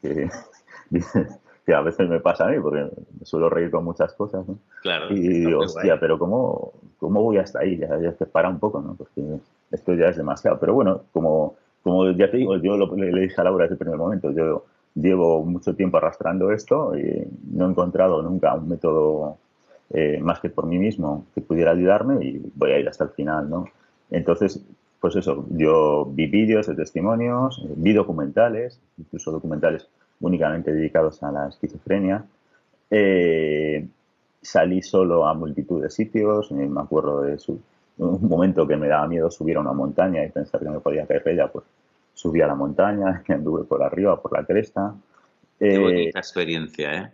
Que, 0.02 0.30
a 1.74 1.82
veces 1.82 2.08
me 2.08 2.20
pasa 2.20 2.48
a 2.48 2.52
mí, 2.52 2.60
porque 2.60 2.84
me 3.20 3.26
suelo 3.26 3.50
reír 3.50 3.72
con 3.72 3.84
muchas 3.84 4.14
cosas, 4.14 4.48
¿no? 4.48 4.60
Claro. 4.82 5.14
Y 5.14 5.46
digo, 5.46 5.62
hostia, 5.62 6.00
pero 6.00 6.20
¿cómo, 6.20 6.74
¿cómo 7.00 7.24
voy 7.24 7.38
hasta 7.38 7.60
ahí? 7.60 7.78
Ya, 7.78 8.00
ya 8.00 8.12
te 8.12 8.26
para 8.26 8.50
un 8.50 8.60
poco, 8.60 8.82
¿no? 8.82 8.96
Porque 8.96 9.22
esto 9.72 9.94
ya 9.94 10.10
es 10.10 10.18
demasiado. 10.18 10.60
Pero 10.60 10.74
bueno, 10.74 11.02
como, 11.12 11.56
como 11.82 12.12
ya 12.12 12.30
te 12.30 12.38
digo, 12.38 12.58
yo 12.58 12.78
lo, 12.78 12.96
le, 12.96 13.12
le 13.12 13.22
dije 13.22 13.42
a 13.42 13.44
Laura 13.44 13.64
desde 13.64 13.74
el 13.74 13.80
primer 13.80 13.98
momento, 13.98 14.32
yo 14.32 14.66
llevo 14.96 15.44
mucho 15.44 15.76
tiempo 15.76 15.98
arrastrando 15.98 16.52
esto 16.52 16.98
y 16.98 17.28
no 17.52 17.66
he 17.66 17.70
encontrado 17.70 18.22
nunca 18.22 18.54
un 18.56 18.70
método 18.70 19.38
eh, 19.92 20.20
más 20.22 20.40
que 20.40 20.50
por 20.50 20.66
mí 20.66 20.80
mismo 20.80 21.26
que 21.36 21.42
pudiera 21.42 21.72
ayudarme 21.72 22.26
y 22.26 22.52
voy 22.56 22.72
a 22.72 22.80
ir 22.80 22.88
hasta 22.88 23.04
el 23.04 23.12
final, 23.12 23.50
¿no? 23.50 23.66
Entonces, 24.10 24.64
pues 25.00 25.16
eso, 25.16 25.46
yo 25.52 26.06
vi 26.06 26.28
vídeos 26.28 26.68
de 26.68 26.76
testimonios, 26.76 27.64
vi 27.76 27.94
documentales, 27.94 28.82
incluso 28.98 29.32
documentales 29.32 29.88
únicamente 30.22 30.74
dedicados 30.74 31.22
a 31.24 31.32
la 31.32 31.50
esquizofrenia. 31.50 32.26
Eh, 32.90 33.86
salí 34.42 34.82
solo 34.82 35.28
a 35.28 35.34
multitud 35.34 35.82
de 35.82 35.90
sitios, 35.90 36.52
me 36.52 36.80
acuerdo 36.80 37.22
de 37.22 37.38
un 37.98 38.28
momento 38.28 38.68
que 38.68 38.78
me 38.78 38.88
daba 38.88 39.08
miedo 39.08 39.32
subir 39.32 39.58
a 39.58 39.62
una 39.62 39.74
montaña 39.74 40.24
y 40.24 40.30
pensar 40.30 40.62
que 40.62 40.70
me 40.70 40.80
podía 40.80 41.08
caer 41.08 41.24
ella, 41.28 41.48
pues 41.52 41.66
subí 42.14 42.42
a 42.42 42.48
la 42.48 42.56
montaña, 42.56 43.24
anduve 43.30 43.64
por 43.64 43.84
arriba, 43.84 44.22
por 44.22 44.34
la 44.34 44.46
cresta. 44.46 44.96
Qué 45.60 45.78
bonita 45.80 46.20
eh, 46.20 46.22
experiencia, 46.22 46.94
¿eh? 46.94 47.12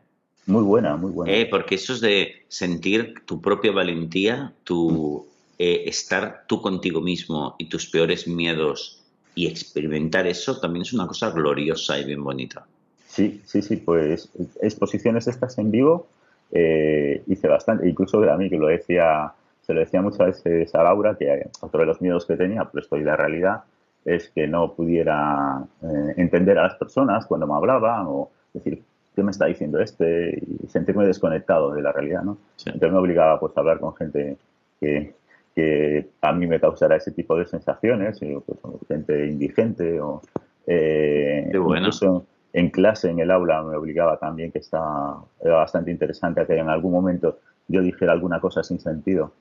Muy 0.48 0.64
buena, 0.64 0.96
muy 0.98 1.12
buena. 1.12 1.32
Eh, 1.32 1.46
porque 1.46 1.76
eso 1.76 1.94
es 1.94 2.02
de 2.02 2.46
sentir 2.48 3.24
tu 3.26 3.40
propia 3.42 3.72
valentía, 3.72 4.54
tu 4.64 5.28
eh, 5.60 5.84
estar 5.88 6.46
tú 6.48 6.62
contigo 6.62 7.02
mismo 7.02 7.56
y 7.60 7.70
tus 7.70 7.86
peores 7.86 8.28
miedos 8.28 9.04
y 9.36 9.46
experimentar 9.46 10.26
eso 10.26 10.60
también 10.60 10.82
es 10.82 10.94
una 10.94 11.06
cosa 11.06 11.30
gloriosa 11.30 12.00
y 12.00 12.06
bien 12.06 12.24
bonita. 12.24 12.66
Sí, 13.12 13.42
sí, 13.44 13.62
sí, 13.62 13.76
pues 13.76 14.32
exposiciones 14.62 15.28
estas 15.28 15.58
en 15.58 15.70
vivo 15.70 16.08
eh, 16.50 17.22
hice 17.28 17.50
bastante, 17.50 17.90
incluso 17.90 18.24
a 18.24 18.38
mí 18.38 18.50
que 18.50 18.58
lo 18.58 18.68
decía, 18.68 19.34
se 19.62 19.74
lo 19.74 19.82
decía 19.82 20.02
muchas 20.02 20.28
veces 20.28 20.74
a 20.74 20.84
Laura, 20.84 21.18
que 21.20 21.50
otro 21.60 21.82
de 21.82 21.88
los 21.88 22.00
miedos 22.00 22.26
que 22.26 22.38
tenía, 22.38 22.64
pero 22.64 22.82
estoy 22.82 23.04
la 23.04 23.18
realidad, 23.18 23.64
es 24.06 24.30
que 24.30 24.48
no 24.48 24.72
pudiera 24.72 25.62
eh, 25.84 26.14
entender 26.16 26.58
a 26.58 26.64
las 26.64 26.76
personas 26.76 27.26
cuando 27.26 27.48
me 27.48 27.54
hablaban 27.54 28.06
o 28.08 28.30
decir, 28.54 28.82
¿qué 29.14 29.24
me 29.24 29.32
está 29.32 29.46
diciendo 29.46 29.82
este? 29.82 30.42
Y 30.64 30.68
sentirme 30.70 31.06
desconectado 31.06 31.74
de 31.74 31.82
la 31.82 31.92
realidad, 31.92 32.24
¿no? 32.24 32.38
Entonces 32.66 32.94
me 32.94 32.98
obligaba 32.98 33.42
pues 33.42 33.58
a 33.58 33.60
hablar 33.60 33.82
con 33.82 33.94
gente 33.94 34.38
que, 34.80 35.16
que 35.54 36.08
a 36.22 36.32
mí 36.32 36.48
me 36.48 36.62
causara 36.62 36.96
ese 36.96 37.12
tipo 37.12 37.36
de 37.36 37.46
sensaciones, 37.46 38.20
pues, 38.20 38.60
gente 38.88 39.28
indigente 39.28 40.00
o 40.00 40.22
eh, 40.66 41.52
incluso 41.54 42.26
en 42.54 42.70
clase, 42.70 43.10
en 43.10 43.20
el 43.20 43.32
aula, 43.32 43.64
me 43.64 43.76
obligaba 43.76 44.18
también 44.18 44.52
que 44.52 44.60
estaba, 44.60 45.24
era 45.40 45.56
bastante 45.56 45.92
interesante 45.92 46.46
que 46.46 46.58
en 46.58 46.70
algún 46.70 46.92
momento 46.92 47.40
yo 47.68 47.82
dijera 47.82 48.12
alguna 48.12 48.40
cosa 48.40 48.64
sin 48.64 48.80
sentido 48.80 49.32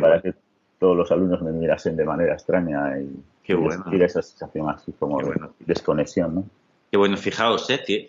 para 0.00 0.22
que 0.22 0.34
todos 0.78 0.96
los 0.96 1.10
alumnos 1.10 1.42
me 1.42 1.52
mirasen 1.52 1.96
de 1.96 2.04
manera 2.04 2.34
extraña 2.34 2.98
y, 2.98 3.22
Qué 3.42 3.54
bueno. 3.54 3.84
esa 3.92 4.22
sensación 4.22 4.68
así 4.68 4.92
como 4.98 5.20
de 5.20 5.34
desconexión. 5.60 6.34
¿no? 6.34 6.44
Qué 6.90 6.96
bueno, 6.96 7.16
fijaos, 7.16 7.68
eh, 7.70 8.06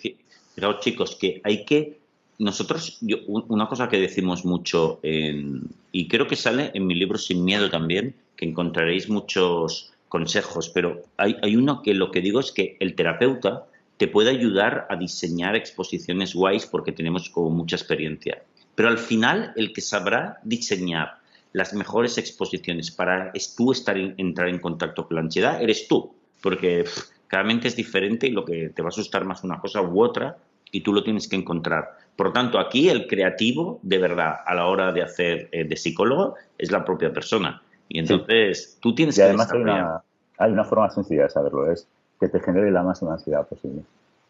fijaos 0.56 0.80
chicos, 0.80 1.16
que 1.16 1.42
hay 1.44 1.64
que 1.64 2.00
nosotros, 2.40 3.00
una 3.26 3.68
cosa 3.68 3.90
que 3.90 4.00
decimos 4.00 4.46
mucho, 4.46 5.00
y 5.02 6.08
creo 6.08 6.28
que 6.28 6.36
sale 6.36 6.70
en 6.74 6.86
mi 6.86 6.94
libro 6.94 7.18
Sin 7.18 7.44
Miedo 7.44 7.70
también, 7.70 8.16
que 8.36 8.46
encontraréis 8.46 9.10
muchos 9.10 9.92
consejos, 10.08 10.70
pero 10.70 11.02
hay, 11.18 11.36
hay 11.42 11.56
uno 11.56 11.82
que 11.82 11.96
lo 11.96 12.12
que 12.12 12.22
digo 12.22 12.40
es 12.40 12.52
que 12.52 12.78
el 12.80 12.96
terapeuta 12.96 13.66
te 13.98 14.08
puede 14.08 14.30
ayudar 14.30 14.88
a 14.90 14.96
diseñar 14.96 15.56
exposiciones 15.56 16.34
guays 16.36 16.66
porque 16.66 16.92
tenemos 16.92 17.30
como 17.30 17.50
mucha 17.50 17.76
experiencia. 17.76 18.44
Pero 18.76 18.90
al 18.90 19.00
final, 19.00 19.54
el 19.56 19.74
que 19.74 19.82
sabrá 19.82 20.40
diseñar 20.44 21.18
las 21.52 21.74
mejores 21.74 22.18
exposiciones 22.20 22.92
para 22.92 23.32
tú 23.56 23.72
estar 23.72 23.98
entrar 23.98 24.50
en 24.50 24.60
contacto 24.60 25.08
con 25.08 25.16
la 25.16 25.22
ansiedad, 25.22 25.62
eres 25.62 25.88
tú, 25.88 26.14
porque 26.42 26.86
cada 27.28 27.44
mente 27.44 27.68
es 27.68 27.76
diferente 27.76 28.28
y 28.28 28.32
lo 28.32 28.46
que 28.46 28.70
te 28.70 28.82
va 28.84 28.90
a 28.90 28.90
asustar 28.90 29.26
más 29.26 29.44
una 29.44 29.60
cosa 29.60 29.82
u 29.82 30.04
otra 30.04 30.38
y 30.72 30.82
tú 30.82 30.94
lo 30.94 31.04
tienes 31.04 31.28
que 31.28 31.36
encontrar. 31.36 31.98
Por 32.16 32.28
lo 32.28 32.34
tanto, 32.34 32.60
aquí 32.60 32.90
el 32.90 33.08
creativo, 33.08 33.80
de 33.82 33.98
verdad, 33.98 34.36
a 34.46 34.54
la 34.54 34.68
hora 34.68 34.92
de 34.92 35.02
hacer 35.02 35.50
eh, 35.52 35.64
de 35.64 35.76
psicólogo, 35.76 36.36
es 36.58 36.72
la 36.72 36.86
propia 36.86 37.12
persona. 37.12 37.62
Y 37.90 38.00
entonces 38.00 38.78
tú 38.82 38.94
tienes 38.94 39.18
y 39.18 39.22
además 39.22 39.52
hay 39.52 39.62
una, 39.62 40.04
hay 40.38 40.52
una 40.52 40.66
forma 40.66 40.90
sencilla 40.90 41.24
de 41.24 41.30
saberlo, 41.30 41.72
es 41.72 41.88
que 42.20 42.28
te 42.28 42.40
genere 42.40 42.72
la 42.72 42.84
máxima 42.84 43.14
ansiedad 43.14 43.48
posible. 43.48 43.84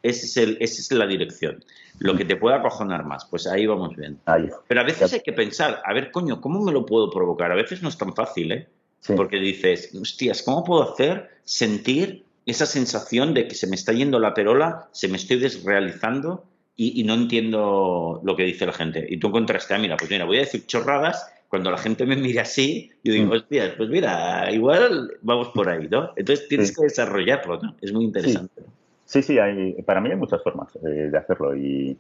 Ese 0.04 0.26
es 0.26 0.38
el, 0.38 0.58
esa 0.60 0.82
es 0.82 0.92
la 0.92 1.08
dirección. 1.08 1.64
Lo 2.00 2.16
que 2.16 2.26
te 2.26 2.36
pueda 2.36 2.58
acojonar 2.58 3.04
más, 3.06 3.26
pues 3.26 3.48
ahí 3.48 3.66
vamos 3.66 3.96
bien. 3.96 4.20
Pero 4.68 4.82
a 4.82 4.84
veces 4.84 5.12
hay 5.14 5.22
que 5.22 5.34
pensar, 5.34 5.82
a 5.84 5.94
ver, 5.94 6.12
coño, 6.12 6.40
¿cómo 6.40 6.62
me 6.62 6.72
lo 6.72 6.86
puedo 6.86 7.10
provocar? 7.10 7.52
A 7.52 7.56
veces 7.56 7.82
no 7.82 7.90
es 7.90 7.98
tan 7.98 8.14
fácil, 8.14 8.52
¿eh? 8.52 8.68
Porque 9.16 9.38
dices, 9.38 9.94
hostias, 10.00 10.44
¿cómo 10.44 10.64
puedo 10.64 10.84
hacer 10.84 11.30
sentir 11.44 12.26
esa 12.48 12.66
sensación 12.66 13.34
de 13.34 13.48
que 13.48 13.56
se 13.56 13.68
me 13.68 13.76
está 13.76 13.92
yendo 13.92 14.20
la 14.20 14.34
perola, 14.34 14.88
se 14.94 15.10
me 15.10 15.18
estoy 15.18 15.38
desrealizando 15.38 16.46
y, 16.78 17.04
no 17.04 17.16
entiendo 17.16 18.22
lo 18.24 18.36
que 18.36 18.44
dice 18.44 18.66
la 18.66 18.72
gente. 18.72 19.06
Y 19.10 19.18
tú 19.18 19.28
encontraste, 19.28 19.74
ah, 19.74 19.80
mira, 19.80 19.98
pues 19.98 20.10
mira, 20.10 20.26
voy 20.26 20.38
a 20.38 20.42
decir 20.42 20.66
chorradas, 20.66 21.30
cuando 21.50 21.72
la 21.72 21.78
gente 21.78 22.06
me 22.06 22.16
mire 22.16 22.42
así, 22.42 22.92
yo 23.04 23.14
digo, 23.14 23.28
mm. 23.28 23.32
hostia, 23.32 23.74
pues 23.78 23.90
mira, 23.90 24.52
igual 24.52 25.12
vamos 25.22 25.50
por 25.50 25.70
ahí, 25.70 25.88
¿no? 25.90 26.12
Entonces 26.16 26.48
tienes 26.48 26.76
que 26.76 26.84
desarrollarlo, 26.84 27.60
¿no? 27.62 27.76
Es 27.82 27.94
muy 27.94 28.06
interesante. 28.06 28.64
Sí, 29.06 29.22
sí, 29.22 29.40
hay, 29.40 29.74
para 29.84 30.02
mí 30.02 30.10
hay 30.10 30.18
muchas 30.18 30.44
formas 30.44 30.76
eh, 30.76 31.10
de 31.10 31.18
hacerlo 31.18 31.56
y, 31.56 31.98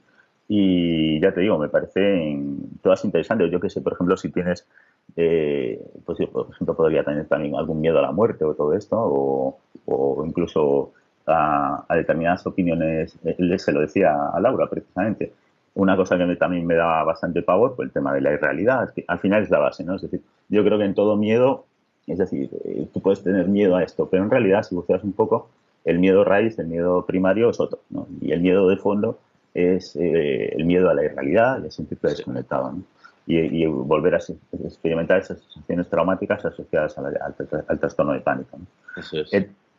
y, 0.50 1.22
ya 1.22 1.34
te 1.34 1.42
digo, 1.42 1.58
me 1.58 1.70
parecen 1.70 2.60
todas 2.82 3.06
interesantes. 3.06 3.50
Yo 3.50 3.62
que 3.62 3.70
sé, 3.70 3.80
por 3.80 3.94
ejemplo, 3.94 4.18
si 4.18 4.30
tienes 4.30 4.68
eh, 5.16 5.80
pues 6.06 6.20
por 6.30 6.50
ejemplo, 6.52 6.76
podría 6.76 7.04
tener 7.04 7.26
también 7.28 7.56
algún 7.56 7.80
miedo 7.80 8.00
a 8.00 8.02
la 8.02 8.12
muerte 8.12 8.44
o 8.46 8.54
todo 8.54 8.74
esto, 8.74 8.98
o, 9.00 10.26
incluso 10.26 10.94
a, 11.26 11.86
determinadas 11.96 12.46
opiniones. 12.46 13.18
Él 13.24 13.58
se 13.60 13.72
lo 13.72 13.82
decía 13.82 14.14
a 14.34 14.40
Laura 14.40 14.68
precisamente. 14.70 15.34
Una 15.78 15.96
cosa 15.96 16.18
que 16.18 16.36
también 16.38 16.66
me 16.66 16.74
daba 16.74 17.04
bastante 17.04 17.44
pavor 17.44 17.76
fue 17.76 17.86
el 17.86 17.92
tema 17.92 18.12
de 18.12 18.22
la 18.22 18.34
irrealidad, 18.34 18.92
que 18.96 19.06
al 19.08 19.20
final 19.20 19.44
es 19.44 19.52
la 19.52 19.60
base, 19.60 19.84
¿no? 19.84 19.96
Es 19.96 20.02
decir, 20.02 20.22
yo 20.50 20.64
creo 20.64 20.80
que 20.80 20.86
en 20.86 20.96
todo 20.96 21.16
miedo, 21.18 21.66
es 22.08 22.18
decir, 22.18 22.50
eh, 22.66 22.88
tú 22.92 23.00
puedes 23.00 23.22
tener 23.22 23.48
miedo 23.48 23.76
a 23.76 23.84
esto, 23.84 24.10
pero 24.10 24.24
en 24.24 24.32
realidad, 24.32 24.64
si 24.64 24.74
buscas 24.74 25.04
un 25.04 25.14
poco, 25.14 25.50
el 25.86 26.00
miedo 26.00 26.24
raíz, 26.24 26.58
el 26.58 26.66
miedo 26.66 27.06
primario 27.06 27.52
es 27.52 27.60
otro, 27.60 27.80
¿no? 27.92 28.08
Y 28.22 28.32
el 28.32 28.42
miedo 28.42 28.68
de 28.68 28.78
fondo 28.78 29.20
es 29.54 29.96
eh, 29.98 30.56
el 30.56 30.66
miedo 30.66 30.90
a 30.90 30.96
la 30.96 31.04
irrealidad 31.04 31.64
y 31.64 31.68
a 31.68 31.72
sentirte 31.72 32.08
desconectado, 32.08 32.72
¿no? 32.72 32.82
y, 33.28 33.66
volver 33.68 34.16
a 34.16 34.20
experimentar 34.64 35.20
esas 35.20 35.40
sensaciones 35.42 35.88
traumáticas 35.90 36.44
asociadas 36.44 36.98
al, 36.98 37.80
trastorno 37.80 38.14
de 38.14 38.22
pánico. 38.22 38.58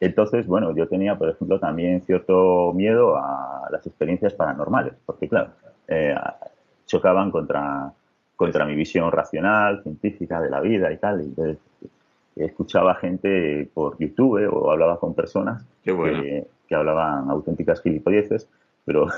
Entonces, 0.01 0.47
bueno, 0.47 0.77
yo 0.77 0.87
tenía, 0.87 1.17
por 1.17 1.29
ejemplo, 1.31 1.59
también 1.59 2.03
cierto 2.03 2.73
miedo 2.73 3.17
a 3.17 3.69
las 3.73 3.85
experiencias 3.85 4.35
paranormales, 4.35 4.93
porque, 5.05 5.29
claro, 5.29 5.51
eh, 5.89 6.15
chocaban 6.87 7.31
contra, 7.31 7.93
contra 8.37 8.65
mi 8.65 8.75
visión 8.75 9.11
racional, 9.11 9.83
científica 9.83 10.41
de 10.41 10.51
la 10.51 10.61
vida 10.61 10.93
y 10.93 10.97
tal. 10.99 11.21
Entonces, 11.21 11.59
escuchaba 12.37 12.95
gente 12.95 13.69
por 13.75 13.99
YouTube 13.99 14.49
o 14.53 14.71
hablaba 14.71 15.01
con 15.01 15.15
personas 15.15 15.65
que, 15.83 16.47
que, 16.69 16.75
hablaban 16.75 17.29
auténticas 17.31 17.83
gilipolleces, 17.83 18.49
pero 18.85 19.09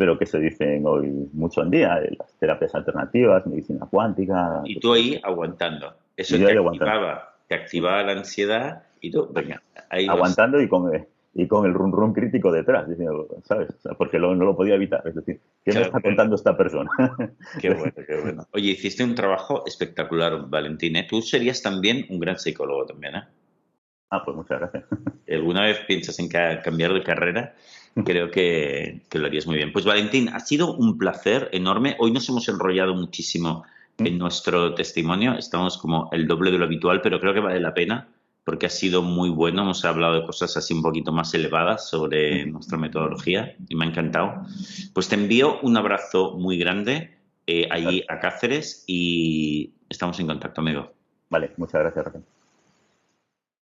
pero 0.00 0.18
que 0.18 0.24
se 0.24 0.38
dicen 0.38 0.82
hoy 0.86 1.28
mucho 1.34 1.60
en 1.60 1.70
día, 1.70 2.00
las 2.18 2.32
terapias 2.38 2.74
alternativas, 2.74 3.46
medicina 3.46 3.86
cuántica. 3.90 4.62
Y 4.64 4.80
tú 4.80 4.94
ahí 4.94 5.20
aguantando. 5.22 5.92
Eso 6.16 6.38
te 6.38 6.56
activaba, 6.56 7.34
te 7.46 7.54
activaba 7.54 8.02
la 8.04 8.12
ansiedad 8.12 8.84
y 9.02 9.10
tú, 9.10 9.28
venga, 9.30 9.62
ahí 9.90 10.06
Aguantando 10.08 10.58
y 10.58 10.68
con, 10.68 10.90
y 11.32 11.46
con 11.46 11.64
el 11.64 11.74
run 11.74 11.92
run 11.92 12.12
crítico 12.12 12.50
detrás, 12.50 12.86
¿sabes? 13.44 13.68
porque 13.96 14.18
no 14.18 14.34
lo 14.34 14.56
podía 14.56 14.74
evitar. 14.74 15.06
Es 15.06 15.14
decir, 15.14 15.40
¿qué 15.64 15.72
me 15.72 15.82
está 15.82 16.00
contando 16.00 16.34
esta 16.34 16.56
persona? 16.56 16.90
Qué 17.60 17.70
bueno, 17.70 17.92
qué 17.94 18.20
bueno. 18.20 18.46
Oye, 18.52 18.70
hiciste 18.70 19.04
un 19.04 19.14
trabajo 19.14 19.64
espectacular, 19.66 20.48
Valentín. 20.48 20.96
¿eh? 20.96 21.06
Tú 21.08 21.22
serías 21.22 21.62
también 21.62 22.06
un 22.08 22.18
gran 22.18 22.38
psicólogo 22.38 22.86
también, 22.86 23.16
¿eh? 23.16 23.22
Ah, 24.10 24.22
pues 24.24 24.36
muchas 24.36 24.58
gracias. 24.58 24.84
¿Alguna 25.28 25.62
vez 25.62 25.78
piensas 25.86 26.18
en 26.18 26.28
cambiar 26.28 26.92
de 26.92 27.02
carrera? 27.04 27.54
creo 28.04 28.30
que, 28.30 29.02
lo 29.12 29.26
harías 29.26 29.46
muy 29.46 29.56
bien. 29.56 29.72
Pues 29.72 29.84
Valentín, 29.84 30.28
ha 30.30 30.40
sido 30.40 30.74
un 30.74 30.98
placer 30.98 31.48
enorme. 31.52 31.96
Hoy 32.00 32.10
nos 32.10 32.28
hemos 32.28 32.48
enrollado 32.48 32.94
muchísimo 32.94 33.64
en 33.98 34.18
nuestro 34.18 34.74
testimonio. 34.74 35.34
Estamos 35.34 35.78
como 35.78 36.08
el 36.10 36.26
doble 36.26 36.50
de 36.50 36.58
lo 36.58 36.64
habitual, 36.64 37.00
pero 37.02 37.20
creo 37.20 37.34
que 37.34 37.40
vale 37.40 37.60
la 37.60 37.74
pena 37.74 38.08
porque 38.44 38.66
ha 38.66 38.70
sido 38.70 39.02
muy 39.02 39.30
bueno. 39.30 39.62
Hemos 39.62 39.84
hablado 39.84 40.14
de 40.14 40.26
cosas 40.26 40.56
así 40.56 40.74
un 40.74 40.82
poquito 40.82 41.12
más 41.12 41.32
elevadas 41.34 41.88
sobre 41.88 42.46
nuestra 42.46 42.78
metodología 42.78 43.56
y 43.68 43.74
me 43.74 43.84
ha 43.84 43.88
encantado. 43.88 44.42
Pues 44.92 45.08
te 45.08 45.14
envío 45.14 45.60
un 45.60 45.76
abrazo 45.76 46.36
muy 46.36 46.58
grande 46.58 47.18
eh, 47.46 47.68
allí 47.70 48.04
a 48.08 48.20
Cáceres 48.20 48.84
y 48.86 49.74
estamos 49.88 50.18
en 50.20 50.26
contacto, 50.26 50.60
amigo. 50.60 50.92
Vale, 51.28 51.52
muchas 51.56 51.80
gracias, 51.80 52.04
Raquel. 52.04 52.39